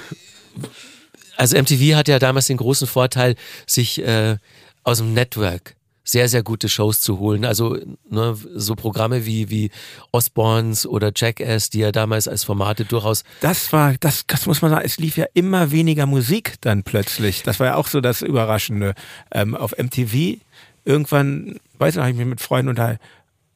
also 1.37 1.57
MTV 1.57 1.97
hatte 1.97 2.11
ja 2.11 2.19
damals 2.19 2.49
den 2.49 2.57
großen 2.57 2.87
Vorteil, 2.87 3.37
sich 3.67 4.03
äh, 4.03 4.37
aus 4.83 4.99
dem 4.99 5.15
Network 5.15 5.77
sehr, 6.03 6.29
sehr 6.29 6.43
gute 6.43 6.69
Shows 6.69 7.01
zu 7.01 7.19
holen. 7.19 7.45
Also 7.45 7.77
ne, 8.09 8.37
so 8.55 8.75
Programme 8.75 9.27
wie, 9.27 9.51
wie 9.51 9.71
Osborns 10.11 10.87
oder 10.87 11.13
Jackass, 11.15 11.69
die 11.69 11.81
ja 11.81 11.93
damals 11.93 12.27
als 12.27 12.45
Formate 12.45 12.87
durchaus. 12.87 13.25
Das 13.41 13.73
war, 13.73 13.95
das, 14.01 14.25
das 14.27 14.47
muss 14.47 14.63
man 14.63 14.71
sagen, 14.71 14.85
es 14.87 14.97
lief 14.97 15.19
ja 15.19 15.27
immer 15.35 15.71
weniger 15.71 16.07
Musik 16.07 16.55
dann 16.63 16.83
plötzlich. 16.83 17.43
Das 17.43 17.61
war 17.61 17.67
ja 17.69 17.75
auch 17.77 17.89
so 17.89 18.01
das 18.01 18.23
Überraschende. 18.23 18.95
Ähm, 19.31 19.55
auf 19.55 19.77
MTV 19.77 20.39
irgendwann, 20.87 21.61
weiß 21.79 21.95
nicht, 21.95 22.03
habe 22.03 22.11
ich 22.11 22.17
mich 22.17 22.27
mit 22.27 22.41
Freunden 22.41 22.71
unterhalten. 22.71 23.03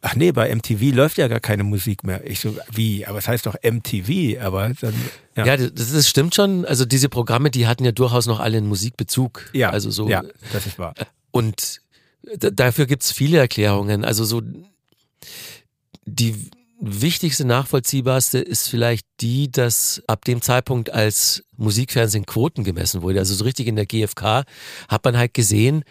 Ach 0.04 0.16
nee, 0.16 0.32
bei 0.32 0.52
MTV 0.52 0.94
läuft 0.94 1.16
ja 1.16 1.28
gar 1.28 1.38
keine 1.38 1.62
Musik 1.62 2.02
mehr. 2.02 2.28
Ich 2.28 2.40
so, 2.40 2.56
wie? 2.72 3.06
Aber 3.06 3.18
es 3.18 3.28
heißt 3.28 3.46
doch 3.46 3.54
MTV, 3.62 4.40
aber 4.42 4.72
dann. 4.80 4.94
Ja, 5.36 5.46
ja 5.46 5.56
das, 5.56 5.92
das 5.92 6.08
stimmt 6.08 6.34
schon. 6.34 6.64
Also 6.64 6.84
diese 6.84 7.08
Programme, 7.08 7.52
die 7.52 7.68
hatten 7.68 7.84
ja 7.84 7.92
durchaus 7.92 8.26
noch 8.26 8.40
alle 8.40 8.58
einen 8.58 8.66
Musikbezug. 8.66 9.48
Ja, 9.52 9.70
also 9.70 9.90
so. 9.90 10.08
ja 10.08 10.24
das 10.52 10.66
ist 10.66 10.78
wahr. 10.78 10.94
Und 11.30 11.80
dafür 12.36 12.86
gibt's 12.86 13.12
viele 13.12 13.38
Erklärungen. 13.38 14.04
Also 14.04 14.24
so 14.24 14.42
die 16.04 16.50
wichtigste, 16.84 17.44
nachvollziehbarste 17.44 18.38
ist 18.38 18.68
vielleicht 18.68 19.06
die, 19.20 19.50
dass 19.50 20.02
ab 20.08 20.24
dem 20.24 20.42
Zeitpunkt, 20.42 20.90
als 20.90 21.44
Musikfernsehen 21.56 22.26
Quoten 22.26 22.64
gemessen 22.64 23.02
wurde, 23.02 23.20
also 23.20 23.34
so 23.34 23.44
richtig 23.44 23.68
in 23.68 23.76
der 23.76 23.86
GfK, 23.86 24.42
hat 24.88 25.04
man 25.04 25.16
halt 25.16 25.32
gesehen, 25.32 25.84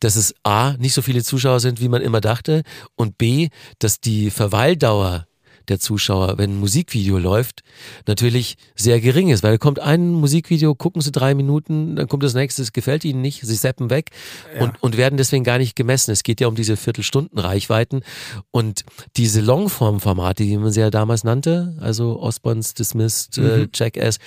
dass 0.00 0.16
es 0.16 0.34
A, 0.42 0.72
nicht 0.78 0.94
so 0.94 1.02
viele 1.02 1.22
Zuschauer 1.22 1.60
sind, 1.60 1.80
wie 1.80 1.88
man 1.88 2.02
immer 2.02 2.20
dachte, 2.20 2.62
und 2.96 3.18
B, 3.18 3.50
dass 3.78 4.00
die 4.00 4.30
Verweildauer 4.30 5.26
der 5.68 5.78
Zuschauer, 5.80 6.38
wenn 6.38 6.50
ein 6.52 6.60
Musikvideo 6.60 7.18
läuft, 7.18 7.62
natürlich 8.06 8.56
sehr 8.74 9.00
gering 9.00 9.28
ist, 9.30 9.42
weil 9.42 9.52
da 9.52 9.58
kommt 9.58 9.78
ein 9.78 10.12
Musikvideo, 10.12 10.74
gucken 10.74 11.00
sie 11.02 11.12
drei 11.12 11.34
Minuten, 11.34 11.96
dann 11.96 12.08
kommt 12.08 12.22
das 12.22 12.34
nächste, 12.34 12.62
es 12.62 12.72
gefällt 12.72 13.04
ihnen 13.04 13.20
nicht, 13.20 13.42
sie 13.42 13.54
seppen 13.54 13.90
weg 13.90 14.10
Ja. 14.54 14.62
und, 14.64 14.82
und 14.82 14.96
werden 14.96 15.16
deswegen 15.16 15.44
gar 15.44 15.58
nicht 15.58 15.76
gemessen. 15.76 16.10
Es 16.10 16.22
geht 16.22 16.40
ja 16.40 16.48
um 16.48 16.54
diese 16.54 16.76
Viertelstunden 16.76 17.38
Reichweiten 17.38 18.02
und 18.50 18.84
diese 19.16 19.40
Longform-Formate, 19.40 20.44
wie 20.44 20.56
man 20.56 20.72
sie 20.72 20.80
ja 20.80 20.90
damals 20.90 21.24
nannte, 21.24 21.76
also 21.80 22.20
Osborns 22.20 22.74
Dismissed, 22.74 23.38
äh, 23.38 23.40
Mhm. 23.42 23.68
Jackass, 23.74 24.18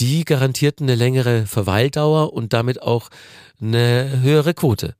die 0.00 0.24
garantierten 0.24 0.86
eine 0.86 0.94
längere 0.96 1.46
Verweildauer 1.46 2.32
und 2.32 2.52
damit 2.52 2.82
auch 2.82 3.08
eine 3.60 4.20
höhere 4.22 4.54
Quote. 4.54 4.94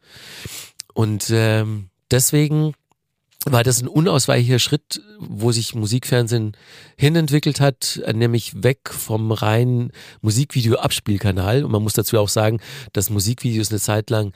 Und 0.94 1.30
ähm, 1.30 1.88
deswegen 2.10 2.74
war 3.50 3.64
das 3.64 3.80
ein 3.82 3.88
unausweichlicher 3.88 4.58
Schritt, 4.58 5.02
wo 5.18 5.52
sich 5.52 5.74
Musikfernsehen 5.74 6.52
hinentwickelt 6.96 7.60
hat, 7.60 8.00
nämlich 8.12 8.62
weg 8.62 8.90
vom 8.90 9.32
reinen 9.32 9.92
Musikvideo-Abspielkanal. 10.20 11.64
Und 11.64 11.72
man 11.72 11.82
muss 11.82 11.94
dazu 11.94 12.18
auch 12.18 12.28
sagen, 12.28 12.60
dass 12.92 13.10
Musikvideos 13.10 13.70
eine 13.70 13.80
Zeit 13.80 14.10
lang 14.10 14.32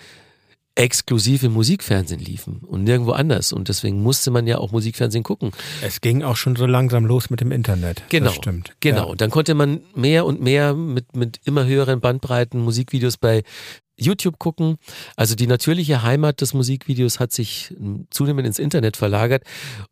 exklusiv 0.76 1.42
im 1.42 1.54
Musikfernsehen 1.54 2.20
liefen 2.20 2.58
und 2.58 2.84
nirgendwo 2.84 3.12
anders. 3.12 3.52
Und 3.52 3.68
deswegen 3.68 4.02
musste 4.02 4.30
man 4.30 4.46
ja 4.46 4.58
auch 4.58 4.72
Musikfernsehen 4.72 5.24
gucken. 5.24 5.50
Es 5.82 6.00
ging 6.02 6.22
auch 6.22 6.36
schon 6.36 6.54
so 6.54 6.66
langsam 6.66 7.06
los 7.06 7.30
mit 7.30 7.40
dem 7.40 7.50
Internet. 7.50 8.02
Genau, 8.10 8.26
Das 8.26 8.36
stimmt. 8.36 8.72
Genau. 8.80 8.98
Ja. 8.98 9.02
Und 9.04 9.20
dann 9.22 9.30
konnte 9.30 9.54
man 9.54 9.80
mehr 9.94 10.26
und 10.26 10.42
mehr 10.42 10.74
mit, 10.74 11.16
mit 11.16 11.40
immer 11.44 11.64
höheren 11.64 12.00
Bandbreiten 12.00 12.60
Musikvideos 12.60 13.16
bei 13.16 13.42
YouTube 13.96 14.38
gucken. 14.38 14.76
Also 15.16 15.34
die 15.34 15.46
natürliche 15.46 16.02
Heimat 16.02 16.40
des 16.40 16.54
Musikvideos 16.54 17.20
hat 17.20 17.32
sich 17.32 17.74
ähm, 17.78 18.06
zunehmend 18.10 18.46
ins 18.46 18.58
Internet 18.58 18.96
verlagert. 18.96 19.44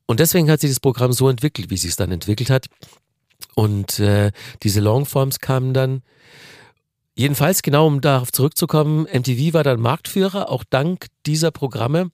Und 0.07 0.21
deswegen 0.21 0.51
hat 0.51 0.61
sich 0.61 0.71
das 0.71 0.81
Programm 0.81 1.13
so 1.13 1.29
entwickelt, 1.29 1.71
wie 1.71 1.77
sich 1.77 1.91
es 1.91 1.97
dann 1.97 2.13
entwickelt 2.13 2.51
hat. 2.51 2.67
Und 3.55 3.99
äh, 4.01 4.33
diese 4.63 4.81
Longforms 4.81 5.41
kamen 5.41 5.75
dann. 5.75 6.03
Jedenfalls, 7.15 7.63
genau 7.63 7.87
um 7.87 8.01
darauf 8.01 8.33
zurückzukommen, 8.33 9.07
MTV 9.13 9.55
war 9.55 9.63
dann 9.63 9.81
Marktführer, 9.81 10.51
auch 10.51 10.65
dank 10.69 11.07
dieser 11.27 11.53
Programme. 11.53 12.11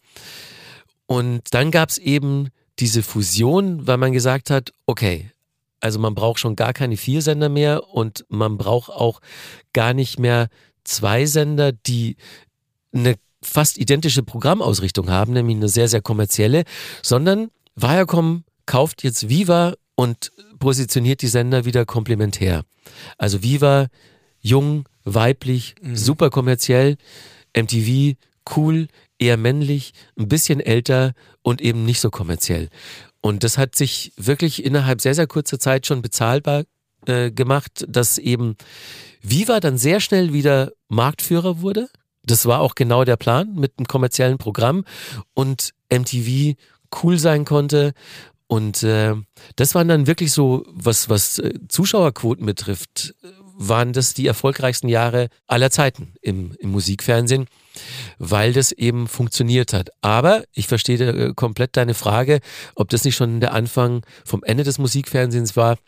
Und 1.06 1.42
dann 1.52 1.70
gab 1.70 1.88
es 1.88 1.98
eben 1.98 2.48
diese 2.78 3.02
Fusion, 3.02 3.86
weil 3.86 3.96
man 3.96 4.12
gesagt 4.12 4.50
hat, 4.50 4.72
okay, 4.86 5.30
also 5.80 5.98
man 5.98 6.14
braucht 6.14 6.38
schon 6.38 6.56
gar 6.56 6.74
keine 6.74 6.98
vier 6.98 7.22
Sender 7.22 7.48
mehr 7.48 7.88
und 7.88 8.26
man 8.28 8.58
braucht 8.58 8.90
auch 8.90 9.20
gar 9.72 9.94
nicht 9.94 10.18
mehr 10.18 10.48
zwei 10.90 11.26
Sender, 11.26 11.72
die 11.72 12.16
eine 12.92 13.14
fast 13.42 13.78
identische 13.78 14.22
Programmausrichtung 14.22 15.08
haben, 15.10 15.32
nämlich 15.32 15.56
eine 15.56 15.68
sehr, 15.68 15.88
sehr 15.88 16.02
kommerzielle, 16.02 16.64
sondern 17.02 17.50
Viacom 17.76 18.44
kauft 18.66 19.02
jetzt 19.02 19.28
Viva 19.28 19.74
und 19.94 20.32
positioniert 20.58 21.22
die 21.22 21.28
Sender 21.28 21.64
wieder 21.64 21.86
komplementär. 21.86 22.64
Also 23.16 23.42
Viva, 23.42 23.86
jung, 24.40 24.88
weiblich, 25.04 25.74
super 25.94 26.30
kommerziell, 26.30 26.96
MTV, 27.56 28.16
cool, 28.56 28.88
eher 29.18 29.36
männlich, 29.36 29.92
ein 30.18 30.28
bisschen 30.28 30.60
älter 30.60 31.12
und 31.42 31.60
eben 31.60 31.84
nicht 31.84 32.00
so 32.00 32.10
kommerziell. 32.10 32.68
Und 33.20 33.44
das 33.44 33.58
hat 33.58 33.74
sich 33.74 34.12
wirklich 34.16 34.64
innerhalb 34.64 35.00
sehr, 35.00 35.14
sehr 35.14 35.26
kurzer 35.26 35.58
Zeit 35.58 35.86
schon 35.86 36.02
bezahlbar 36.02 36.64
äh, 37.06 37.30
gemacht, 37.30 37.84
dass 37.88 38.18
eben 38.18 38.56
Viva 39.22 39.60
dann 39.60 39.78
sehr 39.78 40.00
schnell 40.00 40.32
wieder 40.32 40.72
Marktführer 40.88 41.60
wurde. 41.60 41.88
Das 42.24 42.46
war 42.46 42.60
auch 42.60 42.74
genau 42.74 43.04
der 43.04 43.16
Plan 43.16 43.54
mit 43.54 43.74
einem 43.78 43.86
kommerziellen 43.86 44.38
Programm 44.38 44.84
und 45.34 45.72
MTV 45.90 46.56
cool 47.02 47.18
sein 47.18 47.44
konnte. 47.44 47.92
Und 48.46 48.82
äh, 48.82 49.14
das 49.56 49.74
waren 49.74 49.88
dann 49.88 50.06
wirklich 50.06 50.32
so, 50.32 50.64
was, 50.68 51.08
was 51.08 51.38
äh, 51.38 51.52
Zuschauerquoten 51.68 52.44
betrifft, 52.44 53.14
waren 53.56 53.92
das 53.92 54.14
die 54.14 54.26
erfolgreichsten 54.26 54.88
Jahre 54.88 55.28
aller 55.46 55.70
Zeiten 55.70 56.14
im, 56.22 56.56
im 56.58 56.70
Musikfernsehen, 56.70 57.46
weil 58.18 58.52
das 58.52 58.72
eben 58.72 59.06
funktioniert 59.06 59.72
hat. 59.72 59.90
Aber 60.00 60.44
ich 60.52 60.66
verstehe 60.66 60.98
äh, 60.98 61.34
komplett 61.34 61.76
deine 61.76 61.94
Frage, 61.94 62.40
ob 62.74 62.88
das 62.88 63.04
nicht 63.04 63.16
schon 63.16 63.38
der 63.38 63.52
Anfang 63.52 64.04
vom 64.24 64.42
Ende 64.42 64.64
des 64.64 64.78
Musikfernsehens 64.78 65.56
war. 65.56 65.78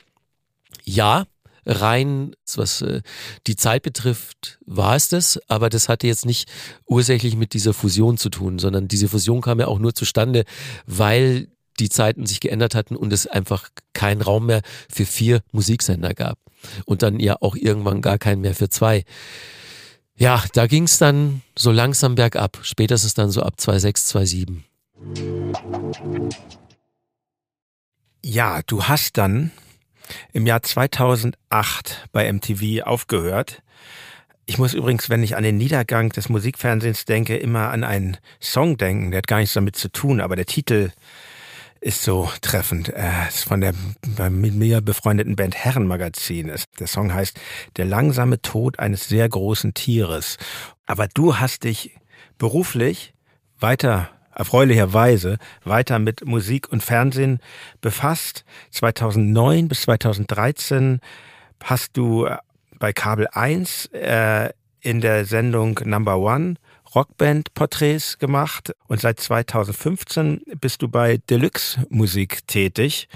Ja, 0.84 1.24
rein, 1.64 2.34
was 2.56 2.82
äh, 2.82 3.02
die 3.46 3.56
Zeit 3.56 3.82
betrifft, 3.82 4.58
war 4.66 4.96
es 4.96 5.08
das, 5.08 5.40
aber 5.48 5.70
das 5.70 5.88
hatte 5.88 6.06
jetzt 6.06 6.26
nicht 6.26 6.50
ursächlich 6.86 7.36
mit 7.36 7.54
dieser 7.54 7.72
Fusion 7.72 8.18
zu 8.18 8.30
tun, 8.30 8.58
sondern 8.58 8.88
diese 8.88 9.08
Fusion 9.08 9.40
kam 9.40 9.60
ja 9.60 9.66
auch 9.68 9.78
nur 9.78 9.94
zustande, 9.94 10.44
weil 10.86 11.48
die 11.78 11.88
Zeiten 11.88 12.26
sich 12.26 12.40
geändert 12.40 12.74
hatten 12.74 12.96
und 12.96 13.12
es 13.12 13.26
einfach 13.26 13.68
keinen 13.92 14.22
Raum 14.22 14.46
mehr 14.46 14.62
für 14.90 15.06
vier 15.06 15.42
Musiksender 15.52 16.14
gab. 16.14 16.38
Und 16.84 17.02
dann 17.02 17.18
ja 17.18 17.36
auch 17.40 17.56
irgendwann 17.56 18.02
gar 18.02 18.18
keinen 18.18 18.40
mehr 18.40 18.54
für 18.54 18.68
zwei. 18.68 19.04
Ja, 20.14 20.44
da 20.52 20.66
ging 20.66 20.84
es 20.84 20.98
dann 20.98 21.42
so 21.58 21.72
langsam 21.72 22.14
bergab. 22.14 22.58
Spätestens 22.62 23.14
dann 23.14 23.30
so 23.30 23.42
ab 23.42 23.54
2,6, 23.58 24.14
2,7. 24.14 25.62
Ja, 28.24 28.60
du 28.66 28.84
hast 28.84 29.18
dann 29.18 29.50
im 30.32 30.46
Jahr 30.46 30.62
2008 30.62 32.08
bei 32.12 32.32
MTV 32.32 32.82
aufgehört. 32.84 33.62
Ich 34.46 34.58
muss 34.58 34.74
übrigens, 34.74 35.08
wenn 35.08 35.22
ich 35.22 35.36
an 35.36 35.44
den 35.44 35.56
Niedergang 35.56 36.10
des 36.10 36.28
Musikfernsehens 36.28 37.04
denke, 37.04 37.36
immer 37.36 37.70
an 37.70 37.84
einen 37.84 38.16
Song 38.40 38.76
denken. 38.76 39.10
Der 39.10 39.18
hat 39.18 39.28
gar 39.28 39.38
nichts 39.38 39.54
damit 39.54 39.76
zu 39.76 39.90
tun, 39.90 40.20
aber 40.20 40.36
der 40.36 40.46
Titel 40.46 40.90
ist 41.80 42.02
so 42.02 42.30
treffend. 42.40 42.88
Er 42.88 43.28
ist 43.28 43.44
von 43.44 43.60
der 43.60 43.74
mit 44.30 44.54
mir 44.54 44.80
befreundeten 44.80 45.36
Band 45.36 45.56
Herrenmagazin. 45.56 46.52
Der 46.78 46.86
Song 46.86 47.12
heißt 47.12 47.38
Der 47.76 47.84
langsame 47.84 48.40
Tod 48.40 48.78
eines 48.78 49.08
sehr 49.08 49.28
großen 49.28 49.74
Tieres. 49.74 50.38
Aber 50.86 51.08
du 51.08 51.38
hast 51.38 51.64
dich 51.64 51.96
beruflich 52.38 53.14
weiter 53.58 54.10
erfreulicherweise 54.34 55.38
weiter 55.64 55.98
mit 55.98 56.24
Musik 56.24 56.70
und 56.70 56.82
Fernsehen 56.82 57.40
befasst. 57.80 58.44
2009 58.70 59.68
bis 59.68 59.82
2013 59.82 61.00
hast 61.62 61.96
du 61.96 62.28
bei 62.78 62.92
Kabel 62.92 63.28
1 63.32 63.86
äh, 63.92 64.50
in 64.80 65.00
der 65.00 65.24
Sendung 65.24 65.78
Number 65.84 66.18
One 66.18 66.56
Rockband-Porträts 66.94 68.18
gemacht 68.18 68.74
und 68.86 69.00
seit 69.00 69.18
2015 69.20 70.42
bist 70.60 70.82
du 70.82 70.88
bei 70.88 71.18
Deluxe 71.30 71.86
Musik 71.88 72.46
tätig. 72.46 73.08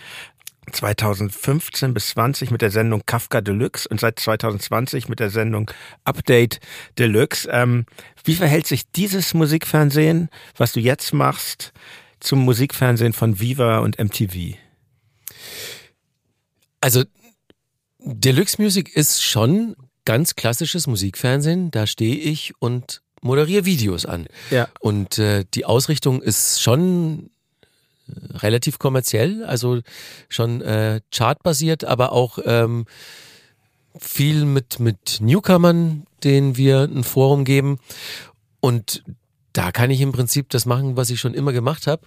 2015 0.73 1.95
bis 1.95 2.11
20 2.11 2.51
mit 2.51 2.63
der 2.63 2.71
Sendung 2.71 3.03
Kafka 3.07 3.41
Deluxe 3.41 3.89
und 3.89 4.01
seit 4.01 4.19
2020 4.19 5.09
mit 5.09 5.21
der 5.21 5.31
Sendung 5.31 5.71
Update 6.05 6.61
Deluxe. 6.99 7.49
Ähm, 7.51 7.87
wie 8.25 8.35
verhält 8.35 8.67
sich 8.67 8.91
dieses 8.91 9.35
Musikfernsehen, 9.35 10.29
was 10.57 10.73
du 10.73 10.81
jetzt 10.81 11.13
machst, 11.13 11.73
zum 12.21 12.41
Musikfernsehen 12.41 13.13
von 13.13 13.39
Viva 13.41 13.79
und 13.79 13.99
MTV? 13.99 14.57
Also 16.81 17.05
Deluxe 17.99 18.61
Music 18.61 18.95
ist 18.95 19.23
schon 19.23 19.77
ganz 20.05 20.37
klassisches 20.37 20.87
Musikfernsehen. 20.87 21.71
Da 21.71 21.87
stehe 21.87 22.17
ich 22.17 22.55
und 22.61 23.03
moderiere 23.21 23.65
Videos 23.65 24.07
an. 24.07 24.27
Ja. 24.51 24.69
Und 24.81 25.19
äh, 25.19 25.45
die 25.53 25.65
Ausrichtung 25.65 26.23
ist 26.23 26.63
schon 26.63 27.31
relativ 28.35 28.79
kommerziell, 28.79 29.45
also 29.45 29.81
schon 30.29 30.63
äh, 30.63 31.01
chartbasiert, 31.11 31.85
aber 31.85 32.13
auch 32.13 32.39
ähm, 32.45 32.87
viel 33.99 34.45
mit, 34.45 34.79
mit 34.79 35.19
Newcomern, 35.21 36.07
denen 36.23 36.57
wir 36.57 36.83
ein 36.83 37.05
Forum 37.05 37.45
geben. 37.45 37.79
Und 38.61 39.03
da 39.53 39.73
kann 39.73 39.91
ich 39.91 40.01
im 40.01 40.13
Prinzip 40.13 40.51
das 40.51 40.67
machen, 40.67 40.97
was 40.97 41.11
ich 41.11 41.21
schon 41.21 41.35
immer 41.35 41.53
gemacht 41.53 41.87
habe. 41.87 42.07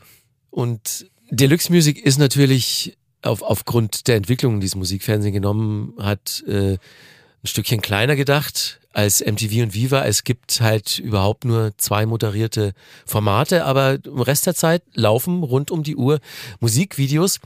Und 0.49 1.07
Deluxe 1.31 1.71
Music 1.71 2.03
ist 2.03 2.19
natürlich 2.19 2.97
auf, 3.21 3.41
aufgrund 3.41 4.07
der 4.07 4.15
Entwicklung, 4.15 4.59
die 4.59 4.67
das 4.67 4.75
Musikfernsehen 4.75 5.33
genommen 5.33 5.93
hat, 5.99 6.43
äh, 6.47 6.73
ein 6.73 7.47
Stückchen 7.47 7.81
kleiner 7.81 8.15
gedacht 8.15 8.78
als 8.93 9.21
MTV 9.21 9.63
und 9.63 9.73
Viva. 9.73 10.05
Es 10.05 10.23
gibt 10.23 10.61
halt 10.61 10.99
überhaupt 10.99 11.45
nur 11.45 11.73
zwei 11.77 12.05
moderierte 12.05 12.73
Formate, 13.05 13.65
aber 13.65 13.99
im 14.03 14.21
Rest 14.21 14.47
der 14.47 14.55
Zeit 14.55 14.83
laufen 14.93 15.43
rund 15.43 15.71
um 15.71 15.83
die 15.83 15.95
Uhr 15.95 16.19
Musikvideos 16.59 17.39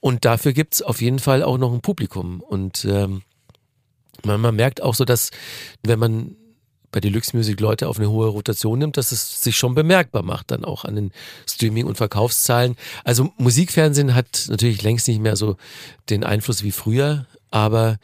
und 0.00 0.24
dafür 0.24 0.52
gibt's 0.52 0.82
auf 0.82 1.00
jeden 1.00 1.18
Fall 1.18 1.42
auch 1.42 1.58
noch 1.58 1.72
ein 1.72 1.80
Publikum. 1.80 2.40
Und 2.40 2.84
ähm, 2.84 3.22
man, 4.24 4.40
man 4.40 4.54
merkt 4.54 4.82
auch 4.82 4.94
so, 4.94 5.04
dass 5.04 5.30
wenn 5.82 5.98
man 5.98 6.36
bei 6.92 7.00
Deluxe 7.00 7.36
Music 7.36 7.60
Leute 7.60 7.88
auf 7.88 7.98
eine 7.98 8.10
hohe 8.10 8.28
Rotation 8.28 8.78
nimmt, 8.78 8.96
dass 8.96 9.12
es 9.12 9.42
sich 9.42 9.56
schon 9.56 9.74
bemerkbar 9.74 10.22
macht, 10.22 10.50
dann 10.50 10.64
auch 10.64 10.84
an 10.84 10.96
den 10.96 11.12
Streaming- 11.48 11.86
und 11.86 11.96
Verkaufszahlen. 11.96 12.76
Also 13.04 13.32
Musikfernsehen 13.38 14.14
hat 14.14 14.46
natürlich 14.48 14.82
längst 14.82 15.06
nicht 15.08 15.20
mehr 15.20 15.36
so 15.36 15.56
den 16.08 16.24
Einfluss 16.24 16.62
wie 16.62 16.72
früher, 16.72 17.26
aber 17.50 17.98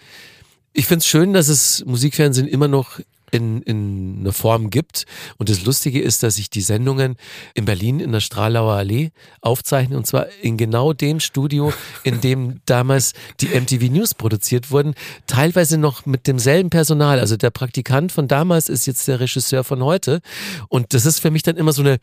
ich 0.77 0.87
finde 0.87 1.01
es 1.01 1.07
schön, 1.07 1.33
dass 1.33 1.49
es 1.49 1.85
Musikfernsehen 1.87 2.47
immer 2.47 2.69
noch 2.69 3.01
in, 3.31 3.63
in 3.63 4.19
einer 4.21 4.33
Form 4.33 4.69
gibt. 4.69 5.07
Und 5.39 5.49
das 5.49 5.65
Lustige 5.65 6.01
ist, 6.01 6.23
dass 6.23 6.39
ich 6.39 6.51
die 6.51 6.61
Sendungen 6.61 7.17
in 7.55 7.65
Berlin 7.65 7.99
in 7.99 8.13
der 8.13 8.21
Stralauer 8.21 8.75
Allee 8.75 9.11
aufzeichne 9.41 9.97
und 9.97 10.07
zwar 10.07 10.27
in 10.43 10.57
genau 10.59 10.93
dem 10.93 11.19
Studio, 11.19 11.73
in 12.05 12.21
dem 12.21 12.61
damals 12.67 13.15
die 13.41 13.49
MTV 13.49 13.91
News 13.91 14.15
produziert 14.15 14.71
wurden, 14.71 14.95
teilweise 15.27 15.79
noch 15.79 16.05
mit 16.05 16.27
demselben 16.27 16.69
Personal. 16.69 17.21
Also 17.21 17.39
der 17.39 17.51
Praktikant 17.51 18.13
von 18.13 18.29
damals 18.29 18.69
ist 18.69 18.87
jetzt 18.87 19.09
der 19.09 19.19
Regisseur 19.19 19.65
von 19.65 19.83
heute. 19.83 20.21
Und 20.69 20.93
das 20.93 21.07
ist 21.07 21.21
für 21.21 21.31
mich 21.31 21.43
dann 21.43 21.57
immer 21.57 21.73
so 21.73 21.83
eine 21.83 21.99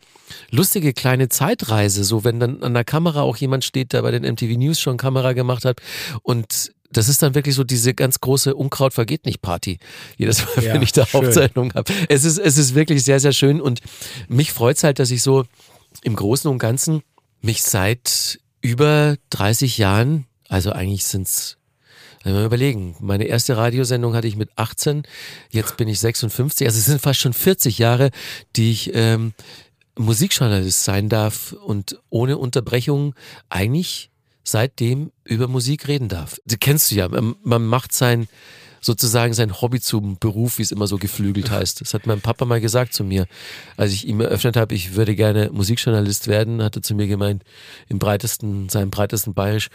lustige 0.50 0.92
kleine 0.92 1.28
Zeitreise, 1.28 2.02
so 2.02 2.24
wenn 2.24 2.40
dann 2.40 2.62
an 2.64 2.74
der 2.74 2.84
Kamera 2.84 3.22
auch 3.22 3.36
jemand 3.36 3.64
steht, 3.64 3.92
der 3.92 4.02
bei 4.02 4.10
den 4.10 4.24
MTV 4.30 4.58
News 4.58 4.80
schon 4.80 4.96
Kamera 4.96 5.32
gemacht 5.32 5.64
hat 5.64 5.80
und 6.22 6.72
das 6.96 7.08
ist 7.08 7.22
dann 7.22 7.34
wirklich 7.34 7.54
so 7.54 7.64
diese 7.64 7.94
ganz 7.94 8.20
große 8.20 8.54
Unkraut 8.54 8.94
vergeht 8.94 9.26
nicht 9.26 9.42
Party. 9.42 9.78
Jedes 10.16 10.44
Mal, 10.44 10.64
ja, 10.64 10.74
wenn 10.74 10.82
ich 10.82 10.92
da 10.92 11.06
schön. 11.06 11.26
Aufzeichnung 11.26 11.72
habe. 11.74 11.92
Es 12.08 12.24
ist, 12.24 12.38
es 12.38 12.58
ist 12.58 12.74
wirklich 12.74 13.04
sehr, 13.04 13.20
sehr 13.20 13.32
schön 13.32 13.60
und 13.60 13.80
mich 14.28 14.52
freut 14.52 14.76
es 14.76 14.84
halt, 14.84 14.98
dass 14.98 15.10
ich 15.10 15.22
so 15.22 15.44
im 16.02 16.16
Großen 16.16 16.50
und 16.50 16.58
Ganzen 16.58 17.02
mich 17.40 17.62
seit 17.62 18.40
über 18.60 19.16
30 19.30 19.78
Jahren, 19.78 20.26
also 20.48 20.72
eigentlich 20.72 21.04
sind 21.04 21.26
es 21.26 21.58
mal 22.24 22.44
überlegen. 22.44 22.96
Meine 23.00 23.24
erste 23.24 23.56
Radiosendung 23.56 24.14
hatte 24.14 24.26
ich 24.26 24.36
mit 24.36 24.50
18, 24.56 25.02
jetzt 25.50 25.76
bin 25.76 25.88
ich 25.88 26.00
56. 26.00 26.66
Also 26.66 26.78
es 26.78 26.86
sind 26.86 27.02
fast 27.02 27.20
schon 27.20 27.34
40 27.34 27.78
Jahre, 27.78 28.10
die 28.56 28.70
ich 28.70 28.94
ähm, 28.94 29.34
Musikjournalist 29.96 30.84
sein 30.84 31.08
darf 31.08 31.52
und 31.52 32.00
ohne 32.08 32.38
Unterbrechung 32.38 33.14
eigentlich 33.50 34.10
seitdem 34.44 35.10
über 35.24 35.48
Musik 35.48 35.88
reden 35.88 36.08
darf. 36.08 36.38
Das 36.44 36.58
kennst 36.60 36.90
du 36.90 36.96
ja. 36.96 37.08
Man 37.08 37.66
macht 37.66 37.92
sein, 37.92 38.28
sozusagen 38.84 39.32
sein 39.32 39.60
Hobby 39.60 39.80
zum 39.80 40.18
Beruf, 40.18 40.58
wie 40.58 40.62
es 40.62 40.70
immer 40.70 40.86
so 40.86 40.98
geflügelt 40.98 41.50
heißt. 41.50 41.80
Das 41.80 41.94
hat 41.94 42.06
mein 42.06 42.20
Papa 42.20 42.44
mal 42.44 42.60
gesagt 42.60 42.92
zu 42.92 43.02
mir. 43.02 43.26
Als 43.78 43.92
ich 43.92 44.06
ihm 44.06 44.20
eröffnet 44.20 44.56
habe, 44.56 44.74
ich 44.74 44.94
würde 44.94 45.14
gerne 45.14 45.50
Musikjournalist 45.50 46.28
werden, 46.28 46.62
hat 46.62 46.76
er 46.76 46.82
zu 46.82 46.94
mir 46.94 47.06
gemeint, 47.06 47.44
im 47.88 47.98
breitesten, 47.98 48.68
seinem 48.68 48.90
breitesten 48.90 49.32
Bayerisch, 49.32 49.68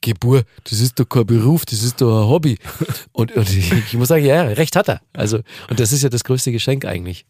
Gebur, 0.00 0.44
das 0.64 0.80
ist 0.80 0.98
doch 0.98 1.06
kein 1.06 1.26
Beruf, 1.26 1.66
das 1.66 1.82
ist 1.82 2.00
doch 2.00 2.22
ein 2.22 2.28
Hobby. 2.28 2.56
Und, 3.12 3.32
und 3.32 3.48
ich, 3.48 3.70
ich 3.72 3.94
muss 3.94 4.08
sagen, 4.08 4.24
ja, 4.24 4.42
recht 4.42 4.74
hat 4.76 4.88
er. 4.88 5.00
Also, 5.12 5.40
und 5.68 5.78
das 5.78 5.92
ist 5.92 6.02
ja 6.02 6.08
das 6.08 6.24
größte 6.24 6.50
Geschenk 6.50 6.84
eigentlich. 6.84 7.26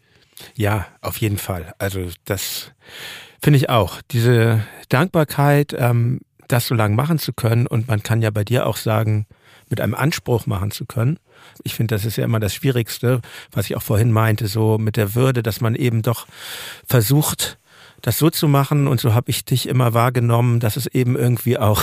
Ja, 0.55 0.87
auf 1.01 1.19
jeden 1.19 1.37
Fall. 1.37 1.75
Also 1.79 2.09
das 2.25 2.73
finde 3.43 3.59
ich 3.59 3.69
auch. 3.69 4.01
Diese 4.11 4.65
Dankbarkeit, 4.89 5.75
ähm, 5.77 6.21
das 6.49 6.67
so 6.67 6.75
lange 6.75 6.95
machen 6.95 7.19
zu 7.19 7.33
können. 7.33 7.67
Und 7.67 7.89
man 7.89 8.03
kann 8.03 8.23
ja 8.23 8.31
bei 8.31 8.45
dir 8.45 8.67
auch 8.67 8.77
sagen, 8.77 9.27
mit 9.71 9.81
einem 9.81 9.95
Anspruch 9.95 10.47
machen 10.47 10.71
zu 10.71 10.85
können. 10.85 11.19
Ich 11.63 11.75
finde, 11.75 11.95
das 11.95 12.05
ist 12.05 12.17
ja 12.17 12.25
immer 12.25 12.41
das 12.41 12.55
Schwierigste, 12.55 13.21
was 13.53 13.67
ich 13.67 13.77
auch 13.77 13.83
vorhin 13.83 14.13
meinte, 14.13 14.47
so 14.47 14.79
mit 14.79 14.97
der 14.97 15.15
Würde, 15.15 15.43
dass 15.43 15.61
man 15.61 15.75
eben 15.75 16.03
doch 16.03 16.27
versucht, 16.87 17.59
das 18.03 18.19
so 18.19 18.31
zu 18.31 18.49
machen. 18.49 18.87
Und 18.87 19.01
so 19.01 19.15
habe 19.15 19.31
ich 19.31 19.45
dich 19.45 19.69
immer 19.69 19.95
wahrgenommen, 19.95 20.61
dass 20.61 20.77
es 20.77 20.87
eben 20.87 21.17
irgendwie 21.17 21.59
auch 21.59 21.83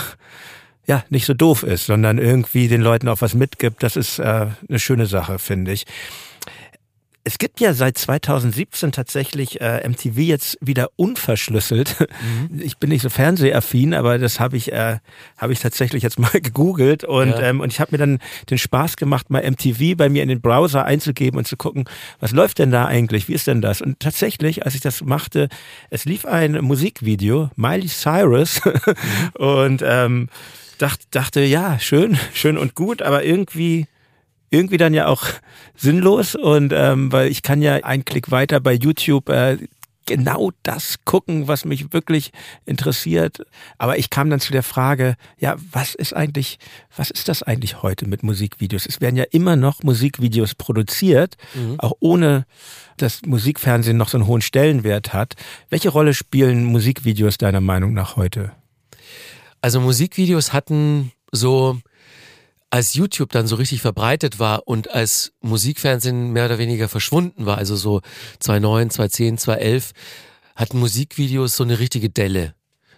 ja 0.87 1.03
nicht 1.09 1.25
so 1.25 1.33
doof 1.33 1.63
ist, 1.63 1.85
sondern 1.85 2.17
irgendwie 2.17 2.67
den 2.67 2.81
Leuten 2.81 3.07
auch 3.07 3.21
was 3.21 3.33
mitgibt. 3.33 3.83
Das 3.83 3.95
ist 3.95 4.19
äh, 4.19 4.47
eine 4.67 4.79
schöne 4.79 5.05
Sache, 5.05 5.39
finde 5.39 5.71
ich. 5.71 5.85
Es 7.23 7.37
gibt 7.37 7.59
ja 7.59 7.73
seit 7.73 7.97
2017 7.97 8.91
tatsächlich 8.91 9.61
äh, 9.61 9.87
MTV 9.87 10.17
jetzt 10.17 10.57
wieder 10.59 10.89
unverschlüsselt. 10.95 11.95
Mhm. 11.99 12.59
Ich 12.61 12.77
bin 12.77 12.89
nicht 12.89 13.03
so 13.03 13.09
fernsehaffin, 13.09 13.93
aber 13.93 14.17
das 14.17 14.39
habe 14.39 14.57
ich 14.57 14.71
äh, 14.71 14.97
habe 15.37 15.53
ich 15.53 15.59
tatsächlich 15.59 16.01
jetzt 16.01 16.19
mal 16.19 16.41
gegoogelt 16.41 17.03
und 17.03 17.29
ja. 17.29 17.41
ähm, 17.41 17.59
und 17.59 17.71
ich 17.71 17.79
habe 17.79 17.91
mir 17.91 17.99
dann 17.99 18.19
den 18.49 18.57
Spaß 18.57 18.97
gemacht, 18.97 19.29
mal 19.29 19.43
MTV 19.49 19.95
bei 19.95 20.09
mir 20.09 20.23
in 20.23 20.29
den 20.29 20.41
Browser 20.41 20.85
einzugeben 20.85 21.37
und 21.37 21.47
zu 21.47 21.57
gucken, 21.57 21.85
was 22.19 22.31
läuft 22.31 22.59
denn 22.59 22.71
da 22.71 22.85
eigentlich? 22.85 23.27
Wie 23.27 23.33
ist 23.33 23.47
denn 23.47 23.61
das? 23.61 23.81
Und 23.81 23.99
tatsächlich, 23.99 24.65
als 24.65 24.73
ich 24.73 24.81
das 24.81 25.03
machte, 25.03 25.47
es 25.89 26.05
lief 26.05 26.25
ein 26.25 26.53
Musikvideo, 26.61 27.51
Miley 27.55 27.87
Cyrus 27.87 28.61
mhm. 28.65 28.71
und 29.33 29.83
ähm, 29.85 30.29
dachte 30.79 31.05
dachte 31.11 31.41
ja 31.41 31.77
schön 31.79 32.17
schön 32.33 32.57
und 32.57 32.73
gut, 32.73 33.03
aber 33.03 33.23
irgendwie 33.23 33.85
irgendwie 34.51 34.77
dann 34.77 34.93
ja 34.93 35.07
auch 35.07 35.23
sinnlos 35.75 36.35
und 36.35 36.73
ähm, 36.73 37.11
weil 37.11 37.29
ich 37.29 37.41
kann 37.41 37.61
ja 37.61 37.75
einen 37.75 38.05
Klick 38.05 38.29
weiter 38.29 38.59
bei 38.59 38.73
YouTube 38.73 39.29
äh, 39.29 39.57
genau 40.05 40.51
das 40.63 40.97
gucken, 41.05 41.47
was 41.47 41.63
mich 41.63 41.93
wirklich 41.93 42.31
interessiert. 42.65 43.45
Aber 43.77 43.97
ich 43.97 44.09
kam 44.09 44.29
dann 44.29 44.39
zu 44.39 44.51
der 44.51 44.63
Frage, 44.63 45.15
ja, 45.37 45.55
was 45.71 45.95
ist 45.95 46.13
eigentlich, 46.13 46.59
was 46.95 47.11
ist 47.11 47.29
das 47.29 47.43
eigentlich 47.43 47.81
heute 47.81 48.07
mit 48.07 48.23
Musikvideos? 48.23 48.85
Es 48.85 48.99
werden 48.99 49.15
ja 49.15 49.25
immer 49.31 49.55
noch 49.55 49.83
Musikvideos 49.83 50.55
produziert, 50.55 51.37
mhm. 51.53 51.79
auch 51.79 51.93
ohne 51.99 52.45
dass 52.97 53.21
Musikfernsehen 53.25 53.97
noch 53.97 54.09
so 54.09 54.17
einen 54.17 54.27
hohen 54.27 54.41
Stellenwert 54.41 55.13
hat. 55.13 55.35
Welche 55.69 55.89
Rolle 55.89 56.13
spielen 56.13 56.65
Musikvideos 56.65 57.37
deiner 57.37 57.61
Meinung 57.61 57.93
nach 57.93 58.15
heute? 58.17 58.51
Also 59.61 59.79
Musikvideos 59.79 60.53
hatten 60.53 61.11
so 61.31 61.79
als 62.71 62.93
YouTube 62.93 63.31
dann 63.31 63.47
so 63.47 63.57
richtig 63.57 63.81
verbreitet 63.81 64.39
war 64.39 64.67
und 64.67 64.89
als 64.89 65.33
Musikfernsehen 65.41 66.31
mehr 66.31 66.45
oder 66.45 66.57
weniger 66.57 66.87
verschwunden 66.87 67.45
war, 67.45 67.57
also 67.57 67.75
so 67.75 68.01
2009, 68.39 68.89
2010, 68.89 69.37
2011, 69.37 69.91
hatten 70.55 70.79
Musikvideos 70.79 71.55
so 71.55 71.63
eine 71.63 71.79
richtige 71.79 72.09
Delle. 72.09 72.55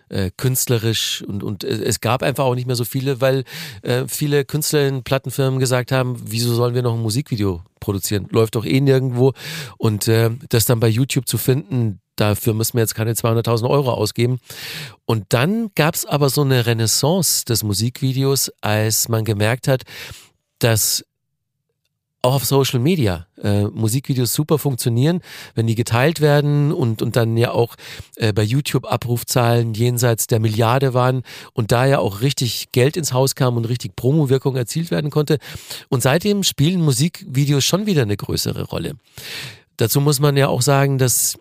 Äh, 0.09 0.29
künstlerisch 0.37 1.23
und, 1.23 1.41
und 1.41 1.63
es 1.63 1.99
gab 1.99 2.21
einfach 2.21 2.43
auch 2.43 2.53
nicht 2.53 2.67
mehr 2.67 2.75
so 2.75 2.85
viele, 2.85 3.19
weil 3.19 3.45
äh, 3.81 4.03
viele 4.07 4.45
Künstler 4.45 4.87
in 4.87 5.01
Plattenfirmen 5.01 5.59
gesagt 5.59 5.91
haben, 5.91 6.21
wieso 6.23 6.53
sollen 6.53 6.75
wir 6.75 6.83
noch 6.83 6.93
ein 6.93 7.01
Musikvideo 7.01 7.63
produzieren? 7.79 8.27
Läuft 8.29 8.53
doch 8.53 8.65
eh 8.65 8.79
nirgendwo. 8.79 9.33
Und 9.77 10.07
äh, 10.07 10.29
das 10.49 10.65
dann 10.65 10.79
bei 10.79 10.87
YouTube 10.87 11.27
zu 11.27 11.39
finden, 11.39 11.99
dafür 12.15 12.53
müssen 12.53 12.75
wir 12.75 12.81
jetzt 12.81 12.95
keine 12.95 13.13
200.000 13.13 13.69
Euro 13.69 13.91
ausgeben. 13.91 14.39
Und 15.05 15.25
dann 15.29 15.71
gab 15.75 15.95
es 15.95 16.05
aber 16.05 16.29
so 16.29 16.41
eine 16.41 16.65
Renaissance 16.65 17.45
des 17.45 17.63
Musikvideos, 17.63 18.51
als 18.61 19.09
man 19.09 19.25
gemerkt 19.25 19.67
hat, 19.67 19.83
dass 20.59 21.03
auch 22.23 22.35
auf 22.35 22.45
Social 22.45 22.79
Media 22.79 23.27
äh, 23.43 23.65
Musikvideos 23.65 24.33
super 24.33 24.57
funktionieren, 24.57 25.19
wenn 25.55 25.67
die 25.67 25.75
geteilt 25.75 26.21
werden 26.21 26.71
und, 26.71 27.01
und 27.01 27.17
dann 27.17 27.35
ja 27.35 27.51
auch 27.51 27.75
äh, 28.15 28.31
bei 28.31 28.43
YouTube 28.43 28.85
Abrufzahlen 28.89 29.73
jenseits 29.73 30.27
der 30.27 30.39
Milliarde 30.39 30.93
waren 30.93 31.23
und 31.51 31.73
da 31.73 31.85
ja 31.85 31.99
auch 31.99 32.21
richtig 32.21 32.71
Geld 32.71 32.95
ins 32.95 33.11
Haus 33.11 33.35
kam 33.35 33.57
und 33.57 33.65
richtig 33.65 33.97
Promo-Wirkung 33.97 34.55
erzielt 34.55 34.89
werden 34.89 35.11
konnte. 35.11 35.37
Und 35.89 36.01
seitdem 36.01 36.43
spielen 36.43 36.81
Musikvideos 36.81 37.65
schon 37.65 37.85
wieder 37.85 38.03
eine 38.03 38.15
größere 38.15 38.63
Rolle. 38.63 38.93
Dazu 39.75 39.99
muss 39.99 40.21
man 40.21 40.37
ja 40.37 40.47
auch 40.47 40.61
sagen, 40.61 40.97
dass 40.97 41.37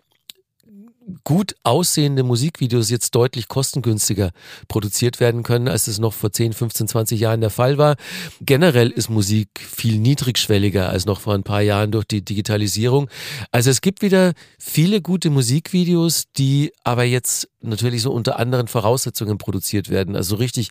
gut 1.25 1.55
aussehende 1.63 2.23
Musikvideos 2.23 2.91
jetzt 2.91 3.15
deutlich 3.15 3.49
kostengünstiger 3.49 4.31
produziert 4.69 5.21
werden 5.21 5.43
können, 5.43 5.69
als 5.69 5.87
es 5.87 5.99
noch 5.99 6.13
vor 6.13 6.33
10, 6.33 6.53
15, 6.53 6.89
20 6.89 7.21
Jahren 7.21 7.41
der 7.41 7.51
Fall 7.51 7.79
war. 7.79 7.97
Generell 8.41 8.91
ist 8.91 9.11
Musik 9.11 9.49
viel 9.59 9.99
niedrigschwelliger 9.99 10.89
als 10.89 11.07
noch 11.07 11.21
vor 11.21 11.35
ein 11.35 11.43
paar 11.43 11.63
Jahren 11.63 11.91
durch 11.91 12.05
die 12.05 12.25
Digitalisierung. 12.25 13.09
Also 13.51 13.71
es 13.71 13.81
gibt 13.81 14.03
wieder 14.03 14.33
viele 14.59 15.01
gute 15.01 15.31
Musikvideos, 15.31 16.25
die 16.37 16.73
aber 16.85 17.05
jetzt 17.05 17.49
natürlich 17.61 18.03
so 18.03 18.13
unter 18.13 18.39
anderen 18.39 18.69
Voraussetzungen 18.69 19.39
produziert 19.39 19.89
werden. 19.89 20.17
Also 20.17 20.37
richtig 20.37 20.71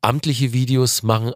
amtliche 0.00 0.52
Videos 0.52 1.02
machen 1.02 1.32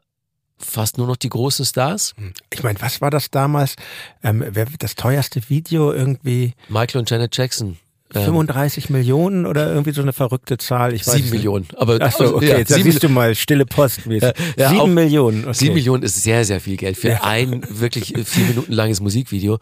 fast 0.65 0.99
nur 0.99 1.07
noch 1.07 1.17
die 1.17 1.29
großen 1.29 1.65
Stars. 1.65 2.15
Hm. 2.17 2.33
Ich 2.53 2.63
meine, 2.63 2.81
was 2.81 3.01
war 3.01 3.11
das 3.11 3.31
damals? 3.31 3.75
Ähm, 4.23 4.45
das 4.79 4.95
teuerste 4.95 5.49
Video 5.49 5.93
irgendwie? 5.93 6.55
Michael 6.69 7.01
und 7.01 7.11
Janet 7.11 7.37
Jackson. 7.37 7.79
35 8.13 8.89
ähm, 8.89 8.97
Millionen 8.97 9.47
oder 9.47 9.69
irgendwie 9.69 9.93
so 9.93 10.03
eine 10.03 10.13
verrückte 10.13 10.59
Zahl. 10.59 10.95
Ich 10.95 11.07
weiß 11.07 11.15
sieben 11.15 11.31
Millionen. 11.31 11.67
Aber 11.77 11.99
Ach 12.01 12.13
so, 12.13 12.37
okay, 12.37 12.49
ja, 12.51 12.59
jetzt 12.59 12.73
siehst 12.73 13.03
du 13.03 13.09
mal 13.09 13.35
stille 13.35 13.67
Post. 13.67 14.01
Ja, 14.07 14.33
ja, 14.57 14.69
sieben 14.69 14.81
auch, 14.81 14.87
Millionen. 14.87 15.45
Okay. 15.45 15.55
Sieben 15.55 15.75
Millionen 15.75 16.03
ist 16.03 16.23
sehr, 16.23 16.45
sehr 16.45 16.61
viel 16.61 16.77
Geld 16.77 16.97
für 16.97 17.09
ja. 17.09 17.23
ein 17.23 17.63
wirklich 17.69 18.15
vier 18.25 18.47
Minuten 18.47 18.73
langes 18.73 19.01
Musikvideo. 19.01 19.59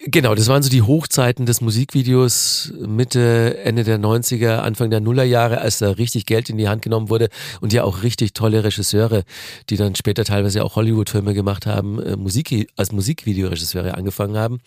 Genau, 0.00 0.34
das 0.34 0.48
waren 0.48 0.62
so 0.62 0.70
die 0.70 0.82
Hochzeiten 0.82 1.46
des 1.46 1.60
Musikvideos 1.60 2.72
Mitte, 2.80 3.58
Ende 3.64 3.84
der 3.84 3.98
90er, 3.98 4.58
Anfang 4.58 4.90
der 4.90 5.00
Nullerjahre, 5.00 5.60
als 5.60 5.78
da 5.78 5.90
richtig 5.90 6.26
Geld 6.26 6.50
in 6.50 6.56
die 6.56 6.68
Hand 6.68 6.82
genommen 6.82 7.08
wurde 7.08 7.28
und 7.60 7.72
ja 7.72 7.84
auch 7.84 8.02
richtig 8.02 8.34
tolle 8.34 8.64
Regisseure, 8.64 9.24
die 9.68 9.76
dann 9.76 9.94
später 9.94 10.24
teilweise 10.24 10.64
auch 10.64 10.76
Hollywood-Filme 10.76 11.34
gemacht 11.34 11.66
haben, 11.66 12.02
äh, 12.02 12.16
Musik, 12.16 12.68
als 12.76 12.92
Musikvideoregisseure 12.92 13.94
angefangen 13.94 14.36
haben. 14.36 14.60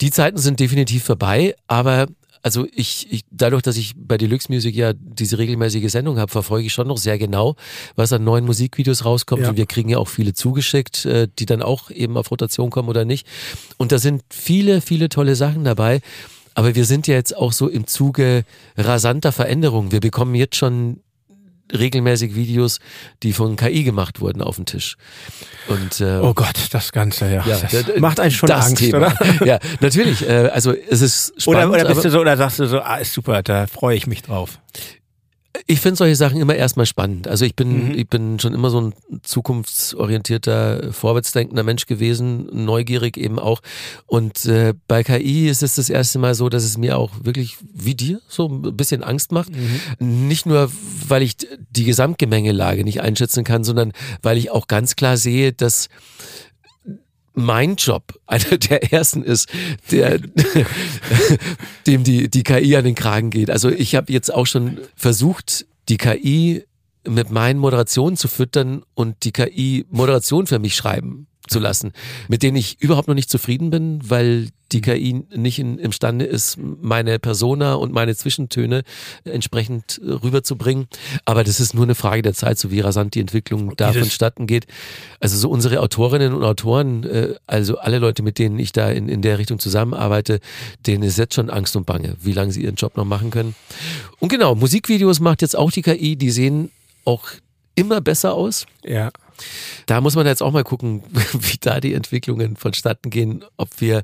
Die 0.00 0.10
Zeiten 0.10 0.38
sind 0.38 0.60
definitiv 0.60 1.04
vorbei, 1.04 1.54
aber 1.66 2.06
also 2.46 2.64
ich, 2.72 3.08
ich, 3.10 3.24
dadurch, 3.32 3.62
dass 3.62 3.76
ich 3.76 3.94
bei 3.96 4.16
Deluxe 4.16 4.52
Music 4.52 4.76
ja 4.76 4.92
diese 4.92 5.36
regelmäßige 5.36 5.90
Sendung 5.90 6.20
habe, 6.20 6.30
verfolge 6.30 6.66
ich 6.66 6.72
schon 6.72 6.86
noch 6.86 6.96
sehr 6.96 7.18
genau, 7.18 7.56
was 7.96 8.12
an 8.12 8.22
neuen 8.22 8.44
Musikvideos 8.44 9.04
rauskommt. 9.04 9.42
Ja. 9.42 9.48
Und 9.48 9.56
wir 9.56 9.66
kriegen 9.66 9.88
ja 9.88 9.98
auch 9.98 10.06
viele 10.06 10.32
zugeschickt, 10.32 11.06
äh, 11.06 11.26
die 11.40 11.44
dann 11.44 11.60
auch 11.60 11.90
eben 11.90 12.16
auf 12.16 12.30
Rotation 12.30 12.70
kommen 12.70 12.88
oder 12.88 13.04
nicht. 13.04 13.26
Und 13.78 13.90
da 13.90 13.98
sind 13.98 14.22
viele, 14.30 14.80
viele 14.80 15.08
tolle 15.08 15.34
Sachen 15.34 15.64
dabei. 15.64 16.02
Aber 16.54 16.76
wir 16.76 16.84
sind 16.84 17.08
ja 17.08 17.16
jetzt 17.16 17.36
auch 17.36 17.50
so 17.50 17.66
im 17.66 17.88
Zuge 17.88 18.44
rasanter 18.76 19.32
Veränderungen. 19.32 19.90
Wir 19.90 19.98
bekommen 19.98 20.36
jetzt 20.36 20.54
schon 20.54 21.00
regelmäßig 21.72 22.34
Videos, 22.34 22.78
die 23.22 23.32
von 23.32 23.56
KI 23.56 23.84
gemacht 23.84 24.20
wurden, 24.20 24.42
auf 24.42 24.56
den 24.56 24.66
Tisch. 24.66 24.96
Und, 25.68 26.00
äh, 26.00 26.18
oh 26.22 26.34
Gott, 26.34 26.68
das 26.70 26.92
Ganze, 26.92 27.32
ja. 27.32 27.44
ja 27.46 27.58
das 27.60 27.98
macht 27.98 28.20
einen 28.20 28.30
schon 28.30 28.50
Angst, 28.50 28.78
Thema. 28.78 28.98
oder? 28.98 29.46
ja, 29.46 29.58
natürlich. 29.80 30.28
Äh, 30.28 30.50
also 30.52 30.72
es 30.72 31.02
ist 31.02 31.40
spannend. 31.40 31.70
Oder, 31.70 31.80
oder 31.82 31.88
bist 31.88 32.04
du 32.04 32.10
so, 32.10 32.20
oder 32.20 32.36
sagst 32.36 32.58
du 32.58 32.66
so, 32.66 32.80
ah, 32.80 32.96
ist 32.96 33.12
super, 33.12 33.42
da 33.42 33.66
freue 33.66 33.96
ich 33.96 34.06
mich 34.06 34.22
drauf. 34.22 34.58
Ich 35.66 35.80
finde 35.80 35.96
solche 35.96 36.16
Sachen 36.16 36.40
immer 36.40 36.54
erstmal 36.54 36.86
spannend. 36.86 37.28
Also 37.28 37.44
ich 37.44 37.54
bin, 37.54 37.88
mhm. 37.88 37.98
ich 37.98 38.08
bin 38.08 38.38
schon 38.38 38.54
immer 38.54 38.70
so 38.70 38.80
ein 38.80 38.94
zukunftsorientierter, 39.22 40.92
vorwärtsdenkender 40.92 41.62
Mensch 41.62 41.86
gewesen, 41.86 42.48
neugierig 42.52 43.16
eben 43.16 43.38
auch. 43.38 43.60
Und 44.06 44.44
äh, 44.46 44.74
bei 44.88 45.02
KI 45.02 45.48
ist 45.48 45.62
es 45.62 45.76
das 45.76 45.90
erste 45.90 46.18
Mal 46.18 46.34
so, 46.34 46.48
dass 46.48 46.64
es 46.64 46.78
mir 46.78 46.98
auch 46.98 47.10
wirklich 47.22 47.56
wie 47.72 47.94
dir 47.94 48.20
so 48.28 48.48
ein 48.48 48.76
bisschen 48.76 49.02
Angst 49.02 49.32
macht. 49.32 49.50
Mhm. 49.50 50.28
Nicht 50.28 50.46
nur, 50.46 50.70
weil 51.08 51.22
ich 51.22 51.36
die 51.70 51.84
Gesamtgemengelage 51.84 52.84
nicht 52.84 53.00
einschätzen 53.00 53.44
kann, 53.44 53.64
sondern 53.64 53.92
weil 54.22 54.38
ich 54.38 54.50
auch 54.50 54.66
ganz 54.66 54.96
klar 54.96 55.16
sehe, 55.16 55.52
dass 55.52 55.88
mein 57.36 57.76
Job 57.76 58.18
einer 58.26 58.58
der 58.58 58.92
ersten 58.92 59.22
ist, 59.22 59.48
der 59.90 60.18
dem 61.86 62.02
die, 62.02 62.28
die 62.28 62.42
KI 62.42 62.76
an 62.76 62.84
den 62.84 62.94
Kragen 62.94 63.30
geht. 63.30 63.50
Also 63.50 63.68
ich 63.68 63.94
habe 63.94 64.12
jetzt 64.12 64.32
auch 64.32 64.46
schon 64.46 64.80
versucht, 64.96 65.66
die 65.88 65.98
KI 65.98 66.64
mit 67.06 67.30
meinen 67.30 67.60
Moderationen 67.60 68.16
zu 68.16 68.26
füttern 68.26 68.82
und 68.94 69.22
die 69.24 69.32
KI 69.32 69.86
Moderation 69.90 70.46
für 70.46 70.58
mich 70.58 70.74
schreiben 70.74 71.28
zu 71.48 71.58
lassen, 71.58 71.92
mit 72.28 72.42
denen 72.42 72.56
ich 72.56 72.80
überhaupt 72.80 73.08
noch 73.08 73.14
nicht 73.14 73.30
zufrieden 73.30 73.70
bin, 73.70 74.00
weil 74.02 74.48
die 74.72 74.80
KI 74.80 75.24
nicht 75.34 75.58
in, 75.58 75.78
imstande 75.78 76.24
ist, 76.24 76.58
meine 76.58 77.18
Persona 77.18 77.74
und 77.74 77.92
meine 77.92 78.16
Zwischentöne 78.16 78.82
entsprechend 79.24 80.00
rüberzubringen. 80.02 80.88
Aber 81.24 81.44
das 81.44 81.60
ist 81.60 81.74
nur 81.74 81.84
eine 81.84 81.94
Frage 81.94 82.22
der 82.22 82.34
Zeit, 82.34 82.58
so 82.58 82.70
wie 82.70 82.80
rasant 82.80 83.14
die 83.14 83.20
Entwicklung 83.20 83.74
da 83.76 83.92
vonstatten 83.92 84.46
geht. 84.46 84.66
Also 85.20 85.36
so 85.36 85.48
unsere 85.50 85.80
Autorinnen 85.80 86.34
und 86.34 86.42
Autoren, 86.42 87.04
äh, 87.04 87.34
also 87.46 87.78
alle 87.78 87.98
Leute, 87.98 88.22
mit 88.22 88.38
denen 88.38 88.58
ich 88.58 88.72
da 88.72 88.90
in, 88.90 89.08
in 89.08 89.22
der 89.22 89.38
Richtung 89.38 89.58
zusammenarbeite, 89.60 90.40
denen 90.86 91.04
ist 91.04 91.18
jetzt 91.18 91.34
schon 91.34 91.48
Angst 91.48 91.76
und 91.76 91.86
Bange, 91.86 92.16
wie 92.20 92.32
lange 92.32 92.52
sie 92.52 92.64
ihren 92.64 92.76
Job 92.76 92.96
noch 92.96 93.04
machen 93.04 93.30
können. 93.30 93.54
Und 94.18 94.30
genau, 94.30 94.54
Musikvideos 94.54 95.20
macht 95.20 95.42
jetzt 95.42 95.56
auch 95.56 95.70
die 95.70 95.82
KI, 95.82 96.16
die 96.16 96.30
sehen 96.30 96.70
auch 97.04 97.24
immer 97.76 98.00
besser 98.00 98.34
aus. 98.34 98.66
Ja. 98.84 99.12
Da 99.86 100.00
muss 100.00 100.16
man 100.16 100.26
jetzt 100.26 100.42
auch 100.42 100.52
mal 100.52 100.64
gucken, 100.64 101.02
wie 101.32 101.58
da 101.60 101.80
die 101.80 101.94
Entwicklungen 101.94 102.56
vonstatten 102.56 103.10
gehen, 103.10 103.44
ob 103.56 103.80
wir, 103.80 104.02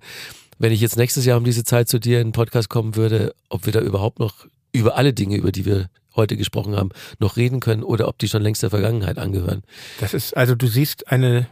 wenn 0.59 0.72
ich 0.72 0.80
jetzt 0.80 0.97
nächstes 0.97 1.24
Jahr 1.24 1.39
um 1.39 1.45
diese 1.45 1.64
Zeit 1.64 1.89
zu 1.89 1.99
dir 1.99 2.20
in 2.20 2.28
den 2.28 2.33
Podcast 2.33 2.68
kommen 2.68 2.97
würde, 2.97 3.35
ob 3.49 3.66
wir 3.66 3.72
da 3.72 3.80
überhaupt 3.80 4.18
noch 4.18 4.47
über 4.72 4.97
alle 4.97 5.12
Dinge, 5.12 5.37
über 5.37 5.53
die 5.53 5.64
wir 5.64 5.89
heute 6.14 6.37
gesprochen 6.37 6.76
haben, 6.76 6.91
noch 7.18 7.37
reden 7.37 7.61
können 7.61 7.83
oder 7.83 8.09
ob 8.09 8.18
die 8.18 8.28
schon 8.28 8.43
längst 8.43 8.62
der 8.62 8.70
Vergangenheit 8.70 9.18
angehören. 9.18 9.62
Das 10.01 10.14
ist, 10.14 10.37
also 10.37 10.55
du 10.55 10.66
siehst 10.66 11.11
eine, 11.11 11.47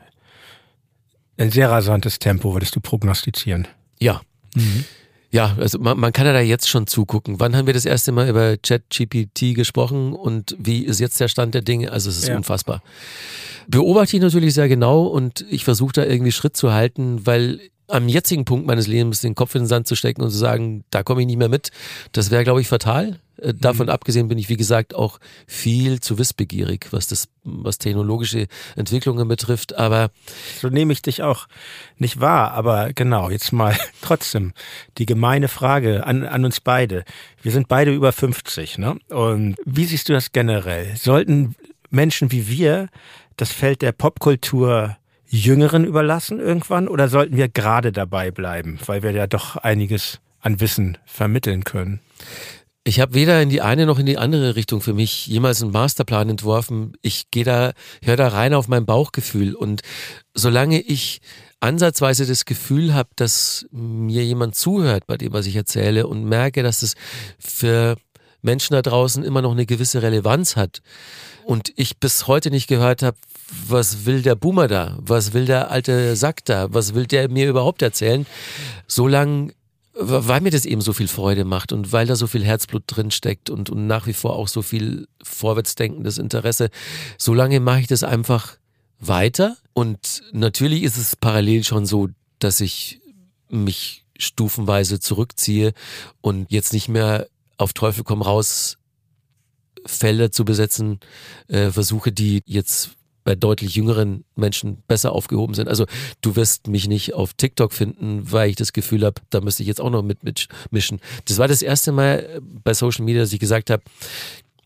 ein 1.38 1.50
sehr 1.50 1.70
rasantes 1.70 2.18
Tempo, 2.18 2.52
würdest 2.52 2.76
du 2.76 2.80
prognostizieren. 2.80 3.66
Ja. 3.98 4.20
Mhm. 4.54 4.84
Ja, 5.30 5.56
also 5.58 5.78
man, 5.78 5.98
man 5.98 6.12
kann 6.12 6.26
ja 6.26 6.32
da 6.32 6.40
jetzt 6.40 6.68
schon 6.68 6.86
zugucken. 6.86 7.38
Wann 7.38 7.56
haben 7.56 7.66
wir 7.66 7.74
das 7.74 7.84
erste 7.84 8.10
Mal 8.10 8.28
über 8.28 8.56
ChatGPT 8.56 9.54
gesprochen 9.54 10.12
und 10.12 10.56
wie 10.58 10.84
ist 10.84 10.98
jetzt 10.98 11.20
der 11.20 11.28
Stand 11.28 11.54
der 11.54 11.62
Dinge? 11.62 11.92
Also 11.92 12.10
es 12.10 12.18
ist 12.18 12.28
ja. 12.28 12.36
unfassbar. 12.36 12.82
Beobachte 13.68 14.16
ich 14.16 14.22
natürlich 14.22 14.54
sehr 14.54 14.68
genau 14.68 15.04
und 15.04 15.46
ich 15.48 15.64
versuche 15.64 15.92
da 15.92 16.04
irgendwie 16.04 16.32
Schritt 16.32 16.56
zu 16.56 16.72
halten, 16.72 17.24
weil 17.26 17.60
am 17.90 18.08
jetzigen 18.08 18.44
Punkt 18.44 18.66
meines 18.66 18.86
Lebens 18.86 19.20
den 19.20 19.34
Kopf 19.34 19.54
in 19.54 19.62
den 19.62 19.68
Sand 19.68 19.86
zu 19.86 19.96
stecken 19.96 20.22
und 20.22 20.30
zu 20.30 20.38
sagen, 20.38 20.84
da 20.90 21.02
komme 21.02 21.20
ich 21.20 21.26
nicht 21.26 21.38
mehr 21.38 21.48
mit, 21.48 21.70
das 22.12 22.30
wäre, 22.30 22.44
glaube 22.44 22.60
ich, 22.60 22.68
fatal. 22.68 23.18
Äh, 23.40 23.54
davon 23.54 23.86
mhm. 23.86 23.92
abgesehen 23.92 24.28
bin 24.28 24.38
ich, 24.38 24.48
wie 24.48 24.56
gesagt, 24.56 24.94
auch 24.94 25.18
viel 25.46 26.00
zu 26.00 26.18
wissbegierig, 26.18 26.88
was 26.90 27.06
das, 27.06 27.28
was 27.44 27.78
technologische 27.78 28.46
Entwicklungen 28.76 29.28
betrifft. 29.28 29.76
Aber 29.76 30.10
so 30.60 30.68
nehme 30.68 30.92
ich 30.92 31.02
dich 31.02 31.22
auch 31.22 31.46
nicht 31.96 32.20
wahr. 32.20 32.52
Aber 32.52 32.92
genau, 32.92 33.30
jetzt 33.30 33.52
mal 33.52 33.76
trotzdem 34.02 34.52
die 34.98 35.06
gemeine 35.06 35.48
Frage 35.48 36.06
an, 36.06 36.24
an 36.24 36.44
uns 36.44 36.60
beide. 36.60 37.04
Wir 37.42 37.52
sind 37.52 37.68
beide 37.68 37.92
über 37.92 38.12
50, 38.12 38.78
ne? 38.78 38.98
Und 39.08 39.56
wie 39.64 39.84
siehst 39.84 40.08
du 40.08 40.12
das 40.12 40.32
generell? 40.32 40.96
Sollten 40.96 41.54
Menschen 41.90 42.30
wie 42.30 42.48
wir 42.48 42.88
das 43.36 43.50
Feld 43.50 43.82
der 43.82 43.92
Popkultur 43.92 44.96
Jüngeren 45.32 45.84
überlassen 45.84 46.40
irgendwann 46.40 46.88
oder 46.88 47.08
sollten 47.08 47.36
wir 47.36 47.48
gerade 47.48 47.92
dabei 47.92 48.32
bleiben, 48.32 48.78
weil 48.86 49.02
wir 49.02 49.12
ja 49.12 49.28
doch 49.28 49.56
einiges 49.56 50.18
an 50.40 50.58
Wissen 50.58 50.98
vermitteln 51.06 51.62
können? 51.62 52.00
Ich 52.82 52.98
habe 52.98 53.14
weder 53.14 53.40
in 53.40 53.48
die 53.48 53.60
eine 53.60 53.86
noch 53.86 54.00
in 54.00 54.06
die 54.06 54.18
andere 54.18 54.56
Richtung 54.56 54.80
für 54.80 54.94
mich 54.94 55.28
jemals 55.28 55.62
einen 55.62 55.70
Masterplan 55.70 56.30
entworfen. 56.30 56.94
Ich 57.02 57.30
gehe 57.30 57.44
da, 57.44 57.72
höre 58.02 58.16
da 58.16 58.28
rein 58.28 58.54
auf 58.54 58.66
mein 58.66 58.86
Bauchgefühl. 58.86 59.54
Und 59.54 59.82
solange 60.34 60.80
ich 60.80 61.20
ansatzweise 61.60 62.26
das 62.26 62.46
Gefühl 62.46 62.92
habe, 62.92 63.10
dass 63.14 63.66
mir 63.70 64.24
jemand 64.24 64.56
zuhört 64.56 65.06
bei 65.06 65.16
dem, 65.16 65.32
was 65.32 65.46
ich 65.46 65.54
erzähle 65.54 66.06
und 66.08 66.24
merke, 66.24 66.62
dass 66.64 66.82
es 66.82 66.94
für 67.38 67.96
Menschen 68.42 68.74
da 68.74 68.82
draußen 68.82 69.24
immer 69.24 69.42
noch 69.42 69.52
eine 69.52 69.66
gewisse 69.66 70.02
Relevanz 70.02 70.56
hat 70.56 70.82
und 71.44 71.72
ich 71.76 71.98
bis 71.98 72.26
heute 72.26 72.50
nicht 72.50 72.68
gehört 72.68 73.02
habe, 73.02 73.16
was 73.66 74.06
will 74.06 74.22
der 74.22 74.36
Boomer 74.36 74.68
da? 74.68 74.96
Was 75.00 75.32
will 75.32 75.46
der 75.46 75.70
alte 75.70 76.14
Sack 76.16 76.44
da? 76.44 76.72
Was 76.72 76.94
will 76.94 77.06
der 77.06 77.28
mir 77.28 77.48
überhaupt 77.48 77.82
erzählen? 77.82 78.26
Solange 78.86 79.52
weil 79.92 80.40
mir 80.40 80.50
das 80.50 80.64
eben 80.64 80.80
so 80.80 80.92
viel 80.92 81.08
Freude 81.08 81.44
macht 81.44 81.72
und 81.72 81.92
weil 81.92 82.06
da 82.06 82.16
so 82.16 82.26
viel 82.26 82.44
Herzblut 82.44 82.84
drin 82.86 83.10
steckt 83.10 83.50
und, 83.50 83.70
und 83.70 83.86
nach 83.86 84.06
wie 84.06 84.12
vor 84.12 84.36
auch 84.36 84.48
so 84.48 84.62
viel 84.62 85.08
vorwärtsdenkendes 85.22 86.18
Interesse, 86.18 86.70
solange 87.18 87.60
mache 87.60 87.80
ich 87.80 87.86
das 87.86 88.04
einfach 88.04 88.56
weiter. 88.98 89.56
Und 89.72 90.22
natürlich 90.32 90.84
ist 90.84 90.96
es 90.96 91.16
parallel 91.16 91.64
schon 91.64 91.86
so, 91.86 92.08
dass 92.38 92.60
ich 92.60 93.00
mich 93.48 94.04
stufenweise 94.18 95.00
zurückziehe 95.00 95.72
und 96.20 96.50
jetzt 96.50 96.72
nicht 96.72 96.88
mehr 96.88 97.26
auf 97.60 97.72
Teufel 97.72 98.04
komm 98.04 98.22
raus 98.22 98.78
Felder 99.86 100.30
zu 100.30 100.44
besetzen 100.44 101.00
äh, 101.48 101.70
versuche, 101.70 102.12
die 102.12 102.42
jetzt 102.44 102.90
bei 103.24 103.34
deutlich 103.34 103.74
jüngeren 103.74 104.24
Menschen 104.34 104.82
besser 104.88 105.12
aufgehoben 105.12 105.54
sind. 105.54 105.68
Also 105.68 105.86
du 106.22 106.36
wirst 106.36 106.68
mich 106.68 106.88
nicht 106.88 107.14
auf 107.14 107.34
TikTok 107.34 107.72
finden, 107.72 108.30
weil 108.32 108.50
ich 108.50 108.56
das 108.56 108.72
Gefühl 108.72 109.04
habe, 109.04 109.20
da 109.30 109.40
müsste 109.40 109.62
ich 109.62 109.68
jetzt 109.68 109.80
auch 109.80 109.90
noch 109.90 110.02
mit 110.02 110.24
mitmischen. 110.24 111.00
Das 111.26 111.38
war 111.38 111.48
das 111.48 111.62
erste 111.62 111.92
Mal 111.92 112.18
äh, 112.18 112.40
bei 112.40 112.74
Social 112.74 113.04
Media, 113.04 113.22
dass 113.22 113.32
ich 113.32 113.40
gesagt 113.40 113.70
habe, 113.70 113.82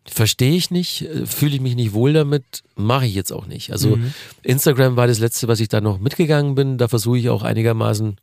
verstehe 0.07 0.57
ich 0.57 0.71
nicht, 0.71 1.03
äh, 1.03 1.27
fühle 1.27 1.57
ich 1.57 1.61
mich 1.61 1.75
nicht 1.75 1.93
wohl 1.93 2.13
damit, 2.13 2.63
mache 2.77 3.07
ich 3.07 3.15
jetzt 3.15 3.33
auch 3.33 3.47
nicht. 3.47 3.73
Also 3.73 3.97
mhm. 3.97 4.15
Instagram 4.43 4.97
war 4.97 5.07
das 5.07 5.19
letzte, 5.19 5.49
was 5.49 5.61
ich 5.61 5.69
da 5.69 5.81
noch 5.81 5.99
mitgegangen 5.99 6.55
bin. 6.55 6.79
Da 6.79 6.89
versuche 6.89 7.19
ich 7.19 7.29
auch 7.29 7.43
einigermaßen 7.43 8.17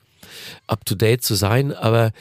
up 0.68 0.86
to 0.86 0.96
date 0.96 1.24
zu 1.24 1.36
sein, 1.36 1.74
aber 1.74 2.12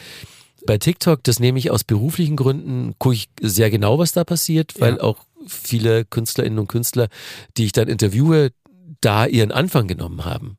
bei 0.67 0.79
TikTok, 0.79 1.23
das 1.25 1.41
nehme 1.41 1.59
ich 1.59 1.71
aus 1.71 1.85
beruflichen 1.85 2.37
Gründen, 2.37 2.95
gucke 2.99 3.15
ich 3.15 3.29
sehr 3.41 3.71
genau, 3.71 3.99
was 3.99 4.13
da 4.13 4.25
passiert, 4.25 4.81
weil 4.81 4.97
ja. 4.97 5.03
auch 5.03 5.19
viele 5.47 6.05
Künstlerinnen 6.05 6.59
und 6.59 6.69
Künstler, 6.69 7.09
die 7.57 7.65
ich 7.65 7.73
dann 7.73 7.89
interviewe, 7.89 8.53
da 9.01 9.27
ihren 9.27 9.53
Anfang 9.53 9.87
genommen 9.87 10.25
haben. 10.25 10.57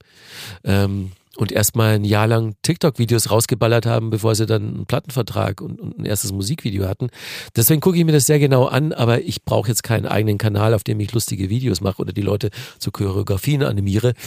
Ähm, 0.64 1.12
und 1.38 1.52
erstmal 1.52 1.96
ein 1.96 2.04
Jahr 2.04 2.28
lang 2.28 2.56
TikTok-Videos 2.62 3.32
rausgeballert 3.32 3.86
haben, 3.86 4.10
bevor 4.10 4.36
sie 4.36 4.46
dann 4.46 4.76
einen 4.76 4.86
Plattenvertrag 4.86 5.62
und, 5.62 5.80
und 5.80 5.98
ein 5.98 6.06
erstes 6.06 6.32
Musikvideo 6.34 6.88
hatten. 6.88 7.10
Deswegen 7.56 7.80
gucke 7.80 7.98
ich 7.98 8.04
mir 8.04 8.12
das 8.12 8.26
sehr 8.26 8.40
genau 8.40 8.66
an, 8.66 8.92
aber 8.92 9.22
ich 9.22 9.44
brauche 9.44 9.70
jetzt 9.70 9.84
keinen 9.84 10.06
eigenen 10.06 10.38
Kanal, 10.38 10.74
auf 10.74 10.84
dem 10.84 11.00
ich 11.00 11.14
lustige 11.14 11.50
Videos 11.50 11.80
mache 11.80 12.02
oder 12.02 12.12
die 12.12 12.22
Leute 12.22 12.50
zu 12.80 12.92
Choreografien 12.92 13.64
animiere. 13.64 14.14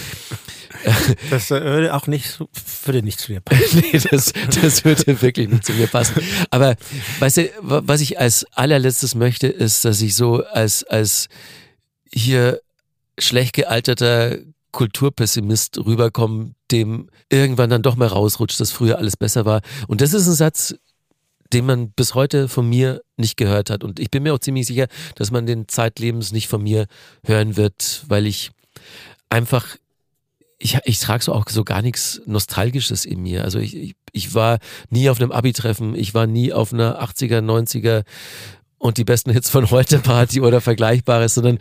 Das 1.31 1.51
würde 1.51 1.95
auch 1.95 2.07
nicht 2.09 2.41
würde 2.85 3.03
nicht 3.03 3.21
zu 3.21 3.33
mir 3.33 3.41
passen. 3.41 3.83
nee, 3.93 3.99
das, 4.11 4.33
das 4.61 4.85
würde 4.85 5.23
wirklich 5.23 5.49
nicht 5.49 5.65
zu 5.65 5.73
mir 5.73 5.87
passen. 5.87 6.21
Aber 6.51 6.77
weißt 7.21 7.37
du, 7.37 7.51
was 7.61 8.01
ich 8.01 8.19
als 8.19 8.45
allerletztes 8.53 9.15
möchte, 9.15 9.47
ist, 9.47 9.85
dass 9.85 10.01
ich 10.03 10.15
so 10.15 10.45
als, 10.45 10.85
als 10.85 11.29
hier 12.13 12.61
schlecht 13.19 13.55
gealterter 13.55 14.39
Kulturpessimist 14.75 15.79
rüberkommen, 15.79 16.57
dem 16.73 17.09
irgendwann 17.31 17.71
dann 17.71 17.83
doch 17.83 17.95
mal 17.95 18.09
rausrutscht, 18.09 18.61
dass 18.61 18.73
früher 18.73 18.99
alles 18.99 19.17
besser 19.17 19.45
war. 19.45 19.61
Und 19.87 20.01
das 20.01 20.13
ist 20.13 20.27
ein 20.27 20.35
Satz, 20.35 20.75
den 21.53 21.65
man 21.65 21.93
bis 21.93 22.15
heute 22.15 22.49
von 22.49 22.69
mir 22.69 23.01
nicht 23.17 23.37
gehört 23.37 23.71
hat. 23.71 23.85
Und 23.85 24.01
ich 24.01 24.11
bin 24.11 24.25
mir 24.25 24.35
auch 24.35 24.41
ziemlich 24.41 24.67
sicher, 24.67 24.89
dass 25.15 25.31
man 25.31 25.47
den 25.47 25.69
Zeitlebens 25.69 26.33
nicht 26.33 26.49
von 26.49 26.61
mir 26.61 26.87
hören 27.25 27.57
wird, 27.57 28.05
weil 28.09 28.27
ich 28.27 28.51
einfach, 29.31 29.77
ich, 30.59 30.79
ich 30.85 30.99
trage 30.99 31.23
so 31.23 31.33
auch 31.33 31.49
so 31.49 31.63
gar 31.63 31.81
nichts 31.81 32.21
Nostalgisches 32.27 33.05
in 33.05 33.23
mir. 33.23 33.45
Also 33.45 33.61
ich, 33.61 33.77
ich, 33.77 33.95
ich 34.11 34.35
war 34.35 34.59
nie 34.91 35.09
auf 35.09 35.21
einem 35.21 35.31
Abi-Treffen, 35.31 35.95
ich 35.95 36.15
war 36.15 36.27
nie 36.27 36.53
auf 36.53 36.73
einer 36.73 37.01
80er, 37.01 37.39
90er 37.39 38.03
und 38.85 38.99
die 38.99 39.05
besten 39.05 39.31
Hits 39.31 39.49
von 39.49 39.71
heute 39.71 39.99
Party 40.01 40.43
oder 40.43 40.61
Vergleichbares, 40.61 41.35
sondern 41.35 41.59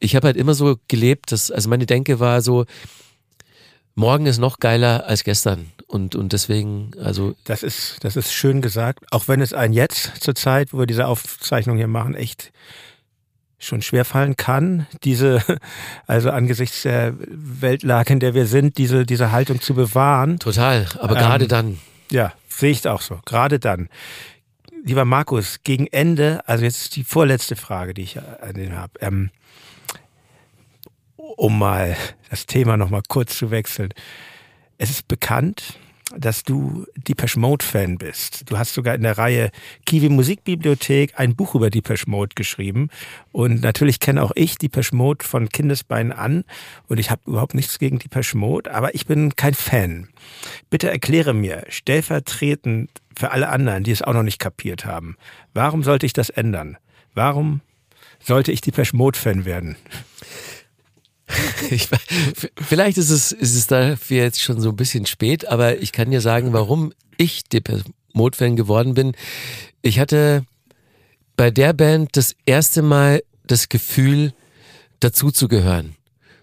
ich 0.00 0.16
habe 0.16 0.28
halt 0.28 0.38
immer 0.38 0.54
so 0.54 0.78
gelebt, 0.88 1.30
dass, 1.30 1.50
also 1.50 1.68
meine 1.68 1.84
Denke 1.84 2.18
war 2.18 2.40
so, 2.40 2.64
morgen 3.94 4.24
ist 4.24 4.38
noch 4.38 4.58
geiler 4.58 5.04
als 5.06 5.22
gestern. 5.22 5.70
Und, 5.86 6.14
und 6.14 6.32
deswegen, 6.32 6.92
also. 6.98 7.34
Das 7.44 7.62
ist, 7.62 7.98
das 8.00 8.16
ist 8.16 8.32
schön 8.32 8.62
gesagt. 8.62 9.04
Auch 9.10 9.28
wenn 9.28 9.42
es 9.42 9.52
ein 9.52 9.74
jetzt 9.74 10.22
zur 10.22 10.34
Zeit, 10.34 10.72
wo 10.72 10.78
wir 10.78 10.86
diese 10.86 11.06
Aufzeichnung 11.06 11.76
hier 11.76 11.88
machen, 11.88 12.14
echt 12.14 12.52
schon 13.58 13.82
schwerfallen 13.82 14.36
kann, 14.36 14.86
diese, 15.04 15.42
also 16.06 16.30
angesichts 16.30 16.82
der 16.82 17.12
Weltlage, 17.18 18.14
in 18.14 18.20
der 18.20 18.32
wir 18.32 18.46
sind, 18.46 18.78
diese, 18.78 19.04
diese 19.04 19.30
Haltung 19.30 19.60
zu 19.60 19.74
bewahren. 19.74 20.38
Total, 20.38 20.86
aber 21.00 21.16
ähm, 21.16 21.20
gerade 21.20 21.48
dann. 21.48 21.78
Ja, 22.10 22.32
sehe 22.48 22.70
ich 22.70 22.88
auch 22.88 23.02
so, 23.02 23.20
gerade 23.26 23.58
dann. 23.58 23.90
Lieber 24.86 25.04
Markus, 25.04 25.64
gegen 25.64 25.88
Ende, 25.88 26.46
also 26.46 26.62
jetzt 26.62 26.94
die 26.94 27.02
vorletzte 27.02 27.56
Frage, 27.56 27.92
die 27.92 28.02
ich 28.02 28.20
an 28.20 28.54
den 28.54 28.76
habe, 28.76 28.92
ähm, 29.00 29.30
um 31.16 31.58
mal 31.58 31.96
das 32.30 32.46
Thema 32.46 32.76
nochmal 32.76 33.02
kurz 33.08 33.36
zu 33.36 33.50
wechseln. 33.50 33.92
Es 34.78 34.90
ist 34.90 35.08
bekannt, 35.08 35.80
dass 36.16 36.44
du 36.44 36.86
Depeche 36.94 37.40
Mode 37.40 37.64
Fan 37.64 37.98
bist. 37.98 38.48
Du 38.48 38.58
hast 38.58 38.74
sogar 38.74 38.94
in 38.94 39.02
der 39.02 39.18
Reihe 39.18 39.50
Kiwi 39.86 40.08
Musikbibliothek 40.08 41.18
ein 41.18 41.34
Buch 41.34 41.56
über 41.56 41.68
Depeche 41.68 42.08
Mode 42.08 42.36
geschrieben. 42.36 42.88
Und 43.32 43.62
natürlich 43.62 43.98
kenne 43.98 44.22
auch 44.22 44.30
ich 44.36 44.56
Depeche 44.56 44.94
Mode 44.94 45.24
von 45.24 45.48
Kindesbeinen 45.48 46.12
an. 46.12 46.44
Und 46.86 47.00
ich 47.00 47.10
habe 47.10 47.22
überhaupt 47.26 47.54
nichts 47.54 47.80
gegen 47.80 47.98
Depeche 47.98 48.36
Mode, 48.36 48.72
aber 48.72 48.94
ich 48.94 49.06
bin 49.06 49.34
kein 49.34 49.54
Fan. 49.54 50.10
Bitte 50.70 50.88
erkläre 50.88 51.34
mir, 51.34 51.64
stellvertretend 51.70 52.88
für 53.16 53.30
alle 53.30 53.48
anderen, 53.48 53.84
die 53.84 53.90
es 53.90 54.02
auch 54.02 54.12
noch 54.12 54.22
nicht 54.22 54.38
kapiert 54.38 54.84
haben, 54.84 55.16
warum 55.54 55.82
sollte 55.82 56.06
ich 56.06 56.12
das 56.12 56.30
ändern? 56.30 56.76
Warum 57.14 57.60
sollte 58.20 58.52
ich 58.52 58.60
Depeche 58.60 58.96
Mode 58.96 59.18
Fan 59.18 59.44
werden? 59.44 59.76
Ich, 61.70 61.88
vielleicht 62.60 62.98
ist 62.98 63.10
es, 63.10 63.32
ist 63.32 63.56
es 63.56 63.66
dafür 63.66 64.22
jetzt 64.22 64.40
schon 64.40 64.60
so 64.60 64.68
ein 64.68 64.76
bisschen 64.76 65.06
spät, 65.06 65.48
aber 65.48 65.78
ich 65.78 65.90
kann 65.90 66.10
dir 66.10 66.20
sagen, 66.20 66.52
warum 66.52 66.92
ich 67.16 67.42
Mode-Fan 68.16 68.56
geworden 68.56 68.94
bin. 68.94 69.12
Ich 69.82 70.00
hatte 70.00 70.44
bei 71.36 71.50
der 71.50 71.72
Band 71.72 72.16
das 72.16 72.34
erste 72.46 72.82
Mal 72.82 73.22
das 73.46 73.68
Gefühl, 73.68 74.32
dazuzugehören. 75.00 75.94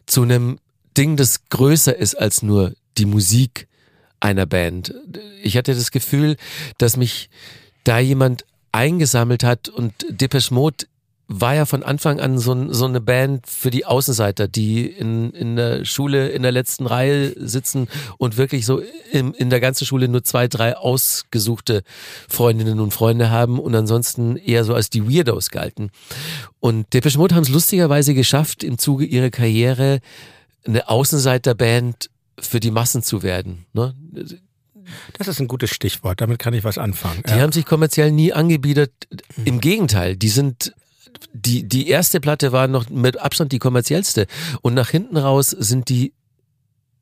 Zu 0.05 0.21
einem 0.21 0.59
Ding, 0.95 1.17
das 1.17 1.49
größer 1.49 1.95
ist 1.95 2.15
als 2.15 2.43
nur 2.43 2.74
die 2.97 3.05
Musik 3.05 3.67
einer 4.24 4.45
Band. 4.45 4.93
Ich 5.41 5.57
hatte 5.57 5.76
das 5.76 5.91
Gefühl, 5.91 6.38
dass 6.78 6.97
mich 6.97 7.30
da 7.84 7.99
jemand 7.99 8.45
eingesammelt 8.71 9.43
hat 9.43 9.69
und 9.69 9.93
Depeche 10.09 10.53
Mode 10.53 10.86
war 11.28 11.55
ja 11.55 11.65
von 11.65 11.84
Anfang 11.84 12.19
an 12.19 12.38
so, 12.38 12.71
so 12.71 12.86
eine 12.86 13.01
Band 13.01 13.47
für 13.47 13.71
die 13.71 13.86
Außenseiter, 13.86 14.47
die 14.47 14.86
in, 14.86 15.32
in 15.32 15.55
der 15.55 15.84
Schule 15.86 16.30
in 16.30 16.43
der 16.43 16.51
letzten 16.51 16.86
Reihe 16.86 17.34
sitzen 17.38 17.88
und 18.17 18.38
wirklich 18.38 18.65
so 18.65 18.82
in, 19.11 19.34
in 19.34 19.49
der 19.49 19.59
ganzen 19.59 19.86
Schule 19.86 20.07
nur 20.07 20.24
zwei, 20.24 20.47
drei 20.47 20.78
ausgesuchte 20.78 21.84
Freundinnen 22.30 22.80
und 22.80 22.91
Freunde 22.91 23.30
haben 23.30 23.59
und 23.59 23.74
ansonsten 23.74 24.36
eher 24.36 24.63
so 24.63 24.74
als 24.74 24.89
die 24.89 25.07
Weirdos 25.07 25.49
galten. 25.49 25.91
Und 26.59 26.93
Depeche 26.93 27.17
Mode 27.17 27.36
haben 27.36 27.43
es 27.43 27.49
lustigerweise 27.49 28.13
geschafft, 28.13 28.63
im 28.63 28.78
Zuge 28.78 29.05
ihrer 29.05 29.30
Karriere 29.30 29.99
eine 30.65 30.89
Außenseiterband 30.89 32.09
für 32.39 32.59
die 32.59 32.71
Massen 32.71 33.01
zu 33.01 33.24
werden. 33.24 33.65
Ne? 33.74 33.93
Das 35.18 35.28
ist 35.28 35.39
ein 35.39 35.47
gutes 35.47 35.70
Stichwort, 35.70 36.20
damit 36.22 36.39
kann 36.39 36.53
ich 36.53 36.64
was 36.64 36.78
anfangen. 36.78 37.24
Die 37.28 37.32
ja. 37.32 37.39
haben 37.39 37.51
sich 37.51 37.66
kommerziell 37.66 38.11
nie 38.11 38.34
angebietet. 38.34 38.91
Im 39.45 39.59
Gegenteil, 39.61 40.16
die 40.16 40.30
sind 40.30 40.74
die, 41.34 41.68
die 41.68 41.88
erste 41.88 42.20
Platte 42.20 42.51
war 42.51 42.68
noch 42.68 42.89
mit 42.89 43.18
Abstand 43.18 43.51
die 43.51 43.59
kommerziellste. 43.59 44.28
Und 44.61 44.74
nach 44.74 44.89
hinten 44.89 45.18
raus 45.18 45.51
sind 45.51 45.89
die 45.89 46.14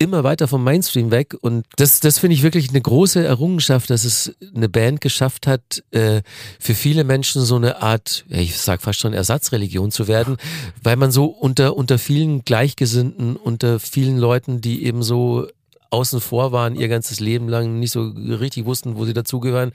immer 0.01 0.23
weiter 0.23 0.47
vom 0.47 0.63
Mainstream 0.63 1.11
weg. 1.11 1.35
Und 1.41 1.65
das, 1.75 1.99
das 1.99 2.17
finde 2.17 2.33
ich 2.33 2.41
wirklich 2.41 2.69
eine 2.69 2.81
große 2.81 3.23
Errungenschaft, 3.23 3.89
dass 3.91 4.03
es 4.03 4.35
eine 4.55 4.67
Band 4.67 4.99
geschafft 4.99 5.45
hat, 5.45 5.83
äh, 5.91 6.23
für 6.59 6.73
viele 6.73 7.03
Menschen 7.03 7.43
so 7.43 7.55
eine 7.55 7.83
Art, 7.83 8.25
ich 8.27 8.57
sag 8.57 8.81
fast 8.81 8.99
schon 8.99 9.13
Ersatzreligion 9.13 9.91
zu 9.91 10.07
werden, 10.07 10.37
weil 10.81 10.95
man 10.95 11.11
so 11.11 11.25
unter, 11.25 11.77
unter 11.77 11.99
vielen 11.99 12.43
Gleichgesinnten, 12.43 13.35
unter 13.35 13.79
vielen 13.79 14.17
Leuten, 14.17 14.59
die 14.59 14.85
eben 14.85 15.03
so 15.03 15.47
außen 15.91 16.21
vor 16.21 16.51
waren, 16.51 16.75
ihr 16.75 16.87
ganzes 16.87 17.19
Leben 17.19 17.47
lang 17.47 17.79
nicht 17.79 17.91
so 17.91 18.11
richtig 18.15 18.65
wussten, 18.65 18.95
wo 18.95 19.05
sie 19.05 19.13
dazugehören. 19.13 19.71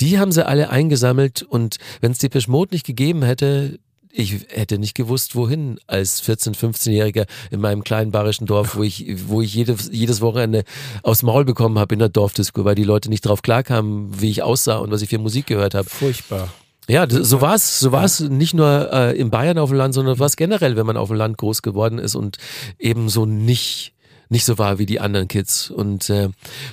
Die 0.00 0.18
haben 0.18 0.32
sie 0.32 0.46
alle 0.46 0.70
eingesammelt 0.70 1.42
und 1.42 1.78
wenn 2.00 2.12
es 2.12 2.18
Depeche 2.18 2.50
Mode 2.50 2.74
nicht 2.74 2.86
gegeben 2.86 3.22
hätte, 3.22 3.78
ich 4.16 4.46
hätte 4.48 4.78
nicht 4.78 4.94
gewusst, 4.94 5.34
wohin 5.34 5.80
als 5.88 6.22
14-, 6.22 6.56
15-Jähriger 6.56 7.26
in 7.50 7.60
meinem 7.60 7.82
kleinen 7.82 8.12
bayerischen 8.12 8.46
Dorf, 8.46 8.76
wo 8.76 8.84
ich, 8.84 9.28
wo 9.28 9.42
ich 9.42 9.52
jedes, 9.54 9.90
jedes 9.92 10.20
Wochenende 10.20 10.62
aufs 11.02 11.24
Maul 11.24 11.44
bekommen 11.44 11.80
habe 11.80 11.94
in 11.94 11.98
der 11.98 12.10
Dorfdisco, 12.10 12.64
weil 12.64 12.76
die 12.76 12.84
Leute 12.84 13.08
nicht 13.08 13.26
drauf 13.26 13.42
klarkamen, 13.42 14.20
wie 14.20 14.30
ich 14.30 14.42
aussah 14.44 14.76
und 14.76 14.92
was 14.92 15.02
ich 15.02 15.08
für 15.08 15.18
Musik 15.18 15.46
gehört 15.46 15.74
habe. 15.74 15.88
Furchtbar. 15.88 16.48
Ja, 16.86 17.06
so 17.08 17.40
war 17.40 17.54
es, 17.54 17.80
so 17.80 17.92
war 17.92 18.04
es 18.04 18.20
nicht 18.20 18.54
nur 18.54 18.92
äh, 18.92 19.18
in 19.18 19.30
Bayern 19.30 19.58
auf 19.58 19.70
dem 19.70 19.78
Land, 19.78 19.94
sondern 19.94 20.18
was 20.18 20.36
generell, 20.36 20.76
wenn 20.76 20.86
man 20.86 20.98
auf 20.98 21.08
dem 21.08 21.16
Land 21.16 21.38
groß 21.38 21.62
geworden 21.62 21.98
ist 21.98 22.14
und 22.14 22.36
eben 22.78 23.08
so 23.08 23.26
nicht 23.26 23.93
nicht 24.28 24.44
so 24.44 24.58
war 24.58 24.78
wie 24.78 24.86
die 24.86 25.00
anderen 25.00 25.28
Kids. 25.28 25.70
Und 25.70 26.10
äh, 26.10 26.28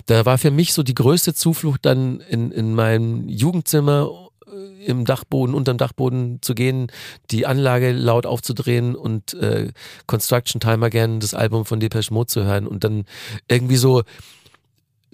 da 0.06 0.26
war 0.26 0.38
für 0.38 0.52
mich 0.52 0.74
so 0.74 0.84
die 0.84 0.96
größte 0.96 1.34
Zuflucht 1.34 1.86
dann 1.86 2.20
in, 2.22 2.52
in 2.52 2.74
meinem 2.74 3.28
Jugendzimmer 3.28 4.30
äh, 4.48 4.86
im 4.86 5.06
Dachboden, 5.06 5.56
unterm 5.56 5.78
Dachboden 5.78 6.40
zu 6.42 6.56
gehen, 6.56 6.88
die 7.30 7.46
Anlage 7.46 7.92
laut 7.92 8.26
aufzudrehen 8.26 8.96
und 8.96 9.34
äh, 9.36 9.72
Construction 10.08 10.60
Time 10.60 10.86
Again, 10.86 11.20
das 11.20 11.34
Album 11.34 11.66
von 11.66 11.80
Depeche 11.80 12.14
Mode 12.14 12.28
zu 12.28 12.44
hören 12.44 12.68
und 12.68 12.84
dann 12.84 13.06
irgendwie 13.48 13.78
so 13.78 14.04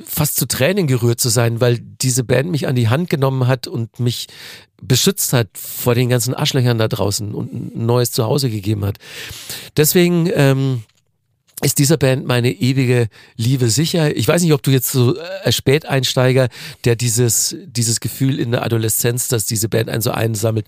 fast 0.04 0.36
zu 0.36 0.48
Tränen 0.48 0.88
gerührt 0.88 1.20
zu 1.20 1.30
sein, 1.30 1.60
weil 1.60 1.80
diese 1.80 2.24
Band 2.24 2.52
mich 2.52 2.68
an 2.68 2.76
die 2.76 2.88
Hand 2.88 3.10
genommen 3.10 3.48
hat 3.48 3.68
und 3.68 4.00
mich 4.00 4.28
beschützt 4.82 5.34
hat 5.34 5.50
vor 5.56 5.96
den 5.96 6.10
ganzen 6.10 6.36
Arschlöchern 6.36 6.78
da 6.78 6.88
draußen 6.88 7.34
und 7.34 7.54
ein 7.54 7.86
neues 7.86 8.12
Zuhause 8.12 8.50
gegeben 8.50 8.86
hat. 8.86 8.98
Deswegen 9.76 10.30
ähm, 10.34 10.84
ist 11.64 11.80
dieser 11.80 11.98
Band 11.98 12.28
meine 12.28 12.52
ewige 12.52 13.08
Liebe 13.36 13.70
sicher. 13.70 14.16
Ich 14.16 14.28
weiß 14.28 14.44
nicht, 14.44 14.54
ob 14.54 14.62
du 14.62 14.70
jetzt 14.70 14.92
so 14.92 15.18
äh, 15.18 15.52
Späteinsteiger, 15.52 16.50
der 16.86 16.96
dieses, 16.96 17.56
dieses 17.66 18.00
Gefühl 18.00 18.40
in 18.40 18.52
der 18.52 18.64
Adoleszenz, 18.64 19.28
dass 19.28 19.46
diese 19.48 19.68
Band 19.68 19.90
einen 19.90 20.04
so 20.04 20.12
einsammelt, 20.12 20.68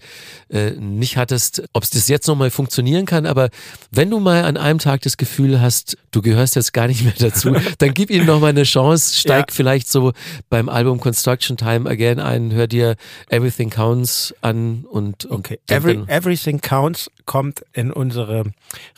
äh, 0.50 0.72
nicht 0.72 1.16
hattest, 1.16 1.62
ob 1.74 1.84
es 1.84 1.92
das 1.92 2.08
jetzt 2.08 2.28
nochmal 2.28 2.50
funktionieren 2.50 3.06
kann. 3.06 3.28
Aber 3.28 3.50
wenn 3.92 4.10
du 4.10 4.20
mal 4.20 4.46
an 4.46 4.58
einem 4.58 4.80
Tag 4.80 5.02
das 5.02 5.18
Gefühl 5.18 5.62
hast, 5.62 5.96
du 6.10 6.24
gehörst 6.24 6.56
jetzt 6.56 6.74
gar 6.74 6.88
nicht 6.88 7.04
mehr 7.04 7.14
dazu, 7.20 7.56
dann 7.78 7.94
gib 7.94 8.10
ihnen 8.10 8.26
nochmal 8.26 8.50
eine 8.50 8.64
Chance, 8.64 9.16
steig 9.16 9.52
ja. 9.52 9.56
vielleicht 9.56 9.92
so 9.92 10.14
beim 10.50 10.70
Album 10.70 11.00
Construction 11.00 11.56
Time 11.56 11.88
Again 11.88 12.20
ein, 12.20 12.52
hör 12.52 12.66
dir 12.66 12.96
Everything 13.30 13.70
Counts 13.70 14.34
an 14.42 14.86
und, 14.90 15.26
und 15.26 15.40
okay. 15.40 15.60
Every, 15.68 16.02
Everything 16.08 16.62
Counts 16.62 17.12
kommt 17.26 17.62
in 17.74 17.92
unsere 17.92 18.46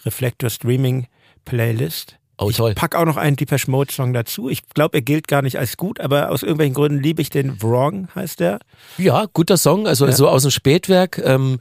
Reflector 0.05 0.49
Streaming 0.49 1.07
Playlist. 1.45 2.17
Oh. 2.41 2.49
Ich 2.49 2.57
pack 2.75 2.95
auch 2.95 3.05
noch 3.05 3.17
einen 3.17 3.35
Depeche 3.35 3.69
Mode 3.69 3.93
Song 3.93 4.13
dazu. 4.13 4.49
Ich 4.49 4.67
glaube, 4.69 4.97
er 4.97 5.01
gilt 5.03 5.27
gar 5.27 5.43
nicht 5.43 5.59
als 5.59 5.77
gut, 5.77 5.99
aber 5.99 6.31
aus 6.31 6.41
irgendwelchen 6.41 6.73
Gründen 6.73 6.99
liebe 6.99 7.21
ich 7.21 7.29
den. 7.29 7.61
Wrong 7.61 8.07
heißt 8.15 8.39
der. 8.39 8.59
Ja, 8.97 9.27
guter 9.31 9.57
Song, 9.57 9.87
also 9.87 10.07
ja. 10.07 10.11
so 10.11 10.27
aus 10.27 10.41
dem 10.41 10.49
Spätwerk. 10.49 11.19
Ähm, 11.23 11.59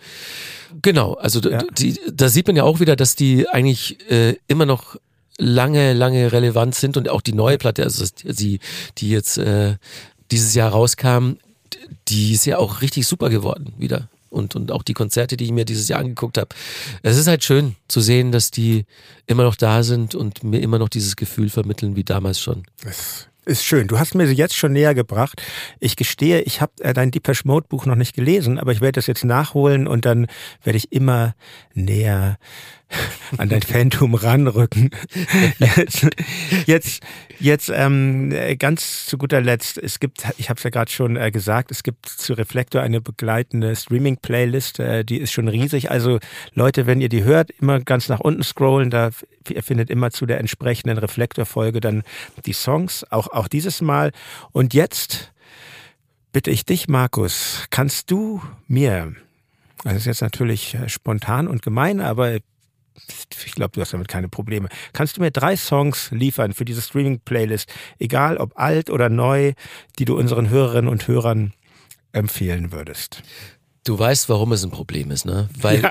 genau, 0.80 1.14
also 1.14 1.40
ja. 1.40 1.62
die, 1.76 2.00
da 2.10 2.30
sieht 2.30 2.46
man 2.46 2.56
ja 2.56 2.62
auch 2.62 2.80
wieder, 2.80 2.96
dass 2.96 3.14
die 3.14 3.46
eigentlich 3.46 4.10
äh, 4.10 4.36
immer 4.48 4.64
noch 4.64 4.96
lange, 5.36 5.92
lange 5.92 6.32
relevant 6.32 6.74
sind 6.74 6.96
und 6.96 7.10
auch 7.10 7.20
die 7.20 7.34
neue 7.34 7.58
Platte, 7.58 7.82
also 7.82 8.04
die, 8.24 8.60
die 8.96 9.10
jetzt 9.10 9.36
äh, 9.36 9.76
dieses 10.30 10.54
Jahr 10.54 10.70
rauskam, 10.70 11.32
die 12.08 12.32
ist 12.32 12.46
ja 12.46 12.56
auch 12.56 12.80
richtig 12.80 13.06
super 13.06 13.28
geworden 13.28 13.74
wieder 13.76 14.08
und, 14.30 14.56
und 14.56 14.72
auch 14.72 14.82
die 14.82 14.94
Konzerte, 14.94 15.36
die 15.36 15.44
ich 15.44 15.52
mir 15.52 15.64
dieses 15.64 15.88
Jahr 15.88 16.00
angeguckt 16.00 16.38
habe. 16.38 16.48
Es 17.02 17.18
ist 17.18 17.26
halt 17.26 17.44
schön 17.44 17.76
zu 17.88 18.00
sehen, 18.00 18.32
dass 18.32 18.50
die 18.50 18.86
immer 19.26 19.42
noch 19.42 19.56
da 19.56 19.82
sind 19.82 20.14
und 20.14 20.42
mir 20.42 20.60
immer 20.60 20.78
noch 20.78 20.88
dieses 20.88 21.16
Gefühl 21.16 21.50
vermitteln 21.50 21.96
wie 21.96 22.04
damals 22.04 22.40
schon. 22.40 22.62
Das 22.82 23.28
ist 23.44 23.64
schön. 23.64 23.88
Du 23.88 23.98
hast 23.98 24.14
mir 24.14 24.26
sie 24.26 24.34
jetzt 24.34 24.56
schon 24.56 24.72
näher 24.72 24.94
gebracht. 24.94 25.42
Ich 25.80 25.96
gestehe, 25.96 26.42
ich 26.42 26.60
habe 26.60 26.72
äh, 26.80 26.92
dein 26.92 27.10
Deepesh 27.10 27.44
Mode 27.44 27.66
Buch 27.68 27.86
noch 27.86 27.96
nicht 27.96 28.14
gelesen, 28.14 28.58
aber 28.58 28.72
ich 28.72 28.80
werde 28.80 28.92
das 28.92 29.06
jetzt 29.06 29.24
nachholen 29.24 29.86
und 29.86 30.04
dann 30.04 30.26
werde 30.62 30.76
ich 30.76 30.92
immer 30.92 31.34
näher 31.74 32.38
an 33.36 33.48
dein 33.48 33.62
Phantom 33.62 34.14
ranrücken. 34.14 34.90
Jetzt, 35.58 36.06
jetzt, 36.66 37.02
jetzt 37.38 37.70
ähm, 37.72 38.34
ganz 38.58 39.06
zu 39.06 39.18
guter 39.18 39.40
Letzt, 39.40 39.78
es 39.78 40.00
gibt, 40.00 40.26
ich 40.38 40.48
habe 40.50 40.58
es 40.58 40.64
ja 40.64 40.70
gerade 40.70 40.90
schon 40.90 41.16
äh, 41.16 41.30
gesagt, 41.30 41.70
es 41.70 41.82
gibt 41.82 42.06
zu 42.06 42.34
Reflektor 42.34 42.82
eine 42.82 43.00
begleitende 43.00 43.76
Streaming-Playlist, 43.76 44.80
äh, 44.80 45.04
die 45.04 45.18
ist 45.18 45.32
schon 45.32 45.48
riesig. 45.48 45.90
Also 45.90 46.18
Leute, 46.54 46.86
wenn 46.86 47.00
ihr 47.00 47.08
die 47.08 47.24
hört, 47.24 47.50
immer 47.50 47.80
ganz 47.80 48.08
nach 48.08 48.20
unten 48.20 48.42
scrollen, 48.42 48.90
da 48.90 49.10
ihr 49.48 49.62
findet 49.62 49.90
immer 49.90 50.10
zu 50.10 50.26
der 50.26 50.38
entsprechenden 50.38 50.98
Reflektor-Folge 50.98 51.80
dann 51.80 52.02
die 52.46 52.52
Songs, 52.52 53.04
auch, 53.10 53.28
auch 53.28 53.48
dieses 53.48 53.80
Mal. 53.80 54.12
Und 54.52 54.74
jetzt 54.74 55.32
bitte 56.32 56.50
ich 56.50 56.64
dich, 56.64 56.88
Markus, 56.88 57.66
kannst 57.70 58.10
du 58.10 58.42
mir 58.68 59.14
das 59.84 59.94
ist 59.94 60.06
jetzt 60.06 60.22
natürlich 60.22 60.74
äh, 60.74 60.88
spontan 60.88 61.48
und 61.48 61.62
gemein, 61.62 62.00
aber 62.00 62.38
ich 63.46 63.52
glaube, 63.52 63.72
du 63.72 63.80
hast 63.80 63.92
damit 63.92 64.08
keine 64.08 64.28
Probleme. 64.28 64.68
Kannst 64.92 65.16
du 65.16 65.20
mir 65.20 65.30
drei 65.30 65.56
Songs 65.56 66.10
liefern 66.10 66.52
für 66.52 66.64
diese 66.64 66.82
Streaming-Playlist, 66.82 67.68
egal 67.98 68.36
ob 68.36 68.58
alt 68.58 68.90
oder 68.90 69.08
neu, 69.08 69.52
die 69.98 70.04
du 70.04 70.16
unseren 70.18 70.50
Hörerinnen 70.50 70.90
und 70.90 71.08
Hörern 71.08 71.52
empfehlen 72.12 72.72
würdest? 72.72 73.22
Du 73.84 73.98
weißt, 73.98 74.28
warum 74.28 74.52
es 74.52 74.62
ein 74.64 74.70
Problem 74.70 75.10
ist, 75.10 75.24
ne? 75.24 75.48
Weil 75.58 75.82
ja. 75.82 75.90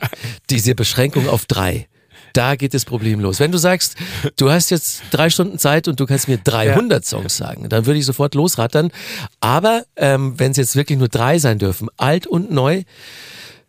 diese 0.50 0.76
Beschränkung 0.76 1.28
auf 1.28 1.46
drei, 1.46 1.88
da 2.34 2.56
geht 2.56 2.74
das 2.74 2.86
Problem 2.86 3.20
los. 3.20 3.40
Wenn 3.40 3.52
du 3.52 3.58
sagst, 3.58 3.96
du 4.38 4.52
hast 4.52 4.70
jetzt 4.70 5.02
drei 5.12 5.30
Stunden 5.30 5.58
Zeit 5.58 5.88
und 5.88 6.00
du 6.00 6.06
kannst 6.06 6.28
mir 6.28 6.38
300 6.38 7.04
ja. 7.04 7.08
Songs 7.08 7.38
sagen, 7.38 7.70
dann 7.70 7.86
würde 7.86 8.00
ich 8.00 8.06
sofort 8.06 8.36
losrattern. 8.36 8.92
Aber 9.40 9.84
ähm, 9.96 10.38
wenn 10.38 10.52
es 10.52 10.58
jetzt 10.58 10.76
wirklich 10.76 11.00
nur 11.00 11.08
drei 11.08 11.40
sein 11.40 11.58
dürfen, 11.58 11.90
alt 11.98 12.28
und 12.28 12.52
neu, 12.52 12.84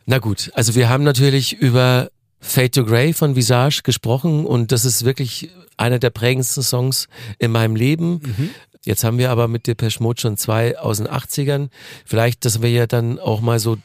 na 0.06 0.18
gut. 0.18 0.50
Also 0.54 0.74
wir 0.74 0.88
haben 0.88 1.04
natürlich 1.04 1.54
über 1.54 2.10
Fade 2.40 2.70
to 2.70 2.84
Grey 2.84 3.12
von 3.12 3.36
Visage 3.36 3.82
gesprochen 3.84 4.46
und 4.46 4.72
das 4.72 4.84
ist 4.84 5.04
wirklich 5.04 5.50
einer 5.76 5.98
der 5.98 6.10
prägendsten 6.10 6.62
Songs 6.62 7.06
in 7.38 7.52
meinem 7.52 7.76
Leben. 7.76 8.20
Mhm. 8.24 8.50
Jetzt 8.84 9.04
haben 9.04 9.18
wir 9.18 9.30
aber 9.30 9.46
mit 9.46 9.66
Depeche 9.66 10.02
Mode 10.02 10.20
schon 10.20 10.36
zwei 10.36 10.78
aus 10.78 10.98
den 10.98 11.08
80ern. 11.08 11.68
Vielleicht, 12.06 12.44
dass 12.44 12.62
wir 12.62 12.70
ja 12.70 12.86
dann 12.86 13.18
auch 13.18 13.40
mal 13.40 13.58
so 13.58 13.76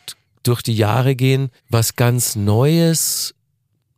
durch 0.44 0.62
die 0.62 0.76
Jahre 0.76 1.16
gehen. 1.16 1.50
Was 1.70 1.96
ganz 1.96 2.36
Neues 2.36 3.36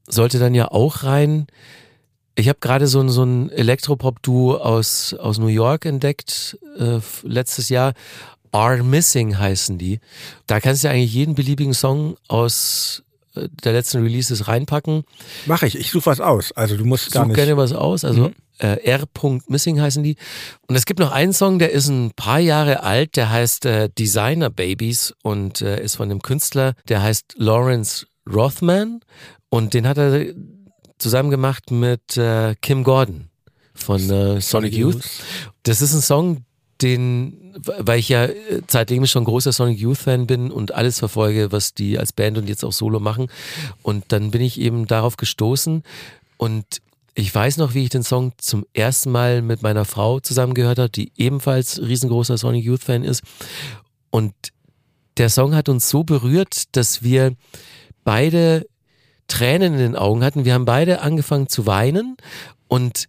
sollte 0.07 0.39
dann 0.39 0.55
ja 0.55 0.71
auch 0.71 1.03
rein. 1.03 1.47
Ich 2.35 2.49
habe 2.49 2.59
gerade 2.59 2.87
so, 2.87 3.07
so 3.09 3.23
ein 3.23 3.51
Elektropop-Duo 3.51 4.57
aus, 4.57 5.13
aus 5.13 5.37
New 5.37 5.47
York 5.47 5.85
entdeckt, 5.85 6.57
äh, 6.77 6.99
letztes 7.23 7.69
Jahr. 7.69 7.93
Are 8.51 8.81
Missing 8.81 9.37
heißen 9.37 9.77
die. 9.77 9.99
Da 10.45 10.59
kannst 10.59 10.83
du 10.83 10.87
ja 10.87 10.93
eigentlich 10.93 11.13
jeden 11.13 11.35
beliebigen 11.35 11.73
Song 11.73 12.15
aus 12.27 13.03
der 13.63 13.73
letzten 13.73 14.03
Releases 14.03 14.47
reinpacken. 14.47 15.03
Mache 15.45 15.67
ich, 15.67 15.77
ich 15.77 15.91
suche 15.91 16.07
was 16.07 16.19
aus. 16.19 16.51
Also 16.51 16.77
du 16.77 16.85
musst 16.85 17.11
gar 17.11 17.23
Such 17.23 17.27
nicht. 17.29 17.37
gerne 17.37 17.57
was 17.57 17.73
aus. 17.73 18.03
Also 18.03 18.29
mhm. 18.29 18.35
äh, 18.59 18.83
R. 18.83 19.03
Missing 19.47 19.81
heißen 19.81 20.03
die. 20.03 20.15
Und 20.67 20.75
es 20.75 20.85
gibt 20.85 20.99
noch 20.99 21.11
einen 21.11 21.33
Song, 21.33 21.59
der 21.59 21.71
ist 21.71 21.87
ein 21.87 22.11
paar 22.15 22.39
Jahre 22.39 22.83
alt, 22.83 23.15
der 23.15 23.29
heißt 23.29 23.65
äh, 23.65 23.89
Designer 23.97 24.49
Babies 24.49 25.13
und 25.23 25.61
äh, 25.61 25.81
ist 25.81 25.95
von 25.95 26.09
einem 26.09 26.21
Künstler, 26.21 26.73
der 26.87 27.01
heißt 27.01 27.35
Lawrence 27.37 28.07
Rothman 28.29 28.99
und 29.49 29.73
den 29.73 29.87
hat 29.87 29.97
er 29.97 30.33
zusammen 30.97 31.29
gemacht 31.29 31.71
mit 31.71 32.17
äh, 32.17 32.55
Kim 32.61 32.83
Gordon 32.83 33.29
von 33.73 34.09
äh, 34.09 34.41
Sonic 34.41 34.73
Youth. 34.73 35.03
Das 35.63 35.81
ist 35.81 35.93
ein 35.93 36.01
Song, 36.01 36.45
den, 36.81 37.46
weil 37.63 37.99
ich 37.99 38.09
ja 38.09 38.25
äh, 38.25 38.61
ich 38.89 39.11
schon 39.11 39.25
großer 39.25 39.51
Sonic 39.51 39.79
Youth 39.79 39.97
Fan 39.97 40.27
bin 40.27 40.51
und 40.51 40.73
alles 40.73 40.99
verfolge, 40.99 41.51
was 41.51 41.73
die 41.73 41.97
als 41.97 42.13
Band 42.13 42.37
und 42.37 42.47
jetzt 42.49 42.63
auch 42.63 42.71
Solo 42.73 42.99
machen. 42.99 43.27
Und 43.81 44.05
dann 44.09 44.31
bin 44.31 44.41
ich 44.41 44.59
eben 44.59 44.87
darauf 44.87 45.17
gestoßen 45.17 45.83
und 46.37 46.65
ich 47.15 47.33
weiß 47.33 47.57
noch, 47.57 47.73
wie 47.73 47.83
ich 47.83 47.89
den 47.89 48.03
Song 48.03 48.33
zum 48.37 48.63
ersten 48.73 49.09
Mal 49.11 49.41
mit 49.41 49.63
meiner 49.63 49.85
Frau 49.85 50.19
zusammen 50.19 50.53
gehört 50.53 50.77
habe, 50.77 50.91
die 50.91 51.11
ebenfalls 51.15 51.81
riesengroßer 51.81 52.37
Sonic 52.37 52.63
Youth 52.63 52.83
Fan 52.83 53.03
ist. 53.03 53.23
Und 54.11 54.33
der 55.17 55.29
Song 55.29 55.55
hat 55.55 55.67
uns 55.67 55.89
so 55.89 56.03
berührt, 56.03 56.75
dass 56.75 57.01
wir 57.01 57.33
beide 58.03 58.67
Tränen 59.27 59.73
in 59.73 59.79
den 59.79 59.95
Augen 59.95 60.23
hatten. 60.23 60.45
Wir 60.45 60.53
haben 60.53 60.65
beide 60.65 61.01
angefangen 61.01 61.49
zu 61.49 61.65
weinen 61.65 62.17
und 62.67 63.07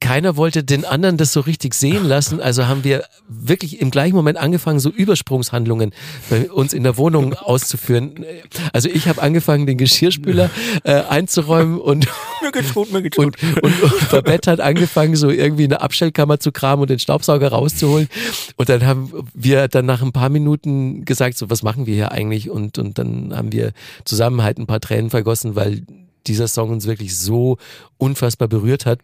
keiner 0.00 0.36
wollte 0.36 0.64
den 0.64 0.84
anderen 0.84 1.18
das 1.18 1.32
so 1.32 1.40
richtig 1.40 1.74
sehen 1.74 2.04
lassen. 2.04 2.40
Also 2.40 2.66
haben 2.66 2.84
wir 2.84 3.04
wirklich 3.28 3.80
im 3.80 3.90
gleichen 3.90 4.16
Moment 4.16 4.38
angefangen, 4.38 4.80
so 4.80 4.88
Übersprungshandlungen 4.88 5.92
bei 6.30 6.50
uns 6.50 6.72
in 6.72 6.82
der 6.82 6.96
Wohnung 6.96 7.34
auszuführen. 7.34 8.24
Also 8.72 8.88
ich 8.88 9.08
habe 9.08 9.20
angefangen, 9.20 9.66
den 9.66 9.76
Geschirrspüler 9.76 10.50
äh, 10.84 11.02
einzuräumen 11.02 11.78
und, 11.78 12.08
mir 12.42 12.50
geht's 12.50 12.72
gut, 12.72 12.90
mir 12.92 13.02
geht's 13.02 13.16
gut. 13.16 13.36
Und, 13.62 13.62
und, 13.62 13.92
und 13.92 14.10
Babette 14.10 14.50
hat 14.50 14.60
angefangen, 14.60 15.16
so 15.16 15.28
irgendwie 15.28 15.64
eine 15.64 15.82
Abstellkammer 15.82 16.40
zu 16.40 16.50
kramen 16.50 16.82
und 16.82 16.90
den 16.90 16.98
Staubsauger 16.98 17.48
rauszuholen. 17.48 18.08
Und 18.56 18.68
dann 18.70 18.86
haben 18.86 19.12
wir 19.34 19.68
dann 19.68 19.84
nach 19.84 20.02
ein 20.02 20.12
paar 20.12 20.30
Minuten 20.30 21.04
gesagt, 21.04 21.36
so 21.36 21.50
was 21.50 21.62
machen 21.62 21.86
wir 21.86 21.94
hier 21.94 22.12
eigentlich? 22.12 22.48
Und, 22.48 22.78
und 22.78 22.98
dann 22.98 23.36
haben 23.36 23.52
wir 23.52 23.72
zusammen 24.04 24.42
halt 24.42 24.58
ein 24.58 24.66
paar 24.66 24.80
Tränen 24.80 25.10
vergossen, 25.10 25.56
weil 25.56 25.82
dieser 26.26 26.48
Song 26.48 26.70
uns 26.70 26.86
wirklich 26.86 27.16
so 27.16 27.58
unfassbar 27.98 28.48
berührt 28.48 28.86
hat. 28.86 29.00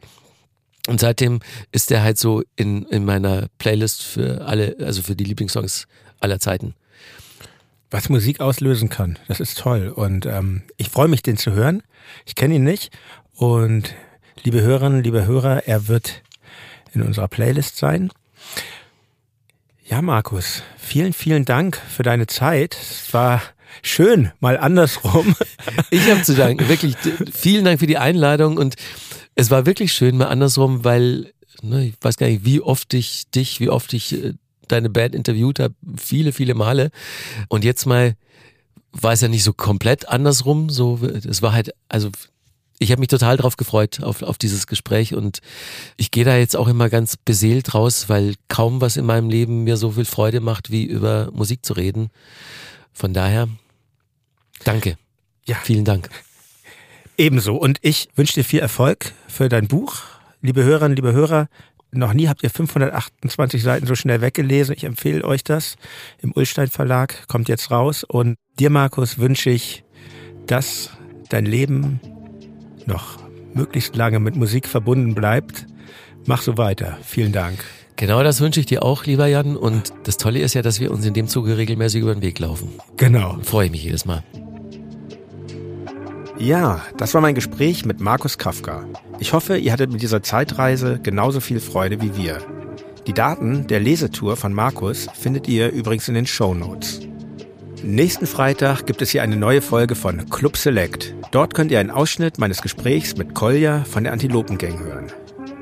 Und 0.87 1.01
seitdem 1.01 1.41
ist 1.73 1.91
der 1.91 2.03
halt 2.03 2.19
so 2.19 2.43
in, 2.55 2.85
in 2.87 3.05
meiner 3.05 3.49
Playlist 3.59 4.03
für 4.03 4.47
alle, 4.47 4.77
also 4.81 5.03
für 5.03 5.17
die 5.17 5.25
Lieblingssongs 5.25 5.87
aller 6.21 6.39
Zeiten. 6.39 6.75
Was 7.91 8.09
Musik 8.09 8.41
auslösen 8.41 8.89
kann, 8.89 9.19
das 9.29 9.41
ist 9.41 9.59
toll. 9.59 9.89
Und 9.89 10.27
ähm, 10.27 10.63
ich 10.77 10.91
freue 10.91 11.09
mich, 11.09 11.23
den 11.23 11.37
zu 11.37 11.53
hören. 11.53 11.83
Ich 12.25 12.35
kenne 12.35 12.55
ihn 12.55 12.65
nicht. 12.65 12.91
Und 13.35 13.95
liebe 14.43 14.61
Hörerinnen, 14.61 15.03
liebe 15.03 15.27
Hörer, 15.27 15.67
er 15.67 15.89
wird 15.89 16.23
in 16.93 17.03
unserer 17.03 17.29
Playlist 17.29 17.77
sein. 17.77 18.11
Ja, 19.85 20.03
Markus, 20.03 20.63
vielen, 20.77 21.13
vielen 21.13 21.45
Dank 21.45 21.81
für 21.89 22.03
deine 22.03 22.27
Zeit. 22.27 22.75
Es 22.75 23.15
war 23.15 23.41
schön, 23.83 24.33
mal 24.41 24.59
andersrum. 24.59 25.35
Ich 25.91 26.11
habe 26.11 26.23
zu 26.23 26.35
danken. 26.35 26.69
Wirklich 26.69 26.97
vielen 27.33 27.65
Dank 27.65 27.79
für 27.79 27.87
die 27.87 27.99
Einladung 27.99 28.57
und 28.57 28.75
es 29.37 29.51
war 29.51 29.67
wirklich 29.67 29.93
schön, 29.93 30.17
mal 30.17 30.27
andersrum, 30.27 30.83
weil 30.83 31.33
ne, 31.63 31.87
ich 31.87 31.95
weiß 32.01 32.17
gar 32.17 32.27
nicht, 32.27 32.45
wie 32.45 32.61
oft 32.61 32.93
ich 32.95 33.31
dich, 33.31 33.61
wie 33.61 33.71
oft 33.71 33.93
ich 33.93 34.13
äh, 34.13 34.35
deine 34.67 34.91
Band 34.91 35.15
interviewt 35.15 35.61
habe, 35.61 35.75
viele, 35.97 36.33
viele 36.33 36.55
Male. 36.55 36.91
Und 37.49 37.65
jetzt 37.65 37.87
mal 37.87 38.17
war 38.93 39.13
es 39.13 39.21
ja 39.21 39.29
nicht 39.29 39.45
so 39.45 39.53
komplett 39.53 40.09
andersrum. 40.09 40.71
So, 40.71 40.99
es 41.03 41.43
war 41.43 41.53
halt, 41.53 41.73
also 41.89 42.11
ich 42.79 42.91
habe 42.91 43.01
mich 43.01 43.09
total 43.09 43.37
drauf 43.37 43.57
gefreut 43.57 44.03
auf, 44.03 44.23
auf 44.23 44.39
dieses 44.39 44.67
Gespräch 44.67 45.15
und 45.15 45.41
ich 45.97 46.11
gehe 46.11 46.25
da 46.25 46.37
jetzt 46.37 46.57
auch 46.57 46.69
immer 46.69 46.89
ganz 46.89 47.17
beseelt 47.17 47.75
raus, 47.75 48.09
weil 48.09 48.35
kaum 48.49 48.81
was 48.81 48.97
in 48.97 49.07
meinem 49.07 49.31
Leben 49.31 49.65
mir 49.65 49.77
so 49.77 49.93
viel 49.93 50.05
Freude 50.05 50.41
macht, 50.41 50.71
wie 50.71 50.85
über 50.85 51.31
Musik 51.33 51.65
zu 51.65 51.75
reden. 51.75 52.09
Von 52.93 53.13
daher, 53.13 53.49
danke. 54.65 54.99
Ja. 55.45 55.57
Vielen 55.63 55.85
Dank. 55.85 56.11
Ebenso. 57.19 57.57
Und 57.57 57.79
ich 57.83 58.09
wünsche 58.15 58.35
dir 58.35 58.45
viel 58.45 58.61
Erfolg 58.61 59.13
für 59.29 59.49
dein 59.49 59.69
Buch. 59.69 59.97
Liebe 60.43 60.65
Hörerinnen, 60.65 60.97
liebe 60.97 61.13
Hörer, 61.13 61.49
noch 61.91 62.13
nie 62.13 62.29
habt 62.29 62.43
ihr 62.43 62.51
528 62.51 63.63
Seiten 63.63 63.87
so 63.87 63.95
schnell 63.95 64.21
weggelesen. 64.21 64.75
Ich 64.77 64.85
empfehle 64.85 65.25
euch 65.25 65.43
das. 65.43 65.77
Im 66.21 66.33
Ullstein 66.33 66.69
Verlag 66.69 67.27
kommt 67.29 67.49
jetzt 67.49 67.71
raus. 67.71 68.05
Und 68.05 68.37
dir, 68.59 68.71
Markus, 68.71 69.19
wünsche 69.19 69.51
ich, 69.51 69.85
dass 70.47 70.91
dein 71.31 71.47
Leben 71.47 72.01
noch 72.85 73.19
möglichst 73.55 73.97
lange 73.97 74.21
mit 74.21 74.37
Musik 74.37 74.69
verbunden 74.69 75.15
bleibt. 75.15 75.67
Mach 76.27 76.43
so 76.43 76.59
weiter. 76.59 76.99
Vielen 77.03 77.33
Dank. 77.33 77.65
Genau 77.97 78.23
das 78.23 78.43
wünsche 78.43 78.61
ich 78.61 78.67
dir 78.67 78.83
auch, 78.83 79.07
lieber 79.07 79.27
Jan. 79.27 79.57
Und 79.57 79.95
das 80.05 80.19
Tolle 80.19 80.41
ist 80.41 80.53
ja, 80.53 80.61
dass 80.61 80.81
wir 80.81 80.91
uns 80.91 81.07
in 81.07 81.15
dem 81.15 81.29
Zuge 81.29 81.57
regelmäßig 81.57 82.03
über 82.03 82.15
den 82.15 82.23
Weg 82.23 82.39
laufen. 82.39 82.69
Genau. 82.99 83.39
Freue 83.43 83.67
ich 83.67 83.73
mich 83.73 83.85
jedes 83.85 84.05
Mal. 84.05 84.23
Ja, 86.39 86.83
das 86.99 87.15
war 87.15 87.23
mein 87.23 87.35
Gespräch 87.35 87.87
mit 87.87 88.01
Markus 88.01 88.37
Kafka. 88.37 88.85
Ich 89.19 89.33
hoffe, 89.33 89.57
ihr 89.57 89.73
hattet 89.73 89.91
mit 89.91 90.03
dieser 90.03 90.23
Zeitreise 90.23 91.01
genauso 91.03 91.41
viel 91.41 91.61
Freude 91.61 92.03
wie 92.03 92.15
wir. 92.17 92.39
Die 93.07 93.15
Daten 93.15 93.67
der 93.69 93.81
Lesetour 93.81 94.37
von 94.37 94.53
Markus 94.53 95.07
findet 95.15 95.49
ihr 95.49 95.71
übrigens 95.71 96.09
in 96.09 96.15
den 96.15 96.27
Show 96.27 96.53
Notes. 96.53 97.01
Nächsten 97.83 98.27
Freitag 98.27 98.85
gibt 98.85 99.01
es 99.01 99.11
hier 99.11 99.23
eine 99.23 99.37
neue 99.37 99.63
Folge 99.63 99.95
von 99.95 100.29
Club 100.29 100.57
Select. 100.57 101.15
Dort 101.31 101.55
könnt 101.55 101.71
ihr 101.71 101.81
einen 101.81 101.91
Ausschnitt 101.91 102.39
meines 102.39 102.61
Gesprächs 102.61 103.17
mit 103.17 103.35
Kolja 103.35 103.85
von 103.85 104.05
der 104.05 104.13
Antilopen 104.13 104.59
Gang 104.59 104.79
hören. 104.79 105.07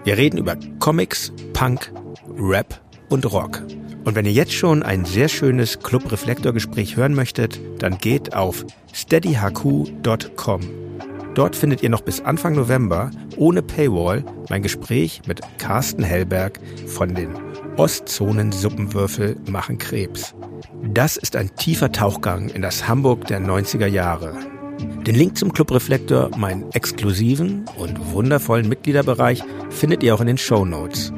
Wir 0.04 0.16
reden 0.16 0.38
über 0.38 0.56
Comics, 0.80 1.32
Punk, 1.52 1.92
Rap 2.36 2.80
und 3.10 3.30
Rock. 3.30 3.62
Und 4.04 4.14
wenn 4.14 4.26
ihr 4.26 4.32
jetzt 4.32 4.52
schon 4.52 4.82
ein 4.82 5.04
sehr 5.04 5.28
schönes 5.28 5.80
Club 5.80 6.12
Reflektor 6.12 6.52
Gespräch 6.52 6.96
hören 6.96 7.14
möchtet, 7.14 7.58
dann 7.78 7.98
geht 7.98 8.34
auf 8.34 8.64
steadyhq.com. 8.92 10.60
Dort 11.34 11.56
findet 11.56 11.82
ihr 11.82 11.90
noch 11.90 12.02
bis 12.02 12.20
Anfang 12.20 12.54
November 12.54 13.10
ohne 13.36 13.62
Paywall 13.62 14.24
mein 14.50 14.62
Gespräch 14.62 15.22
mit 15.26 15.40
Carsten 15.58 16.04
Hellberg 16.04 16.60
von 16.86 17.14
den 17.14 17.30
Ostzonen 17.76 18.52
Suppenwürfel 18.52 19.36
machen 19.50 19.78
Krebs. 19.78 20.34
Das 20.84 21.16
ist 21.16 21.34
ein 21.34 21.54
tiefer 21.56 21.90
Tauchgang 21.90 22.50
in 22.50 22.62
das 22.62 22.86
Hamburg 22.86 23.26
der 23.26 23.40
90er 23.40 23.86
Jahre. 23.86 24.34
Den 25.06 25.14
Link 25.14 25.36
zum 25.36 25.52
Club 25.52 25.72
Reflektor, 25.72 26.30
meinen 26.36 26.70
exklusiven 26.72 27.64
und 27.78 28.12
wundervollen 28.12 28.68
Mitgliederbereich, 28.68 29.42
findet 29.70 30.02
ihr 30.02 30.14
auch 30.14 30.20
in 30.20 30.26
den 30.28 30.38
Show 30.38 30.64
Notes. 30.64 31.12